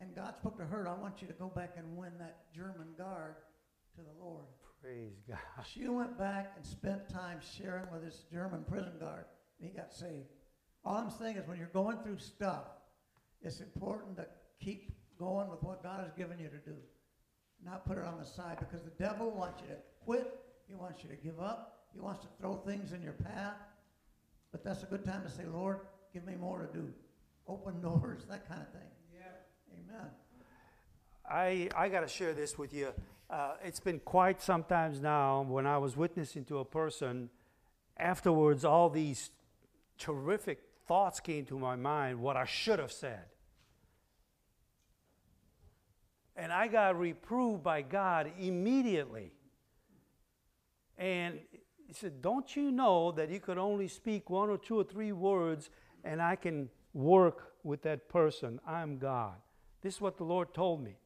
And 0.00 0.14
God 0.14 0.36
spoke 0.36 0.58
to 0.58 0.64
her, 0.64 0.88
I 0.88 1.00
want 1.00 1.22
you 1.22 1.28
to 1.28 1.34
go 1.34 1.48
back 1.48 1.74
and 1.76 1.96
win 1.96 2.12
that 2.18 2.52
German 2.54 2.88
guard 2.98 3.36
to 3.94 4.02
the 4.02 4.24
Lord. 4.24 4.44
Praise 4.86 5.18
God. 5.28 5.38
She 5.68 5.88
went 5.88 6.16
back 6.16 6.52
and 6.54 6.64
spent 6.64 7.08
time 7.08 7.40
sharing 7.58 7.90
with 7.90 8.04
this 8.04 8.22
German 8.30 8.62
prison 8.68 8.92
guard, 9.00 9.24
and 9.58 9.68
he 9.68 9.76
got 9.76 9.92
saved. 9.92 10.28
All 10.84 10.94
I'm 10.96 11.10
saying 11.10 11.36
is 11.38 11.48
when 11.48 11.58
you're 11.58 11.66
going 11.72 11.98
through 12.04 12.18
stuff, 12.18 12.66
it's 13.42 13.58
important 13.58 14.16
to 14.18 14.26
keep 14.60 14.92
going 15.18 15.50
with 15.50 15.60
what 15.64 15.82
God 15.82 16.04
has 16.04 16.12
given 16.12 16.38
you 16.38 16.46
to 16.46 16.58
do. 16.58 16.76
Not 17.64 17.84
put 17.84 17.98
it 17.98 18.04
on 18.04 18.16
the 18.16 18.24
side 18.24 18.58
because 18.60 18.84
the 18.84 18.92
devil 19.04 19.32
wants 19.32 19.60
you 19.60 19.74
to 19.74 19.76
quit. 20.04 20.38
He 20.68 20.76
wants 20.76 21.02
you 21.02 21.08
to 21.08 21.16
give 21.16 21.40
up. 21.40 21.88
He 21.92 21.98
wants 21.98 22.20
to 22.20 22.28
throw 22.38 22.54
things 22.54 22.92
in 22.92 23.02
your 23.02 23.14
path. 23.14 23.56
But 24.52 24.62
that's 24.62 24.84
a 24.84 24.86
good 24.86 25.04
time 25.04 25.24
to 25.24 25.30
say, 25.30 25.46
Lord, 25.52 25.80
give 26.12 26.24
me 26.24 26.36
more 26.36 26.60
to 26.60 26.72
do. 26.72 26.92
Open 27.48 27.80
doors, 27.82 28.22
that 28.28 28.48
kind 28.48 28.60
of 28.62 28.68
thing. 28.68 28.88
Yeah. 29.12 29.94
Amen. 29.98 30.10
I, 31.28 31.70
I 31.76 31.88
got 31.88 32.02
to 32.02 32.08
share 32.08 32.34
this 32.34 32.56
with 32.56 32.72
you. 32.72 32.92
Uh, 33.28 33.54
it's 33.64 33.80
been 33.80 33.98
quite 34.00 34.40
some 34.40 34.62
times 34.62 35.00
now 35.00 35.42
when 35.42 35.66
I 35.66 35.78
was 35.78 35.96
witnessing 35.96 36.44
to 36.46 36.58
a 36.58 36.64
person. 36.64 37.28
Afterwards, 37.96 38.64
all 38.64 38.88
these 38.88 39.30
terrific 39.98 40.60
thoughts 40.86 41.18
came 41.18 41.44
to 41.46 41.58
my 41.58 41.74
mind, 41.74 42.20
what 42.20 42.36
I 42.36 42.44
should 42.44 42.78
have 42.78 42.92
said. 42.92 43.24
And 46.36 46.52
I 46.52 46.68
got 46.68 46.98
reproved 46.98 47.62
by 47.64 47.82
God 47.82 48.30
immediately. 48.38 49.32
And 50.98 51.40
he 51.86 51.92
said, 51.92 52.22
Don't 52.22 52.54
you 52.54 52.70
know 52.70 53.10
that 53.12 53.30
you 53.30 53.40
could 53.40 53.58
only 53.58 53.88
speak 53.88 54.30
one 54.30 54.50
or 54.50 54.58
two 54.58 54.78
or 54.78 54.84
three 54.84 55.12
words 55.12 55.70
and 56.04 56.22
I 56.22 56.36
can 56.36 56.68
work 56.92 57.54
with 57.64 57.82
that 57.82 58.08
person? 58.08 58.60
I'm 58.66 58.98
God. 58.98 59.34
This 59.82 59.94
is 59.94 60.00
what 60.00 60.16
the 60.16 60.24
Lord 60.24 60.54
told 60.54 60.82
me. 60.82 60.96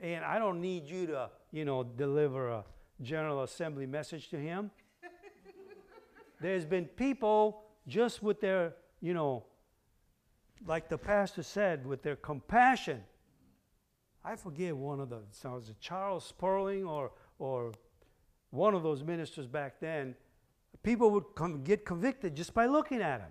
And 0.00 0.24
I 0.24 0.38
don't 0.38 0.60
need 0.60 0.88
you 0.88 1.06
to, 1.08 1.30
you 1.52 1.64
know, 1.64 1.84
deliver 1.84 2.48
a 2.48 2.64
General 3.02 3.42
Assembly 3.42 3.86
message 3.86 4.28
to 4.30 4.38
him. 4.38 4.70
There's 6.40 6.64
been 6.64 6.86
people 6.86 7.62
just 7.86 8.22
with 8.22 8.40
their, 8.40 8.74
you 9.00 9.12
know, 9.12 9.44
like 10.66 10.88
the 10.88 10.98
pastor 10.98 11.42
said, 11.42 11.86
with 11.86 12.02
their 12.02 12.16
compassion. 12.16 13.02
I 14.24 14.36
forget 14.36 14.76
one 14.76 15.00
of 15.00 15.10
the, 15.10 15.20
so 15.30 15.52
was 15.52 15.68
it 15.68 15.80
Charles 15.80 16.24
Spurgeon 16.24 16.84
or, 16.84 17.12
or 17.38 17.72
one 18.50 18.74
of 18.74 18.82
those 18.82 19.02
ministers 19.02 19.46
back 19.46 19.80
then. 19.80 20.14
People 20.82 21.10
would 21.10 21.24
come, 21.34 21.62
get 21.62 21.84
convicted 21.84 22.34
just 22.34 22.54
by 22.54 22.66
looking 22.66 23.00
at 23.00 23.20
him. 23.20 23.30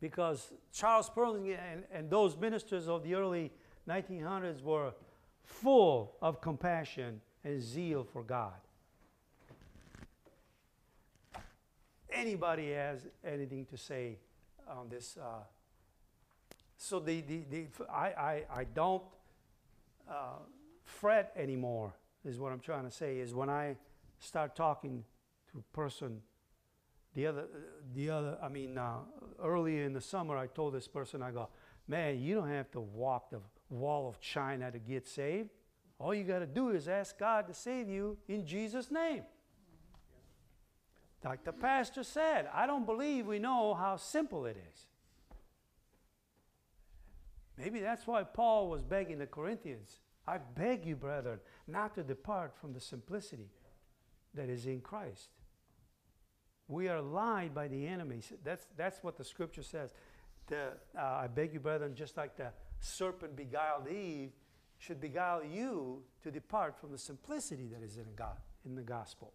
Because 0.00 0.52
Charles 0.72 1.06
Spurgeon 1.06 1.58
and, 1.72 1.84
and 1.90 2.10
those 2.10 2.36
ministers 2.36 2.88
of 2.88 3.02
the 3.02 3.14
early 3.14 3.52
1900s 3.88 4.62
were 4.62 4.92
full 5.42 6.16
of 6.20 6.40
compassion 6.40 7.20
and 7.44 7.62
zeal 7.62 8.04
for 8.04 8.22
God. 8.22 8.54
Anybody 12.10 12.72
has 12.72 13.06
anything 13.24 13.66
to 13.66 13.76
say 13.76 14.18
on 14.68 14.88
this? 14.88 15.16
Uh, 15.20 15.42
so 16.76 16.98
the, 16.98 17.20
the, 17.22 17.42
the, 17.50 17.66
I, 17.90 18.06
I, 18.06 18.42
I 18.54 18.64
don't 18.64 19.02
uh, 20.08 20.38
fret 20.84 21.32
anymore, 21.36 21.92
is 22.24 22.38
what 22.38 22.52
I'm 22.52 22.60
trying 22.60 22.84
to 22.84 22.90
say, 22.90 23.18
is 23.18 23.34
when 23.34 23.50
I 23.50 23.76
start 24.18 24.56
talking 24.56 25.04
to 25.52 25.58
a 25.58 25.76
person 25.76 26.20
the 27.14 27.26
other, 27.26 27.44
the 27.94 28.10
other, 28.10 28.38
I 28.42 28.48
mean, 28.50 28.76
uh, 28.76 28.98
earlier 29.42 29.84
in 29.84 29.94
the 29.94 30.02
summer, 30.02 30.36
I 30.36 30.48
told 30.48 30.74
this 30.74 30.86
person, 30.86 31.22
I 31.22 31.30
go, 31.30 31.48
man, 31.88 32.20
you 32.20 32.34
don't 32.34 32.50
have 32.50 32.70
to 32.72 32.80
walk 32.80 33.30
the 33.30 33.40
wall 33.70 34.08
of 34.08 34.20
China 34.20 34.70
to 34.70 34.78
get 34.78 35.06
saved. 35.06 35.50
All 35.98 36.14
you 36.14 36.24
got 36.24 36.40
to 36.40 36.46
do 36.46 36.70
is 36.70 36.88
ask 36.88 37.18
God 37.18 37.46
to 37.48 37.54
save 37.54 37.88
you 37.88 38.18
in 38.28 38.46
Jesus' 38.46 38.90
name. 38.90 39.22
Like 41.24 41.44
the 41.44 41.52
pastor 41.52 42.04
said, 42.04 42.48
I 42.54 42.66
don't 42.66 42.86
believe 42.86 43.26
we 43.26 43.40
know 43.40 43.74
how 43.74 43.96
simple 43.96 44.46
it 44.46 44.56
is. 44.72 44.86
Maybe 47.58 47.80
that's 47.80 48.06
why 48.06 48.22
Paul 48.22 48.68
was 48.68 48.82
begging 48.82 49.18
the 49.18 49.26
Corinthians 49.26 50.00
I 50.26 50.38
beg 50.38 50.84
you, 50.84 50.96
brethren, 50.96 51.38
not 51.68 51.94
to 51.94 52.02
depart 52.02 52.54
from 52.60 52.72
the 52.72 52.80
simplicity 52.80 53.48
that 54.34 54.48
is 54.48 54.66
in 54.66 54.80
Christ. 54.80 55.28
We 56.68 56.88
are 56.88 57.00
lied 57.00 57.54
by 57.54 57.68
the 57.68 57.86
enemy. 57.86 58.22
That's, 58.42 58.66
that's 58.76 59.02
what 59.04 59.16
the 59.16 59.24
scripture 59.24 59.62
says. 59.62 59.94
The, 60.48 60.72
uh, 60.98 61.00
I 61.00 61.28
beg 61.28 61.52
you, 61.52 61.60
brethren, 61.60 61.94
just 61.94 62.16
like 62.16 62.36
the 62.36 62.48
serpent 62.86 63.36
beguiled 63.36 63.88
Eve, 63.88 64.30
should 64.78 65.00
beguile 65.00 65.42
you 65.44 66.02
to 66.22 66.30
depart 66.30 66.78
from 66.78 66.92
the 66.92 66.98
simplicity 66.98 67.68
that 67.72 67.82
is 67.82 67.96
in, 67.96 68.06
God, 68.14 68.36
in 68.64 68.74
the 68.74 68.82
gospel. 68.82 69.32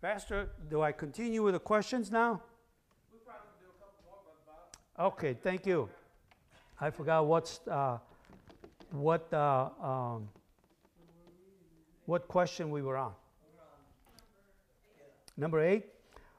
Pastor, 0.00 0.50
do 0.68 0.82
I 0.82 0.92
continue 0.92 1.42
with 1.42 1.54
the 1.54 1.60
questions 1.60 2.10
now? 2.10 2.42
We 3.12 3.18
probably 3.24 3.48
do 3.58 3.66
a 3.66 3.80
couple 3.80 4.04
more, 4.06 4.18
Bob. 4.46 5.12
Okay, 5.14 5.34
thank 5.34 5.66
you. 5.66 5.88
I 6.80 6.90
forgot 6.90 7.26
what's, 7.26 7.60
uh, 7.66 7.98
what, 8.90 9.32
uh, 9.32 9.70
um, 9.80 10.28
what 12.04 12.28
question 12.28 12.70
we 12.70 12.82
were 12.82 12.96
on. 12.96 13.12
Number 15.38 15.60
eight. 15.60 15.95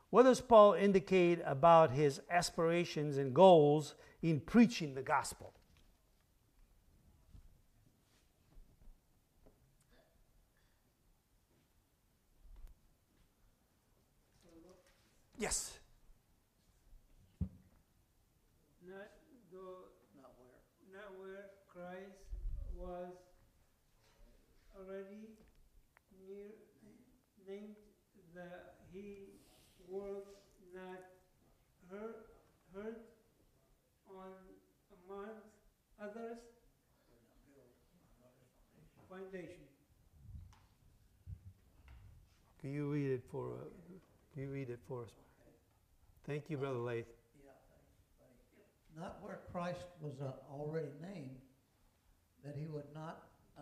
What 0.10 0.24
does 0.24 0.40
Paul 0.40 0.74
indicate 0.74 1.40
about 1.46 1.92
his 1.92 2.22
aspirations 2.30 3.18
and 3.18 3.34
goals 3.34 3.96
in 4.22 4.40
preaching 4.40 4.96
the 4.96 5.02
gospel? 5.02 5.54
Yes. 15.38 15.78
Not 18.82 19.14
the, 19.52 19.62
Not 20.18 20.34
where. 20.40 20.58
not 20.92 21.14
where 21.20 21.46
Christ 21.72 22.26
was 22.76 23.14
already 24.76 25.38
near, 26.26 26.58
named 27.48 27.76
that 28.34 28.78
he 28.92 29.38
was 29.88 30.24
not 30.74 31.00
hurt, 31.90 32.28
hurt 32.74 33.02
on 34.10 34.32
among 35.08 35.30
others 36.02 36.38
foundation. 39.10 39.64
Can 42.60 42.74
you 42.74 42.92
read 42.92 43.12
it 43.12 43.24
for, 43.32 43.54
uh, 43.54 43.96
can 44.34 44.44
you 44.44 44.50
read 44.50 44.70
it 44.70 44.80
for 44.88 45.04
us? 45.04 45.12
Thank 46.26 46.50
you, 46.50 46.58
Brother 46.58 46.80
Lath. 46.80 47.08
Yeah, 47.40 47.56
thanks, 48.20 48.44
buddy. 48.52 49.00
Not 49.00 49.20
where 49.22 49.40
Christ 49.52 49.88
was 50.02 50.20
uh, 50.20 50.34
already 50.52 50.92
named, 51.02 51.40
that 52.44 52.56
he 52.58 52.68
would 52.68 52.92
not 52.94 53.24
uh, 53.58 53.62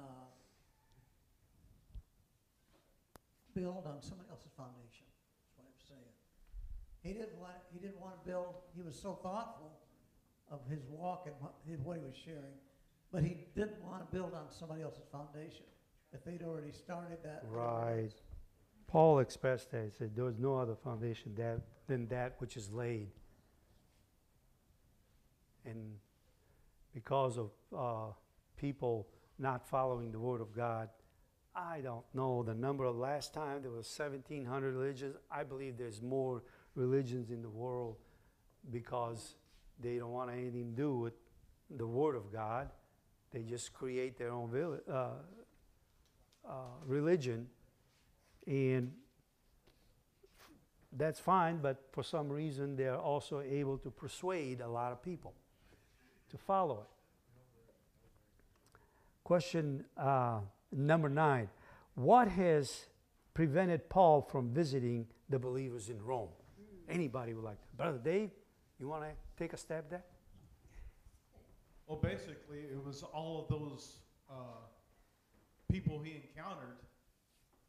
build 3.53 3.85
on 3.85 4.01
somebody 4.01 4.29
else's 4.31 4.51
foundation. 4.57 5.05
That's 5.45 5.53
what 5.57 5.65
I'm 5.69 5.81
saying. 5.85 6.15
He 7.05 7.13
didn't 7.13 7.37
want. 7.39 7.53
He 7.71 7.79
didn't 7.79 8.01
want 8.01 8.15
to 8.19 8.27
build. 8.27 8.55
He 8.75 8.81
was 8.81 8.99
so 8.99 9.19
thoughtful 9.21 9.71
of 10.49 10.59
his 10.67 10.81
walk 10.89 11.27
and 11.27 11.35
what, 11.39 11.53
what 11.83 11.97
he 11.97 12.03
was 12.03 12.15
sharing, 12.15 12.57
but 13.11 13.23
he 13.23 13.37
didn't 13.55 13.79
want 13.83 13.99
to 13.99 14.15
build 14.15 14.33
on 14.33 14.45
somebody 14.49 14.81
else's 14.81 15.05
foundation. 15.11 15.65
If 16.13 16.23
they'd 16.23 16.41
already 16.41 16.71
started 16.71 17.19
that. 17.23 17.43
Right. 17.47 18.09
Paul 18.87 19.19
expressed 19.19 19.71
that, 19.71 19.85
he 19.85 19.91
said, 19.91 20.15
there 20.15 20.27
is 20.29 20.39
no 20.39 20.57
other 20.57 20.75
foundation 20.75 21.35
that, 21.35 21.59
than 21.87 22.07
that 22.07 22.35
which 22.39 22.57
is 22.57 22.71
laid. 22.71 23.09
And 25.65 25.97
because 26.93 27.37
of 27.37 27.49
uh, 27.75 28.13
people 28.57 29.07
not 29.37 29.67
following 29.67 30.11
the 30.11 30.19
Word 30.19 30.41
of 30.41 30.55
God, 30.55 30.89
I 31.55 31.81
don't 31.81 32.05
know 32.13 32.43
the 32.43 32.53
number 32.53 32.85
of 32.85 32.95
last 32.95 33.33
time 33.33 33.61
there 33.61 33.71
was 33.71 33.93
1,700 33.97 34.75
religions. 34.75 35.15
I 35.31 35.43
believe 35.43 35.77
there's 35.77 36.01
more 36.01 36.43
religions 36.75 37.31
in 37.31 37.41
the 37.41 37.49
world 37.49 37.95
because 38.71 39.35
they 39.79 39.97
don't 39.97 40.11
want 40.11 40.31
anything 40.31 40.71
to 40.71 40.81
do 40.81 40.95
with 40.95 41.13
the 41.75 41.87
Word 41.87 42.15
of 42.15 42.31
God. 42.31 42.69
They 43.31 43.41
just 43.41 43.73
create 43.73 44.17
their 44.17 44.31
own 44.31 44.79
uh, 44.89 45.07
uh, 46.47 46.51
religion, 46.85 47.47
and 48.47 48.91
that's 50.97 51.19
fine, 51.19 51.57
but 51.57 51.83
for 51.91 52.03
some 52.03 52.29
reason 52.29 52.75
they're 52.75 52.97
also 52.97 53.41
able 53.41 53.77
to 53.79 53.89
persuade 53.91 54.61
a 54.61 54.67
lot 54.67 54.91
of 54.91 55.01
people 55.01 55.33
to 56.29 56.37
follow 56.37 56.81
it. 56.81 56.87
Question 59.23 59.83
uh, 59.97 60.39
number 60.71 61.09
nine 61.09 61.49
What 61.95 62.27
has 62.29 62.85
prevented 63.33 63.89
Paul 63.89 64.21
from 64.21 64.53
visiting 64.53 65.07
the 65.29 65.39
believers 65.39 65.89
in 65.89 66.01
Rome? 66.01 66.29
Anybody 66.89 67.33
would 67.33 67.43
like 67.43 67.61
to? 67.61 67.67
Brother 67.75 67.97
Dave, 67.97 68.29
you 68.79 68.87
want 68.87 69.03
to 69.03 69.09
take 69.37 69.53
a 69.53 69.57
stab 69.57 69.89
there? 69.89 70.03
Well, 71.87 71.99
basically, 71.99 72.59
it 72.71 72.83
was 72.83 73.03
all 73.03 73.43
of 73.43 73.47
those 73.47 73.97
uh, 74.29 74.65
people 75.71 75.99
he 76.03 76.21
encountered 76.21 76.77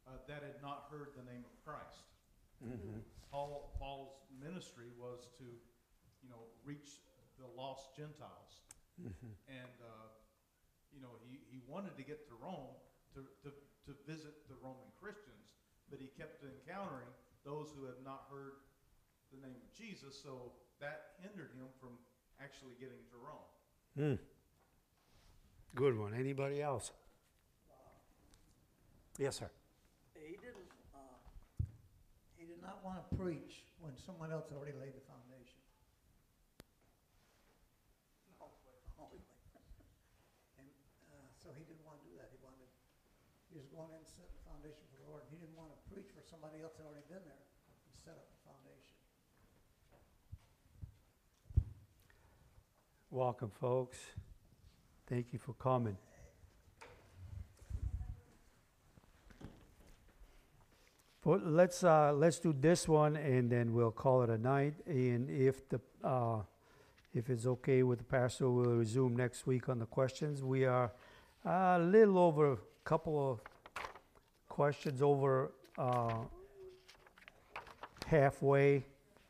uh, 0.07 0.17
that 0.27 0.41
had 0.41 0.61
not 0.61 0.85
heard 0.89 1.09
the 1.17 1.23
name 1.29 1.45
of 1.45 1.53
Christ. 1.65 2.09
Mm-hmm. 2.65 3.01
Paul, 3.31 3.73
Paul's 3.77 4.17
ministry 4.41 4.89
was 4.97 5.27
to, 5.37 5.45
you 6.23 6.29
know, 6.29 6.49
reach 6.65 6.97
the 7.37 7.45
lost 7.59 7.95
Gentiles. 7.95 8.65
Mm-hmm. 8.97 9.33
And, 9.49 9.77
uh, 9.85 10.09
you 10.89 11.01
know, 11.01 11.21
he, 11.29 11.37
he 11.53 11.61
wanted 11.67 11.93
to 11.97 12.03
get 12.03 12.25
to 12.29 12.33
Rome 12.41 12.73
to, 13.13 13.21
to, 13.45 13.53
to 13.85 13.91
visit 14.09 14.49
the 14.49 14.57
Roman 14.57 14.89
Christians, 14.97 15.53
but 15.89 16.01
he 16.01 16.09
kept 16.17 16.41
encountering 16.41 17.09
those 17.45 17.69
who 17.77 17.85
had 17.85 18.01
not 18.01 18.25
heard 18.33 18.65
the 19.31 19.39
name 19.41 19.59
of 19.59 19.71
Jesus, 19.75 20.15
so 20.15 20.51
that 20.79 21.17
hindered 21.21 21.51
him 21.57 21.67
from 21.79 21.97
actually 22.41 22.73
getting 22.79 23.01
to 23.11 23.17
Rome. 23.17 23.49
Mm. 23.97 24.19
Good 25.75 25.97
one. 25.97 26.13
Anybody 26.13 26.61
else? 26.61 26.91
Yes, 29.17 29.41
sir. 29.41 29.49
He 30.13 30.37
didn't. 30.37 30.69
Uh, 30.93 31.17
he 32.37 32.45
did 32.45 32.61
not 32.61 32.85
want 32.85 33.01
to 33.01 33.05
preach 33.17 33.65
when 33.81 33.97
someone 33.97 34.29
else 34.29 34.53
already 34.53 34.77
laid 34.77 34.93
the 34.93 35.01
foundation. 35.09 35.57
And 40.61 40.69
uh, 41.09 41.29
so 41.41 41.49
he 41.57 41.65
didn't 41.65 41.81
want 41.81 41.97
to 42.01 42.05
do 42.05 42.13
that. 42.21 42.29
He 42.29 42.37
wanted. 42.45 42.69
He 43.49 43.57
was 43.57 43.65
going 43.73 43.89
in 43.89 43.97
and 43.97 44.05
set 44.05 44.29
the 44.29 44.43
foundation 44.45 44.85
for 44.93 45.01
the 45.01 45.09
Lord. 45.09 45.25
He 45.33 45.41
didn't 45.41 45.57
want 45.57 45.73
to 45.73 45.79
preach 45.89 46.13
for 46.13 46.21
somebody 46.21 46.61
else 46.61 46.77
that 46.77 46.85
already 46.85 47.09
been 47.09 47.25
there 47.25 47.41
and 47.41 47.93
set 47.97 48.13
up 48.13 48.29
the 48.29 48.37
foundation. 48.45 48.97
Welcome, 53.09 53.51
folks. 53.61 53.97
Thank 55.09 55.31
you 55.31 55.39
for 55.39 55.53
coming. 55.53 55.95
For, 61.21 61.37
let's 61.37 61.85
uh, 61.85 62.11
let's 62.11 62.37
do 62.39 62.53
this 62.59 62.85
one, 62.85 63.15
and 63.15 63.49
then 63.49 63.73
we'll 63.73 63.91
call 63.91 64.23
it 64.23 64.29
a 64.29 64.37
night. 64.37 64.73
And 64.85 65.29
if 65.29 65.69
the 65.69 65.79
uh, 66.03 66.41
if 67.13 67.29
it's 67.29 67.45
okay 67.45 67.81
with 67.81 67.99
the 67.99 68.03
pastor, 68.03 68.49
we'll 68.49 68.75
resume 68.75 69.15
next 69.15 69.47
week 69.47 69.69
on 69.69 69.79
the 69.79 69.85
questions. 69.85 70.43
We 70.43 70.65
are 70.65 70.91
a 71.45 71.79
little 71.79 72.19
over 72.19 72.51
a 72.51 72.57
couple 72.83 73.31
of 73.31 73.39
questions 74.49 75.01
over 75.01 75.53
uh, 75.77 76.23
halfway, 78.05 78.83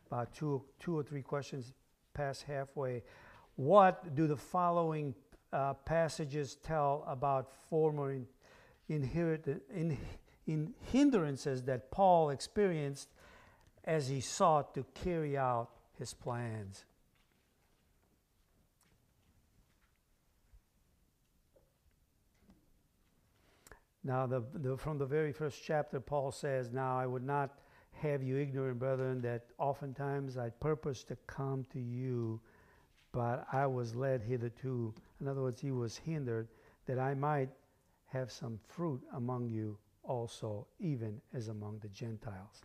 about 0.08 0.34
two 0.34 0.64
two 0.80 0.98
or 0.98 1.04
three 1.04 1.22
questions 1.22 1.74
past 2.16 2.42
halfway. 2.42 3.04
What 3.58 4.16
do 4.16 4.28
the 4.28 4.38
following 4.38 5.16
uh, 5.52 5.74
passages 5.74 6.56
tell 6.64 7.04
about 7.08 7.52
former 7.70 8.12
in, 8.14 8.28
in, 8.88 9.98
in 10.46 10.74
hindrances 10.92 11.64
that 11.64 11.92
Paul 11.92 12.30
experienced 12.30 13.10
as 13.84 14.08
he 14.08 14.22
sought 14.22 14.76
to 14.76 14.86
carry 14.94 15.36
out 15.36 15.72
his 15.98 16.14
plans? 16.14 16.86
Now, 24.04 24.28
the, 24.28 24.44
the, 24.54 24.78
from 24.78 25.00
the 25.00 25.06
very 25.06 25.34
first 25.34 25.64
chapter, 25.66 26.00
Paul 26.00 26.32
says, 26.32 26.72
Now 26.72 26.98
I 26.98 27.08
would 27.08 27.24
not 27.24 27.60
have 27.92 28.22
you 28.22 28.38
ignorant, 28.38 28.78
brethren, 28.78 29.20
that 29.22 29.48
oftentimes 29.58 30.38
I 30.38 30.50
purpose 30.50 31.04
to 31.06 31.18
come 31.26 31.66
to 31.74 31.80
you, 31.80 32.40
but 33.12 33.46
I 33.52 33.66
was 33.66 33.96
led 33.96 34.22
hitherto. 34.22 34.94
In 35.22 35.28
other 35.28 35.42
words, 35.42 35.62
he 35.62 35.72
was 35.72 35.98
hindered 35.98 36.48
that 36.86 37.00
I 37.00 37.14
might 37.14 37.50
have 38.08 38.32
some 38.32 38.60
fruit 38.68 39.02
among 39.14 39.50
you 39.50 39.78
also, 40.04 40.68
even 40.80 41.22
as 41.34 41.48
among 41.50 41.80
the 41.80 41.90
Gentiles. 41.90 42.62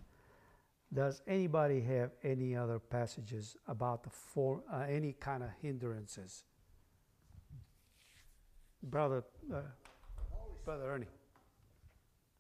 Does 0.94 1.22
anybody 1.26 1.80
have 1.80 2.10
any 2.22 2.54
other 2.54 2.78
passages 2.78 3.56
about 3.66 4.02
the 4.04 4.10
for, 4.10 4.62
uh, 4.70 4.80
any 4.88 5.14
kind 5.14 5.42
of 5.42 5.48
hindrances? 5.60 6.44
Brother, 8.82 9.24
uh, 9.52 9.62
Brother 10.64 10.90
Ernie. 10.90 11.06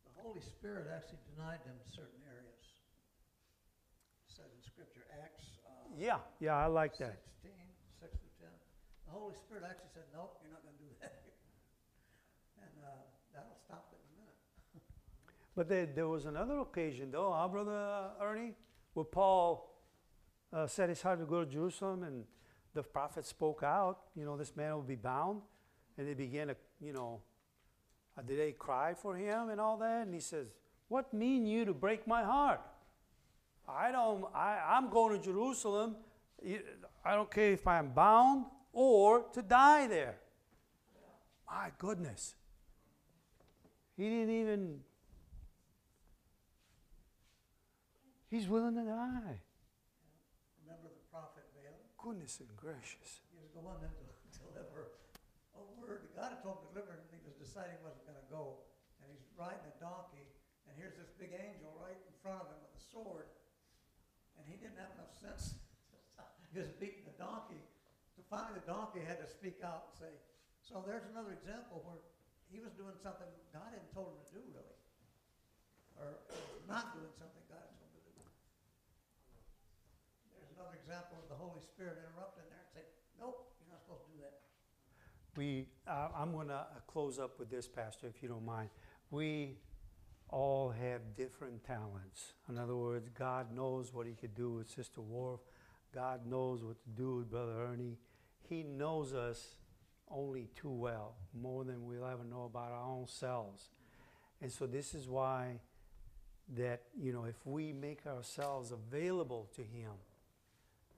the 0.04 0.22
Holy 0.22 0.40
Spirit 0.40 0.86
actually 0.94 1.18
denied 1.34 1.60
them 1.64 1.74
certain 1.90 2.20
areas. 2.28 2.76
It 4.28 4.32
said 4.36 4.44
in 4.54 4.62
Scripture, 4.62 5.06
Acts. 5.24 5.58
Uh, 5.66 5.70
Yeah, 5.96 6.18
yeah, 6.40 6.54
I 6.56 6.66
like 6.66 6.96
that. 6.98 7.08
16, 7.08 7.16
6 7.16 7.32
through 7.42 7.50
10. 7.50 7.61
The 9.12 9.18
Holy 9.18 9.34
Spirit 9.34 9.64
actually 9.68 9.90
said, 9.92 10.04
nope, 10.14 10.40
you're 10.42 10.50
not 10.52 10.62
going 10.62 10.74
to 10.74 10.82
do 10.82 10.90
that. 11.02 11.20
and 12.62 12.72
uh, 12.82 12.88
that'll 13.34 13.58
stop 13.62 13.92
it 13.92 14.00
in 14.00 14.08
a 14.08 14.24
minute. 14.24 14.36
But 15.54 15.68
there, 15.68 15.84
there 15.84 16.08
was 16.08 16.24
another 16.24 16.60
occasion, 16.60 17.10
though, 17.10 17.30
our 17.30 17.46
Brother 17.46 18.08
Ernie, 18.22 18.54
where 18.94 19.04
Paul 19.04 19.76
uh, 20.50 20.66
set 20.66 20.88
his 20.88 21.02
heart 21.02 21.20
to 21.20 21.26
go 21.26 21.44
to 21.44 21.50
Jerusalem, 21.50 22.04
and 22.04 22.24
the 22.72 22.82
prophet 22.82 23.26
spoke 23.26 23.62
out. 23.62 23.98
You 24.16 24.24
know, 24.24 24.38
this 24.38 24.56
man 24.56 24.72
will 24.72 24.80
be 24.80 24.96
bound, 24.96 25.42
and 25.98 26.08
they 26.08 26.14
began 26.14 26.46
to, 26.46 26.56
you 26.80 26.94
know, 26.94 27.20
uh, 28.16 28.22
did 28.22 28.38
they 28.38 28.52
cry 28.52 28.94
for 28.94 29.14
him 29.14 29.50
and 29.50 29.60
all 29.60 29.76
that? 29.76 30.06
And 30.06 30.14
he 30.14 30.20
says, 30.20 30.46
"What 30.88 31.12
mean 31.12 31.44
you 31.44 31.66
to 31.66 31.74
break 31.74 32.06
my 32.06 32.22
heart? 32.22 32.62
I 33.68 33.92
don't. 33.92 34.24
I, 34.34 34.58
I'm 34.66 34.88
going 34.88 35.18
to 35.18 35.22
Jerusalem. 35.22 35.96
I 37.04 37.14
don't 37.14 37.30
care 37.30 37.52
if 37.52 37.66
I'm 37.66 37.90
bound 37.90 38.46
or 38.72 39.24
to 39.32 39.42
die 39.42 39.86
there." 39.86 40.18
My 41.46 41.70
goodness. 41.78 42.34
He 43.96 44.04
didn't 44.08 44.30
even 44.30 44.80
He's 48.32 48.48
willing 48.48 48.72
to 48.80 48.86
die. 48.88 49.44
Remember 50.64 50.88
the 50.88 51.04
prophet 51.12 51.44
Balaam? 51.52 51.84
Goodness 52.00 52.40
and 52.40 52.48
gracious. 52.56 53.20
He 53.28 53.36
was 53.36 53.52
going 53.52 53.76
in 53.84 53.92
to 53.92 54.08
deliver 54.40 54.96
a 55.52 55.60
word. 55.76 56.08
God 56.16 56.32
had 56.32 56.40
told 56.40 56.64
him 56.64 56.72
to 56.72 56.80
deliver, 56.80 56.96
and 56.96 57.04
he 57.12 57.20
was 57.28 57.36
deciding 57.36 57.76
he 57.76 57.84
wasn't 57.84 58.08
going 58.08 58.16
to 58.16 58.30
go. 58.32 58.64
And 59.04 59.12
he's 59.12 59.20
riding 59.36 59.60
a 59.68 59.76
donkey, 59.76 60.24
and 60.64 60.72
here's 60.80 60.96
this 60.96 61.12
big 61.20 61.36
angel 61.36 61.76
right 61.76 62.00
in 62.00 62.14
front 62.24 62.40
of 62.40 62.48
him 62.48 62.56
with 62.64 62.72
a 62.72 62.80
sword. 62.80 63.28
And 64.40 64.48
he 64.48 64.56
didn't 64.56 64.80
have 64.80 64.96
enough 64.96 65.12
sense 65.12 65.60
to 65.92 66.00
stop. 66.00 66.32
He 66.48 66.56
was 66.56 66.72
beating 66.80 67.04
the 67.04 67.12
donkey. 67.20 67.60
Finally, 68.32 68.64
the 68.64 68.72
donkey 68.72 69.04
had 69.04 69.20
to 69.20 69.28
speak 69.28 69.60
out 69.60 69.92
and 69.92 70.08
say, 70.08 70.12
So 70.64 70.80
there's 70.80 71.04
another 71.12 71.36
example 71.36 71.84
where 71.84 72.00
he 72.48 72.64
was 72.64 72.72
doing 72.80 72.96
something 73.04 73.28
God 73.52 73.68
hadn't 73.68 73.92
told 73.92 74.16
him 74.16 74.24
to 74.24 74.40
do, 74.40 74.42
really. 74.56 74.78
Or 76.00 76.16
not 76.64 76.96
doing 76.96 77.12
something 77.20 77.44
God 77.52 77.60
had 77.60 77.76
told 77.76 77.92
him 77.92 78.00
to 78.08 78.12
do. 78.16 78.24
There's 80.32 80.48
another 80.56 80.80
example 80.80 81.20
of 81.20 81.28
the 81.28 81.36
Holy 81.36 81.60
Spirit 81.60 82.00
interrupting 82.00 82.48
there 82.48 82.64
and 82.64 82.72
saying, 82.72 82.88
nope, 83.20 83.52
you're 83.60 83.68
not 83.68 83.84
supposed 83.84 84.08
to 84.08 84.16
do 84.16 84.24
that. 84.24 84.40
We, 85.36 85.68
uh, 85.84 86.16
I'm 86.16 86.32
going 86.32 86.48
to 86.48 86.64
close 86.88 87.20
up 87.20 87.36
with 87.36 87.52
this, 87.52 87.68
Pastor, 87.68 88.08
if 88.08 88.24
you 88.24 88.32
don't 88.32 88.48
mind. 88.48 88.72
We 89.12 89.60
all 90.32 90.72
have 90.72 91.04
different 91.20 91.68
talents. 91.68 92.32
In 92.48 92.56
other 92.56 92.80
words, 92.80 93.12
God 93.12 93.52
knows 93.52 93.92
what 93.92 94.08
He 94.08 94.16
could 94.16 94.32
do 94.32 94.56
with 94.56 94.72
Sister 94.72 95.04
Worf. 95.04 95.44
God 95.92 96.24
knows 96.24 96.64
what 96.64 96.80
to 96.80 96.88
do 96.96 97.16
with 97.16 97.30
Brother 97.30 97.68
Ernie. 97.68 98.00
He 98.52 98.62
knows 98.62 99.14
us 99.14 99.54
only 100.10 100.50
too 100.54 100.70
well, 100.70 101.14
more 101.32 101.64
than 101.64 101.86
we'll 101.86 102.04
ever 102.04 102.22
know 102.22 102.44
about 102.44 102.70
our 102.70 102.84
own 102.84 103.06
selves. 103.06 103.70
And 104.42 104.52
so 104.52 104.66
this 104.66 104.94
is 104.94 105.08
why 105.08 105.60
that, 106.54 106.82
you 106.94 107.14
know, 107.14 107.24
if 107.24 107.46
we 107.46 107.72
make 107.72 108.06
ourselves 108.06 108.70
available 108.70 109.48
to 109.56 109.62
Him, 109.62 109.92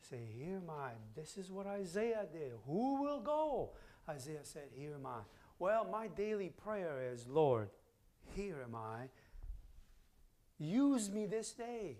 say, 0.00 0.18
Here 0.36 0.56
am 0.56 0.68
I. 0.68 0.90
This 1.14 1.38
is 1.38 1.52
what 1.52 1.68
Isaiah 1.68 2.26
did. 2.32 2.54
Who 2.66 3.00
will 3.00 3.20
go? 3.20 3.70
Isaiah 4.08 4.42
said, 4.42 4.70
Here 4.74 4.94
am 4.94 5.06
I. 5.06 5.20
Well, 5.60 5.86
my 5.92 6.08
daily 6.08 6.48
prayer 6.48 7.08
is, 7.12 7.28
Lord, 7.28 7.68
here 8.34 8.56
am 8.64 8.74
I. 8.74 9.10
Use 10.58 11.08
me 11.08 11.26
this 11.26 11.52
day. 11.52 11.98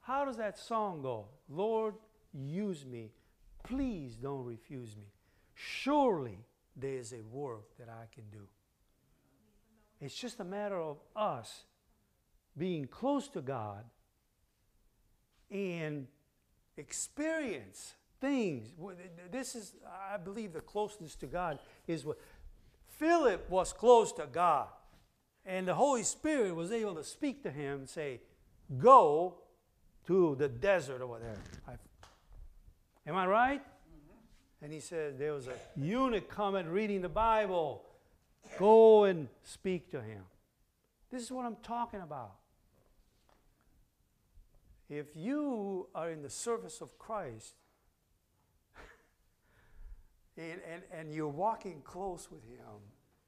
How 0.00 0.24
does 0.24 0.38
that 0.38 0.58
song 0.58 1.02
go? 1.02 1.26
Lord, 1.48 1.94
use 2.32 2.84
me. 2.84 3.12
Please 3.70 4.16
don't 4.16 4.44
refuse 4.44 4.96
me. 4.96 5.06
Surely 5.54 6.38
there 6.74 6.94
is 6.94 7.12
a 7.12 7.22
work 7.32 7.76
that 7.78 7.88
I 7.88 8.12
can 8.12 8.24
do. 8.32 8.48
It's 10.00 10.14
just 10.14 10.40
a 10.40 10.44
matter 10.44 10.80
of 10.80 10.98
us 11.14 11.62
being 12.58 12.86
close 12.86 13.28
to 13.28 13.40
God 13.40 13.84
and 15.50 16.08
experience 16.76 17.94
things. 18.20 18.72
This 19.30 19.54
is, 19.54 19.74
I 20.12 20.16
believe, 20.16 20.52
the 20.52 20.60
closeness 20.60 21.14
to 21.16 21.26
God 21.26 21.60
is 21.86 22.04
what 22.04 22.18
Philip 22.98 23.48
was 23.48 23.72
close 23.72 24.12
to 24.14 24.26
God, 24.26 24.66
and 25.46 25.68
the 25.68 25.74
Holy 25.74 26.02
Spirit 26.02 26.56
was 26.56 26.72
able 26.72 26.96
to 26.96 27.04
speak 27.04 27.44
to 27.44 27.50
him 27.50 27.80
and 27.80 27.88
say, 27.88 28.20
Go 28.78 29.36
to 30.06 30.34
the 30.38 30.48
desert 30.48 31.02
over 31.02 31.18
there. 31.18 31.38
I, 31.68 31.72
am 33.10 33.16
I 33.16 33.26
right? 33.26 33.62
And 34.62 34.72
he 34.72 34.78
said, 34.78 35.18
There 35.18 35.32
was 35.32 35.48
a 35.48 35.54
eunuch 35.76 36.28
coming 36.28 36.68
reading 36.68 37.02
the 37.02 37.08
Bible. 37.08 37.82
Go 38.58 39.04
and 39.04 39.28
speak 39.42 39.90
to 39.90 40.00
him. 40.00 40.22
This 41.10 41.22
is 41.22 41.32
what 41.32 41.44
I'm 41.44 41.56
talking 41.62 42.00
about. 42.00 42.34
If 44.88 45.16
you 45.16 45.88
are 45.94 46.10
in 46.10 46.22
the 46.22 46.30
service 46.30 46.80
of 46.80 46.98
Christ 46.98 47.54
and, 50.36 50.60
and, 50.72 50.82
and 50.92 51.14
you're 51.14 51.28
walking 51.28 51.80
close 51.82 52.28
with 52.30 52.42
Him, 52.44 52.80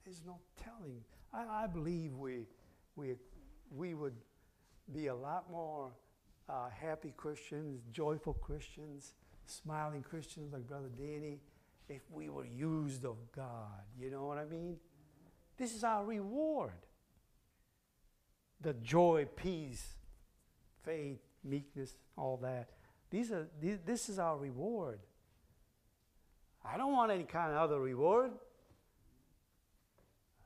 there's 0.05 0.23
no 0.27 0.39
telling. 0.63 1.03
I, 1.33 1.65
I 1.65 1.67
believe 1.69 2.15
we, 2.15 2.47
we, 2.97 3.15
we 3.71 3.95
would 3.95 4.17
be 4.93 5.07
a 5.07 5.15
lot 5.15 5.51
more 5.53 5.93
uh, 6.49 6.69
happy 6.69 7.15
Christians, 7.17 7.83
joyful 7.93 8.35
Christians, 8.35 9.15
smiling 9.47 10.03
Christians 10.03 10.53
like 10.53 10.67
Brother 10.67 10.89
Danny 10.97 11.41
if 11.89 12.03
we 12.11 12.29
were 12.29 12.47
used 12.47 13.05
of 13.05 13.17
God. 13.35 13.83
You 13.99 14.11
know 14.11 14.27
what 14.27 14.39
I 14.39 14.45
mean? 14.45 14.77
This 15.57 15.75
is 15.75 15.85
our 15.85 16.05
reward. 16.05 16.73
The 18.61 18.75
joy, 18.75 19.27
peace, 19.37 19.95
faith, 20.85 21.21
meekness, 21.45 21.95
all 22.17 22.39
that. 22.39 22.71
These 23.11 23.33
are, 23.33 23.49
these, 23.61 23.79
this 23.85 24.09
is 24.09 24.19
our 24.19 24.37
reward. 24.37 25.01
I 26.65 26.77
don't 26.77 26.93
want 26.93 27.11
any 27.11 27.25
kind 27.25 27.51
of 27.53 27.59
other 27.59 27.81
reward. 27.81 28.31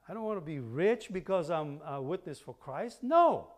I 0.09 0.15
don't 0.15 0.23
want 0.23 0.39
to 0.39 0.45
be 0.45 0.61
rich 0.61 1.09
because 1.13 1.51
I'm 1.51 1.81
a 1.87 2.01
witness 2.01 2.39
for 2.39 2.55
Christ. 2.55 3.03
No. 3.03 3.49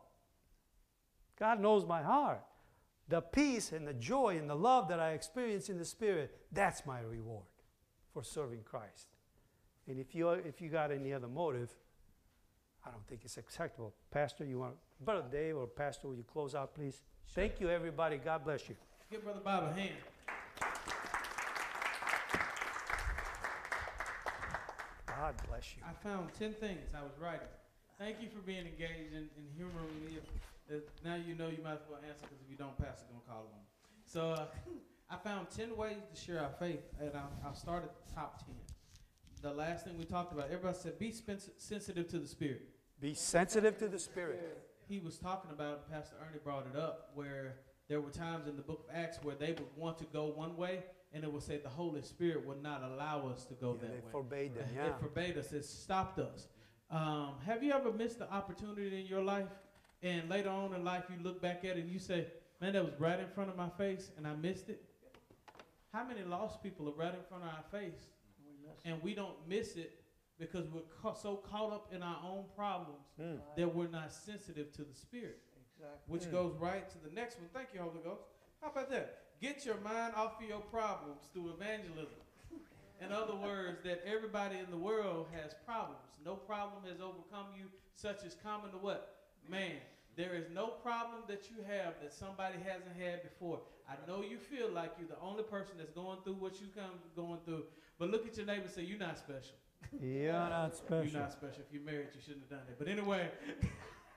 God 1.38 1.60
knows 1.60 1.86
my 1.86 2.02
heart. 2.02 2.42
The 3.08 3.22
peace 3.22 3.72
and 3.72 3.86
the 3.86 3.94
joy 3.94 4.36
and 4.36 4.48
the 4.48 4.54
love 4.54 4.88
that 4.88 5.00
I 5.00 5.12
experience 5.12 5.70
in 5.70 5.78
the 5.78 5.84
Spirit, 5.84 6.36
that's 6.52 6.84
my 6.84 7.00
reward 7.00 7.46
for 8.12 8.22
serving 8.22 8.60
Christ. 8.64 9.08
And 9.86 9.98
if 9.98 10.14
you, 10.14 10.28
if 10.30 10.60
you 10.60 10.68
got 10.68 10.92
any 10.92 11.14
other 11.14 11.28
motive, 11.28 11.70
I 12.84 12.90
don't 12.90 13.06
think 13.06 13.22
it's 13.24 13.38
acceptable. 13.38 13.94
Pastor, 14.10 14.44
you 14.44 14.58
want, 14.58 14.74
Brother 15.00 15.24
Dave 15.30 15.56
or 15.56 15.66
Pastor, 15.66 16.08
will 16.08 16.16
you 16.16 16.24
close 16.24 16.54
out, 16.54 16.74
please? 16.74 17.00
Thank 17.34 17.60
you, 17.60 17.70
everybody. 17.70 18.18
God 18.18 18.44
bless 18.44 18.68
you. 18.68 18.76
Give 19.10 19.24
Brother 19.24 19.40
Bob 19.42 19.64
a 19.64 19.72
hand. 19.72 19.94
God 25.06 25.34
bless 25.48 25.74
you. 25.76 25.82
I 25.84 25.92
found 26.06 26.28
10 26.38 26.54
things 26.54 26.80
I 26.94 27.02
was 27.02 27.12
writing. 27.20 27.48
Thank 27.98 28.20
you 28.20 28.28
for 28.28 28.40
being 28.46 28.66
engaged 28.66 29.14
and, 29.14 29.28
and 29.36 29.46
humoring 29.56 30.04
me. 30.06 30.18
If, 30.68 30.82
now 31.04 31.16
you 31.16 31.34
know 31.34 31.48
you 31.48 31.62
might 31.62 31.74
as 31.74 31.86
well 31.88 32.00
answer 32.06 32.22
because 32.22 32.38
if 32.44 32.50
you 32.50 32.56
don't, 32.56 32.76
Pastor 32.78 33.06
going 33.10 33.20
to 33.22 33.26
call 33.28 33.38
on 33.40 33.58
me. 33.58 33.64
So 34.04 34.30
uh, 34.30 34.44
I 35.10 35.16
found 35.16 35.48
10 35.50 35.76
ways 35.76 35.96
to 36.14 36.20
share 36.20 36.40
our 36.42 36.50
faith, 36.58 36.82
and 37.00 37.10
I'll, 37.14 37.32
I'll 37.46 37.54
start 37.54 37.84
at 37.84 37.90
the 38.06 38.14
top 38.14 38.44
10. 38.44 38.54
The 39.40 39.52
last 39.52 39.84
thing 39.84 39.96
we 39.96 40.04
talked 40.04 40.32
about, 40.32 40.46
everybody 40.46 40.76
said 40.76 40.98
be 40.98 41.12
sensitive 41.56 42.08
to 42.08 42.18
the 42.18 42.26
Spirit. 42.26 42.68
Be 43.00 43.14
sensitive 43.14 43.78
to 43.78 43.88
the 43.88 43.98
Spirit. 43.98 44.58
He 44.88 44.98
was 44.98 45.16
talking 45.18 45.50
about, 45.50 45.90
Pastor 45.90 46.16
Ernie 46.20 46.40
brought 46.42 46.66
it 46.72 46.78
up, 46.78 47.10
where 47.14 47.54
there 47.88 48.00
were 48.00 48.10
times 48.10 48.48
in 48.48 48.56
the 48.56 48.62
book 48.62 48.86
of 48.88 48.94
Acts 48.94 49.18
where 49.22 49.34
they 49.36 49.52
would 49.52 49.68
want 49.76 49.98
to 49.98 50.04
go 50.06 50.26
one 50.34 50.56
way, 50.56 50.82
and 51.12 51.22
it 51.24 51.32
would 51.32 51.42
say 51.42 51.58
the 51.58 51.68
Holy 51.68 52.02
Spirit 52.02 52.44
would 52.46 52.62
not 52.62 52.82
allow 52.82 53.28
us 53.28 53.44
to 53.46 53.54
go 53.54 53.74
Yeah, 53.74 53.82
that 53.82 53.92
they 53.92 54.00
way. 54.00 54.10
forbade 54.12 54.54
them, 54.56 54.66
yeah. 54.74 54.86
It 54.88 54.94
forbade 55.00 55.38
us. 55.38 55.52
It 55.52 55.64
stopped 55.64 56.18
us. 56.18 56.48
Um, 56.90 57.34
have 57.46 57.62
you 57.62 57.72
ever 57.72 57.92
missed 57.92 58.18
the 58.18 58.30
opportunity 58.32 59.00
in 59.00 59.06
your 59.06 59.22
life, 59.22 59.46
and 60.02 60.28
later 60.28 60.50
on 60.50 60.74
in 60.74 60.84
life 60.84 61.04
you 61.10 61.22
look 61.22 61.40
back 61.42 61.58
at 61.64 61.76
it 61.76 61.80
and 61.80 61.90
you 61.90 61.98
say, 61.98 62.26
"Man, 62.60 62.72
that 62.74 62.84
was 62.84 62.94
right 63.00 63.18
in 63.18 63.28
front 63.28 63.50
of 63.50 63.56
my 63.56 63.68
face, 63.70 64.10
and 64.16 64.26
I 64.26 64.34
missed 64.34 64.68
it." 64.68 64.82
How 65.92 66.04
many 66.04 66.22
lost 66.22 66.62
people 66.62 66.88
are 66.88 66.92
right 66.92 67.14
in 67.14 67.22
front 67.28 67.44
of 67.44 67.50
our 67.50 67.62
face, 67.70 68.08
We 68.38 68.90
and 68.90 69.02
we 69.02 69.14
don't 69.14 69.36
miss 69.48 69.76
it 69.76 70.04
because 70.38 70.68
we're 70.68 70.82
ca- 71.02 71.14
so 71.14 71.36
caught 71.36 71.72
up 71.72 71.92
in 71.92 72.02
our 72.02 72.20
own 72.22 72.44
problems 72.54 73.06
it. 73.18 73.40
that 73.56 73.74
we're 73.74 73.88
not 73.88 74.12
sensitive 74.12 74.72
to 74.74 74.84
the 74.84 74.94
Spirit, 74.94 75.40
Exactly. 75.74 75.98
which 76.06 76.22
Mm. 76.24 76.30
goes 76.30 76.54
right 76.56 76.88
to 76.90 76.98
the 76.98 77.10
next 77.10 77.38
one. 77.38 77.48
Thank 77.48 77.72
you, 77.74 77.80
Holy 77.80 78.00
Ghost. 78.02 78.22
How 78.60 78.68
about 78.70 78.90
that? 78.90 79.24
Get 79.40 79.64
your 79.64 79.78
mind 79.78 80.14
off 80.14 80.40
of 80.40 80.48
your 80.48 80.60
problems 80.60 81.26
through 81.32 81.50
evangelism. 81.50 82.20
In 83.00 83.12
other 83.12 83.34
words, 83.36 83.82
that 83.84 84.02
everybody 84.04 84.58
in 84.58 84.70
the 84.70 84.76
world 84.76 85.28
has 85.32 85.54
problems. 85.64 86.00
No 86.24 86.34
problem 86.36 86.82
has 86.84 87.00
overcome 87.00 87.46
you, 87.56 87.70
such 87.94 88.24
as 88.24 88.34
common 88.34 88.72
to 88.72 88.78
what? 88.78 89.17
Man. 89.48 89.76
There 90.16 90.34
is 90.34 90.46
no 90.52 90.66
problem 90.66 91.22
that 91.28 91.48
you 91.48 91.62
have 91.62 91.94
that 92.02 92.12
somebody 92.12 92.56
hasn't 92.58 92.96
had 92.98 93.22
before. 93.22 93.60
I 93.88 93.94
know 94.08 94.20
you 94.20 94.36
feel 94.36 94.68
like 94.68 94.94
you're 94.98 95.06
the 95.06 95.20
only 95.22 95.44
person 95.44 95.76
that's 95.78 95.92
going 95.92 96.18
through 96.24 96.34
what 96.34 96.60
you 96.60 96.66
come 96.74 96.98
going 97.14 97.38
through, 97.44 97.62
but 98.00 98.10
look 98.10 98.26
at 98.26 98.36
your 98.36 98.44
neighbor 98.44 98.62
and 98.62 98.70
say, 98.70 98.82
You're 98.82 98.98
not 98.98 99.16
special. 99.16 99.54
You're 100.00 100.32
not 100.32 100.76
special. 100.76 101.04
You're 101.04 101.20
not 101.20 101.32
special. 101.32 101.62
If 101.66 101.72
you're 101.72 101.82
married, 101.82 102.08
you 102.14 102.20
shouldn't 102.20 102.42
have 102.50 102.58
done 102.58 102.66
it. 102.68 102.76
But 102.80 102.88
anyway, 102.88 103.30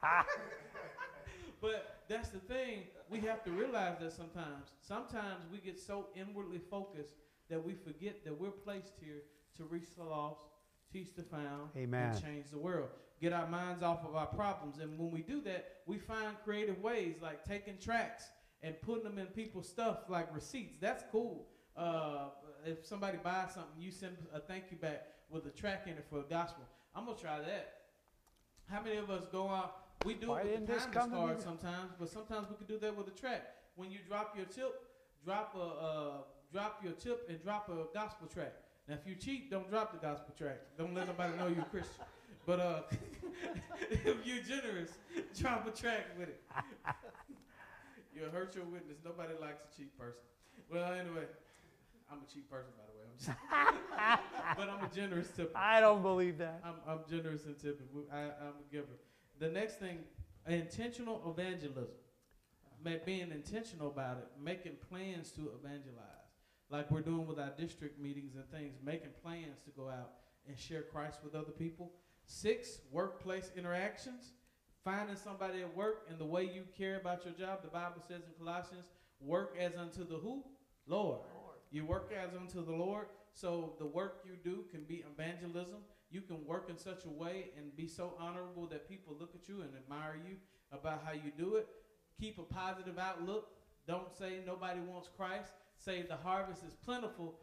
but 1.62 2.02
that's 2.10 2.30
the 2.30 2.40
thing. 2.40 2.86
We 3.10 3.20
have 3.20 3.44
to 3.44 3.52
realize 3.52 3.98
that 4.00 4.12
sometimes. 4.12 4.72
Sometimes 4.82 5.46
we 5.52 5.60
get 5.60 5.80
so 5.80 6.08
inwardly 6.16 6.60
focused 6.60 7.14
that 7.50 7.64
we 7.64 7.74
forget 7.74 8.26
that 8.26 8.40
we're 8.40 8.50
placed 8.50 8.94
here 9.00 9.22
to 9.58 9.66
reach 9.66 9.96
the 9.96 10.04
lost, 10.04 10.42
teach 10.92 11.14
the 11.16 11.24
found, 11.24 11.70
Amen. 11.78 12.10
and 12.10 12.24
change 12.24 12.46
the 12.52 12.58
world. 12.58 12.90
Get 13.22 13.34
our 13.34 13.47
minds 13.47 13.84
off 13.84 14.03
of 14.03 14.15
our 14.15 14.26
problems. 14.26 14.80
And 14.80 14.97
when 14.97 15.11
we 15.11 15.22
do 15.22 15.41
that, 15.41 15.82
we 15.86 15.99
find 15.99 16.36
creative 16.43 16.82
ways 16.82 17.17
like 17.22 17.45
taking 17.45 17.78
tracks 17.78 18.26
and 18.63 18.80
putting 18.82 19.03
them 19.03 19.19
in 19.19 19.28
people's 19.28 19.69
stuff 19.69 20.09
like 20.09 20.34
receipts. 20.34 20.78
That's 20.82 21.03
cool. 21.11 21.47
Uh, 21.78 22.30
if 22.65 22.86
somebody 22.86 23.19
buys 23.24 23.53
something, 23.53 23.80
you 23.80 23.91
send 23.91 24.17
a 24.34 24.39
thank 24.39 24.65
you 24.72 24.78
back 24.78 25.07
with 25.30 25.45
a 25.45 25.49
track 25.49 25.84
in 25.86 25.93
it 25.93 26.05
for 26.09 26.19
a 26.19 26.24
gospel. 26.24 26.63
I'm 26.95 27.05
gonna 27.05 27.17
try 27.17 27.39
that. 27.39 27.74
How 28.69 28.82
many 28.82 28.97
of 28.97 29.09
us 29.09 29.24
go 29.32 29.49
out? 29.49 29.78
We 30.05 30.15
do 30.15 30.30
Why 30.30 30.41
it 30.41 30.59
with 30.59 30.67
the 30.67 30.74
this 30.74 30.86
kindness 30.86 31.19
card 31.19 31.41
sometimes, 31.41 31.91
but 31.99 32.09
sometimes 32.09 32.47
we 32.49 32.55
could 32.55 32.67
do 32.67 32.80
that 32.80 32.95
with 32.97 33.07
a 33.07 33.11
track. 33.11 33.43
When 33.76 33.91
you 33.91 33.99
drop 34.07 34.36
your 34.36 34.45
tip, 34.45 34.82
drop 35.24 35.55
a 35.55 35.59
uh, 35.59 36.11
drop 36.51 36.82
your 36.84 36.93
tip 36.93 37.28
and 37.30 37.41
drop 37.41 37.69
a 37.69 37.93
gospel 37.93 38.28
track. 38.28 38.53
Now, 38.88 38.95
if 38.95 39.07
you 39.07 39.15
cheat, 39.15 39.51
don't 39.51 39.69
drop 39.69 39.93
the 39.93 40.05
gospel 40.05 40.34
track. 40.38 40.59
Don't 40.78 40.93
let 40.93 41.07
nobody 41.07 41.38
know 41.38 41.47
you're 41.47 41.61
a 41.61 41.65
Christian. 41.65 42.03
But 42.46 42.60
uh, 42.60 42.82
if 43.92 44.26
you're 44.26 44.44
generous, 44.44 44.92
drop 45.38 45.68
a 45.68 45.72
track 45.72 46.08
with 46.18 46.30
it. 46.30 46.42
You'll 48.16 48.32
hurt 48.32 48.56
your 48.56 48.66
witness. 48.66 48.98
Nobody 49.06 49.34
likes 49.39 49.62
a 49.64 49.78
cheap 49.78 49.98
person. 49.98 50.22
Well, 50.72 50.94
anyway, 50.94 51.26
I'm 52.12 52.20
a 52.20 52.32
cheap 52.32 52.50
person, 52.50 52.72
by 52.78 52.84
the 52.86 52.98
way. 52.98 53.06
I'm 53.08 53.18
just, 53.18 54.58
but 54.58 54.70
I'm 54.70 54.84
a 54.84 54.94
generous 54.94 55.30
tipper. 55.36 55.58
I 55.58 55.80
don't 55.80 56.02
believe 56.02 56.38
that. 56.39 56.62
I'm, 56.64 56.76
I'm 56.88 57.00
generous 57.10 57.46
in 57.46 57.56
tipping. 57.56 57.88
I, 58.12 58.20
I'm 58.20 58.60
a 58.60 58.72
giver. 58.72 59.00
The 59.39 59.50
next 59.50 59.80
thing, 59.80 60.00
intentional 60.48 61.22
evangelism. 61.28 61.96
Being 63.06 63.30
intentional 63.30 63.89
about 63.89 64.18
it, 64.18 64.28
making 64.44 64.72
plans 64.89 65.30
to 65.34 65.52
evangelize, 65.64 66.32
like 66.72 66.89
we're 66.89 67.02
doing 67.02 67.28
with 67.28 67.38
our 67.38 67.52
district 67.56 68.02
meetings 68.02 68.34
and 68.36 68.50
things, 68.50 68.74
making 68.84 69.10
plans 69.22 69.62
to 69.66 69.70
go 69.78 69.88
out 69.88 70.14
and 70.48 70.58
share 70.58 70.82
Christ 70.82 71.20
with 71.24 71.36
other 71.36 71.52
people. 71.52 71.92
Six, 72.26 72.80
workplace 72.91 73.51
interactions. 73.55 74.34
Finding 74.84 75.15
somebody 75.15 75.61
at 75.61 75.76
work 75.76 76.07
and 76.09 76.17
the 76.17 76.26
way 76.26 76.43
you 76.43 76.63
care 76.76 76.99
about 76.99 77.24
your 77.24 77.34
job. 77.36 77.61
The 77.61 77.69
Bible 77.69 78.01
says 78.07 78.24
in 78.26 78.34
Colossians, 78.43 78.86
work 79.19 79.55
as 79.59 79.76
unto 79.78 80.03
the 80.07 80.15
who? 80.15 80.43
Lord. 80.88 81.19
You 81.72 81.86
work 81.86 82.11
as 82.11 82.36
unto 82.36 82.65
the 82.65 82.72
Lord. 82.72 83.05
So 83.34 83.74
the 83.80 83.86
work 83.86 84.26
you 84.26 84.34
do 84.43 84.63
can 84.72 84.84
be 84.84 85.03
evangelism. 85.13 85.78
You 86.09 86.22
can 86.22 86.45
work 86.45 86.69
in 86.69 86.78
such 86.78 87.05
a 87.05 87.09
way 87.09 87.51
and 87.57 87.76
be 87.78 87.88
so 87.88 88.13
honorable 88.19 88.65
that 88.67 88.89
people 88.89 89.15
look 89.19 89.34
at 89.36 89.47
you 89.47 89.61
and 89.61 89.69
admire 89.76 90.19
you 90.28 90.36
about 90.72 91.03
how 91.05 91.13
you 91.13 91.32
do 91.38 91.55
it. 91.55 91.67
Keep 92.19 92.39
a 92.39 92.43
positive 92.43 92.97
outlook. 92.97 93.49
Don't 93.88 94.11
say 94.11 94.39
nobody 94.45 94.80
wants 94.80 95.09
Christ. 95.15 95.53
Say 95.78 96.01
the 96.01 96.17
harvest 96.17 96.63
is 96.63 96.74
plentiful. 96.74 97.36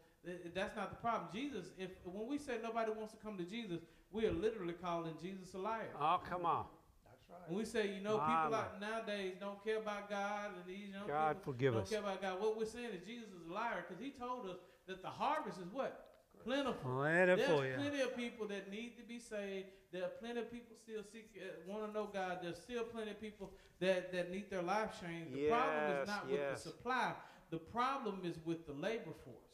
That's 0.54 0.76
not 0.76 0.90
the 0.90 0.96
problem. 0.96 1.30
Jesus, 1.32 1.66
if 1.78 1.90
when 2.04 2.28
we 2.28 2.36
say 2.36 2.58
nobody 2.62 2.90
wants 2.90 3.12
to 3.12 3.18
come 3.18 3.38
to 3.38 3.44
Jesus, 3.44 3.80
we 4.12 4.26
are 4.26 4.32
literally 4.32 4.74
calling 4.74 5.14
Jesus 5.22 5.54
a 5.54 5.58
liar. 5.58 5.90
Oh, 6.00 6.20
come 6.28 6.46
on. 6.46 6.64
That's 7.04 7.22
right. 7.30 7.48
When 7.48 7.58
we 7.58 7.64
say, 7.64 7.94
you 7.94 8.02
know, 8.02 8.18
My, 8.18 8.26
people 8.26 8.50
my. 8.52 8.58
out 8.58 8.80
nowadays 8.80 9.34
don't 9.40 9.62
care 9.64 9.78
about 9.78 10.08
God 10.08 10.50
and 10.56 10.64
these 10.66 10.90
young 10.94 11.06
God 11.06 11.36
people 11.38 11.52
forgive 11.52 11.74
don't 11.74 11.82
us. 11.82 11.90
care 11.90 12.00
about 12.00 12.22
God. 12.22 12.40
What 12.40 12.56
we're 12.58 12.64
saying 12.64 12.90
is 12.94 13.06
Jesus 13.06 13.28
is 13.28 13.48
a 13.50 13.52
liar 13.52 13.84
because 13.86 14.02
he 14.02 14.10
told 14.10 14.46
us 14.48 14.56
that 14.86 15.02
the 15.02 15.08
harvest 15.08 15.58
is 15.58 15.72
what? 15.72 16.04
Plentiful. 16.44 16.90
Plentiful, 16.94 17.60
There's 17.60 17.70
yeah. 17.70 17.76
plenty 17.88 18.00
of 18.00 18.16
people 18.16 18.46
that 18.48 18.70
need 18.70 18.96
to 18.96 19.02
be 19.02 19.18
saved. 19.18 19.66
There 19.92 20.04
are 20.04 20.12
plenty 20.20 20.40
of 20.40 20.50
people 20.52 20.76
still 20.82 21.02
seek, 21.12 21.30
uh, 21.36 21.70
want 21.70 21.86
to 21.86 21.92
know 21.92 22.08
God. 22.12 22.38
There's 22.42 22.56
still 22.58 22.84
plenty 22.84 23.10
of 23.10 23.20
people 23.20 23.50
that, 23.80 24.12
that 24.12 24.30
need 24.30 24.48
their 24.50 24.62
life 24.62 24.90
changed. 25.00 25.34
The 25.34 25.48
problem 25.48 26.00
is 26.02 26.06
not 26.08 26.30
with 26.30 26.40
the 26.54 26.56
supply. 26.60 27.12
The 27.50 27.58
problem 27.58 28.20
is 28.24 28.36
with 28.44 28.66
the 28.66 28.72
labor 28.74 29.12
force. 29.24 29.47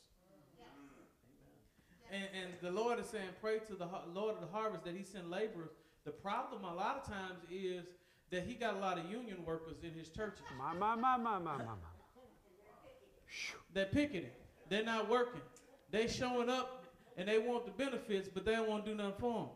And, 2.14 2.28
and 2.42 2.52
the 2.62 2.70
Lord 2.70 3.00
is 3.00 3.06
saying, 3.06 3.28
pray 3.40 3.58
to 3.66 3.74
the 3.74 3.88
Lord 4.14 4.36
of 4.36 4.40
the 4.40 4.56
harvest 4.56 4.84
that 4.84 4.94
He 4.94 5.02
send 5.02 5.30
laborers. 5.30 5.70
The 6.04 6.12
problem 6.12 6.64
a 6.64 6.74
lot 6.74 7.02
of 7.02 7.06
times 7.06 7.40
is 7.50 7.84
that 8.30 8.44
He 8.44 8.54
got 8.54 8.74
a 8.74 8.78
lot 8.78 8.98
of 8.98 9.10
union 9.10 9.44
workers 9.44 9.78
in 9.82 9.90
His 9.92 10.08
churches 10.08 10.44
My, 10.56 10.72
my, 10.74 10.94
my, 10.94 11.16
my, 11.16 11.38
my, 11.38 11.56
my, 11.56 11.64
my. 11.64 11.74
that 13.72 13.90
picketing. 13.92 14.30
They're 14.68 14.84
not 14.84 15.08
working. 15.08 15.40
They 15.90 16.06
showing 16.06 16.48
up 16.48 16.84
and 17.16 17.28
they 17.28 17.38
want 17.38 17.64
the 17.64 17.72
benefits, 17.72 18.28
but 18.32 18.44
they 18.44 18.52
don't 18.52 18.68
want 18.68 18.84
to 18.84 18.90
do 18.90 18.96
nothing 18.96 19.14
for 19.18 19.50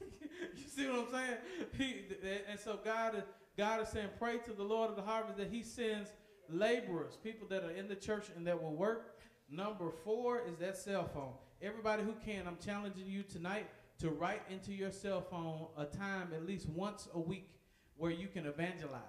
them. 0.00 0.08
you 0.56 0.64
see 0.68 0.86
what 0.88 1.06
I'm 1.06 1.12
saying? 1.12 1.36
He, 1.76 2.04
and 2.50 2.58
so 2.58 2.78
God 2.84 3.14
is 3.16 3.24
God 3.56 3.82
is 3.82 3.88
saying, 3.88 4.08
pray 4.18 4.38
to 4.38 4.52
the 4.52 4.62
Lord 4.62 4.88
of 4.88 4.96
the 4.96 5.02
harvest 5.02 5.36
that 5.36 5.48
He 5.50 5.62
sends 5.62 6.10
laborers, 6.48 7.18
people 7.22 7.46
that 7.48 7.62
are 7.62 7.70
in 7.70 7.88
the 7.88 7.94
church 7.94 8.26
and 8.34 8.46
that 8.46 8.62
will 8.62 8.74
work. 8.74 9.09
Number 9.50 9.90
four 10.04 10.42
is 10.46 10.56
that 10.58 10.76
cell 10.76 11.08
phone. 11.12 11.32
Everybody 11.60 12.04
who 12.04 12.14
can, 12.24 12.46
I'm 12.46 12.56
challenging 12.64 13.06
you 13.06 13.24
tonight 13.24 13.66
to 13.98 14.10
write 14.10 14.42
into 14.48 14.72
your 14.72 14.92
cell 14.92 15.20
phone 15.20 15.66
a 15.76 15.84
time 15.84 16.28
at 16.34 16.46
least 16.46 16.68
once 16.68 17.08
a 17.14 17.18
week 17.18 17.50
where 17.96 18.12
you 18.12 18.28
can 18.28 18.46
evangelize 18.46 19.02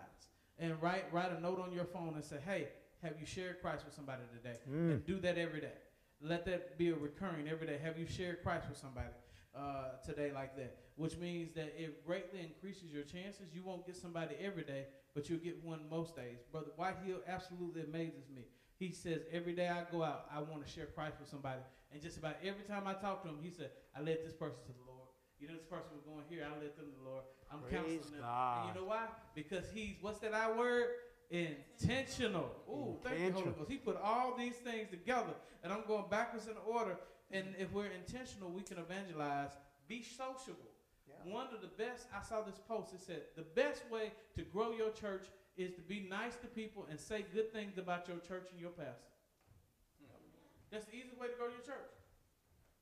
and 0.57 0.81
write 0.81 1.05
write 1.13 1.31
a 1.31 1.39
note 1.39 1.59
on 1.59 1.71
your 1.71 1.85
phone 1.85 2.13
and 2.15 2.23
say, 2.23 2.37
hey, 2.43 2.69
have 3.03 3.13
you 3.19 3.25
shared 3.25 3.61
Christ 3.61 3.85
with 3.85 3.93
somebody 3.93 4.23
today? 4.35 4.57
Mm. 4.69 4.91
And 4.91 5.05
do 5.05 5.19
that 5.19 5.37
every 5.37 5.61
day. 5.61 5.77
Let 6.21 6.45
that 6.45 6.77
be 6.77 6.89
a 6.89 6.95
recurring 6.95 7.47
every 7.47 7.67
day. 7.67 7.79
Have 7.83 7.97
you 7.97 8.07
shared 8.07 8.43
Christ 8.43 8.67
with 8.67 8.77
somebody 8.77 9.13
uh, 9.55 9.97
today 10.03 10.31
like 10.33 10.55
that? 10.55 10.75
Which 10.95 11.17
means 11.17 11.53
that 11.53 11.73
it 11.77 12.05
greatly 12.05 12.41
increases 12.41 12.91
your 12.91 13.03
chances. 13.03 13.53
You 13.53 13.63
won't 13.63 13.85
get 13.85 13.95
somebody 13.95 14.35
every 14.41 14.63
day, 14.63 14.85
but 15.13 15.29
you'll 15.29 15.39
get 15.39 15.63
one 15.63 15.81
most 15.89 16.15
days. 16.15 16.39
Brother 16.51 16.71
Whitehill 16.75 17.21
absolutely 17.27 17.83
amazes 17.83 18.29
me. 18.35 18.45
He 18.82 18.91
says, 18.91 19.21
every 19.32 19.53
day 19.53 19.69
I 19.69 19.84
go 19.91 20.01
out, 20.03 20.25
I 20.34 20.41
want 20.41 20.65
to 20.65 20.71
share 20.71 20.88
Christ 20.88 21.17
with 21.19 21.29
somebody. 21.29 21.61
And 21.93 22.01
just 22.01 22.17
about 22.17 22.38
every 22.41 22.63
time 22.67 22.88
I 22.88 22.93
talk 22.93 23.21
to 23.21 23.29
him, 23.29 23.38
he 23.39 23.51
said, 23.51 23.69
I 23.95 24.01
led 24.01 24.25
this 24.25 24.34
person 24.34 24.57
to 24.65 24.73
the 24.73 24.86
Lord. 24.88 25.05
You 25.39 25.47
know, 25.47 25.53
this 25.53 25.69
person 25.69 25.86
was 25.93 26.01
going 26.01 26.25
here, 26.27 26.47
I 26.49 26.53
led 26.57 26.75
them 26.75 26.89
to 26.89 26.97
the 26.97 27.07
Lord. 27.07 27.23
I'm 27.53 27.59
Praise 27.59 27.73
counseling 27.75 28.13
them. 28.13 28.21
God. 28.21 28.65
And 28.65 28.75
you 28.75 28.82
know 28.82 28.88
why? 28.88 29.05
Because 29.36 29.65
he's, 29.71 29.97
what's 30.01 30.17
that 30.21 30.34
I 30.34 30.51
word? 30.51 30.88
Intentional. 31.29 32.49
Ooh, 32.67 32.97
thank 33.03 33.19
you, 33.19 33.32
Holy 33.32 33.51
Ghost. 33.51 33.69
He 33.69 33.77
put 33.77 34.01
all 34.01 34.36
these 34.36 34.55
things 34.55 34.89
together. 34.89 35.36
And 35.63 35.71
I'm 35.71 35.84
going 35.88 36.05
backwards 36.09 36.47
in 36.47 36.57
order. 36.65 36.97
And 37.29 37.53
if 37.59 37.71
we're 37.71 37.91
intentional, 37.91 38.49
we 38.49 38.63
can 38.63 38.79
evangelize. 38.79 39.51
Be 39.88 40.01
sociable. 40.01 40.73
Yeah. 41.07 41.32
One 41.32 41.47
of 41.53 41.61
the 41.61 41.67
best, 41.67 42.07
I 42.17 42.23
saw 42.27 42.41
this 42.41 42.59
post, 42.67 42.95
it 42.95 43.01
said, 43.01 43.21
the 43.36 43.43
best 43.43 43.84
way 43.91 44.11
to 44.36 44.41
grow 44.41 44.71
your 44.71 44.89
church 44.89 45.25
is 45.58 45.74
to 45.74 45.82
be 45.82 46.08
nice 46.10 46.36
to 46.38 46.47
people 46.47 46.88
and 46.89 46.99
say 46.99 47.26
good 47.34 47.52
things 47.52 47.78
about 47.78 48.08
your 48.08 48.18
church 48.18 48.47
and 48.52 48.60
your 48.60 48.72
pastor. 48.72 49.12
That's 50.72 50.86
the 50.86 50.95
easiest 50.95 51.20
way 51.20 51.28
to 51.28 51.34
go 51.38 51.47
to 51.47 51.52
your 51.52 51.66
church. 51.66 51.91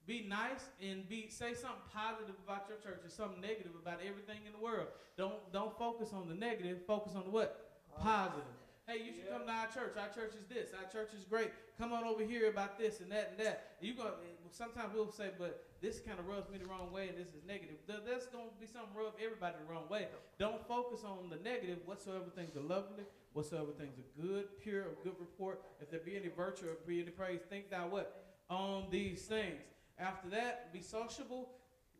Be 0.05 0.25
nice 0.27 0.69
and 0.81 1.07
be 1.09 1.29
say 1.29 1.53
something 1.53 1.85
positive 1.93 2.35
about 2.45 2.65
your 2.69 2.77
church 2.77 3.01
and 3.03 3.11
something 3.11 3.41
negative 3.41 3.73
about 3.79 3.99
everything 4.01 4.41
in 4.45 4.53
the 4.53 4.63
world. 4.63 4.87
Don't 5.17 5.37
don't 5.53 5.77
focus 5.77 6.09
on 6.13 6.27
the 6.27 6.33
negative, 6.33 6.79
focus 6.85 7.13
on 7.15 7.25
the 7.25 7.29
what? 7.29 7.81
Positive. 8.01 8.57
Hey, 8.87 9.05
you 9.05 9.13
should 9.13 9.29
come 9.29 9.45
to 9.45 9.53
our 9.53 9.67
church. 9.67 9.93
Our 10.01 10.09
church 10.09 10.33
is 10.33 10.45
this. 10.49 10.73
Our 10.73 10.89
church 10.89 11.13
is 11.13 11.23
great. 11.23 11.51
Come 11.77 11.93
on 11.93 12.05
over 12.05 12.23
here 12.23 12.49
about 12.49 12.79
this 12.79 13.01
and 13.01 13.11
that 13.11 13.35
and 13.37 13.45
that. 13.45 13.77
You 13.81 13.93
go. 13.93 14.13
Sometimes 14.49 14.95
we'll 14.95 15.11
say, 15.11 15.29
but 15.37 15.68
this 15.81 15.99
kind 15.99 16.19
of 16.19 16.27
rubs 16.27 16.49
me 16.51 16.57
the 16.57 16.65
wrong 16.65 16.91
way, 16.91 17.07
and 17.07 17.17
this 17.17 17.29
is 17.29 17.41
negative. 17.47 17.75
There's 17.87 18.27
going 18.27 18.49
to 18.49 18.59
be 18.59 18.67
something 18.67 18.91
rub 18.93 19.13
everybody 19.23 19.55
the 19.65 19.71
wrong 19.71 19.87
way. 19.89 20.07
Don't 20.37 20.65
focus 20.67 21.01
on 21.05 21.29
the 21.29 21.37
negative. 21.37 21.79
Whatsoever 21.85 22.25
things 22.35 22.55
are 22.55 22.61
lovely, 22.61 23.03
whatsoever 23.33 23.71
things 23.77 23.95
are 23.97 24.21
good, 24.21 24.45
pure, 24.61 24.81
of 24.81 25.03
good 25.03 25.15
report. 25.19 25.61
If 25.81 25.89
there 25.89 26.01
be 26.01 26.17
any 26.17 26.27
virtue 26.27 26.65
or 26.65 26.75
be 26.85 27.01
any 27.01 27.11
praise, 27.11 27.39
think 27.49 27.69
thou 27.69 27.87
what 27.87 28.25
on 28.49 28.87
these 28.91 29.21
things. 29.21 29.61
After 29.97 30.29
that, 30.29 30.73
be 30.73 30.81
sociable. 30.81 31.49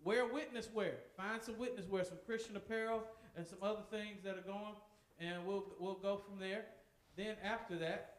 Wear 0.04 0.26
witness 0.26 0.70
wear. 0.74 0.96
Find 1.16 1.42
some 1.42 1.58
witness 1.58 1.88
wear, 1.88 2.04
some 2.04 2.18
Christian 2.26 2.56
apparel, 2.56 3.04
and 3.36 3.46
some 3.46 3.60
other 3.62 3.84
things 3.92 4.24
that 4.24 4.38
are 4.38 4.42
going, 4.42 4.76
and 5.20 5.46
we'll 5.46 5.66
we'll 5.80 5.96
go 5.96 6.18
from 6.18 6.40
there. 6.40 6.66
Then 7.16 7.36
after 7.44 7.78
that, 7.78 8.18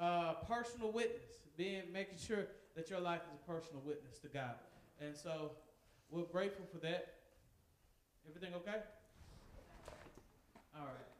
uh, 0.00 0.34
personal 0.48 0.92
witness, 0.92 1.30
being 1.56 1.82
making 1.92 2.18
sure 2.18 2.46
that 2.76 2.88
your 2.88 3.00
life 3.00 3.20
is 3.28 3.38
a 3.40 3.50
personal 3.50 3.82
witness 3.84 4.18
to 4.20 4.28
God. 4.28 4.54
And 5.02 5.18
so 5.18 5.50
we're 6.14 6.30
grateful 6.30 6.62
for 6.70 6.78
that. 6.86 7.18
Everything 8.28 8.54
okay? 8.62 8.78
All 10.78 10.86
right. 10.86 11.10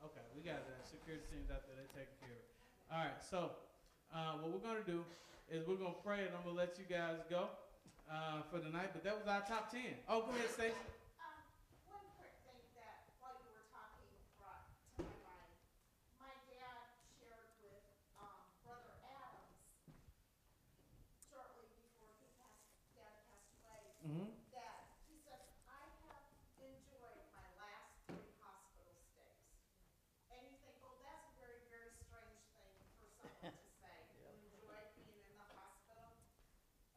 Okay, 0.00 0.24
we 0.32 0.40
got 0.40 0.64
the 0.64 0.72
security 0.88 1.20
teams 1.28 1.52
out 1.52 1.68
there. 1.68 1.76
They're 1.76 1.92
taking 1.92 2.16
care 2.24 2.32
of 2.32 2.40
it. 2.40 2.48
All 2.88 3.04
right. 3.04 3.20
So 3.20 3.52
uh, 4.08 4.40
what 4.40 4.56
we're 4.56 4.64
gonna 4.64 4.88
do 4.88 5.04
is 5.52 5.68
we're 5.68 5.76
gonna 5.76 6.00
pray, 6.00 6.24
and 6.24 6.32
I'm 6.32 6.48
gonna 6.48 6.56
let 6.56 6.80
you 6.80 6.88
guys 6.88 7.20
go 7.28 7.52
uh, 8.08 8.40
for 8.48 8.56
the 8.56 8.72
night. 8.72 8.96
But 8.96 9.04
that 9.04 9.12
was 9.12 9.28
our 9.28 9.44
top 9.44 9.68
ten. 9.68 10.00
Oh, 10.08 10.24
go 10.24 10.32
ahead, 10.32 10.48
Stacy. 10.48 10.95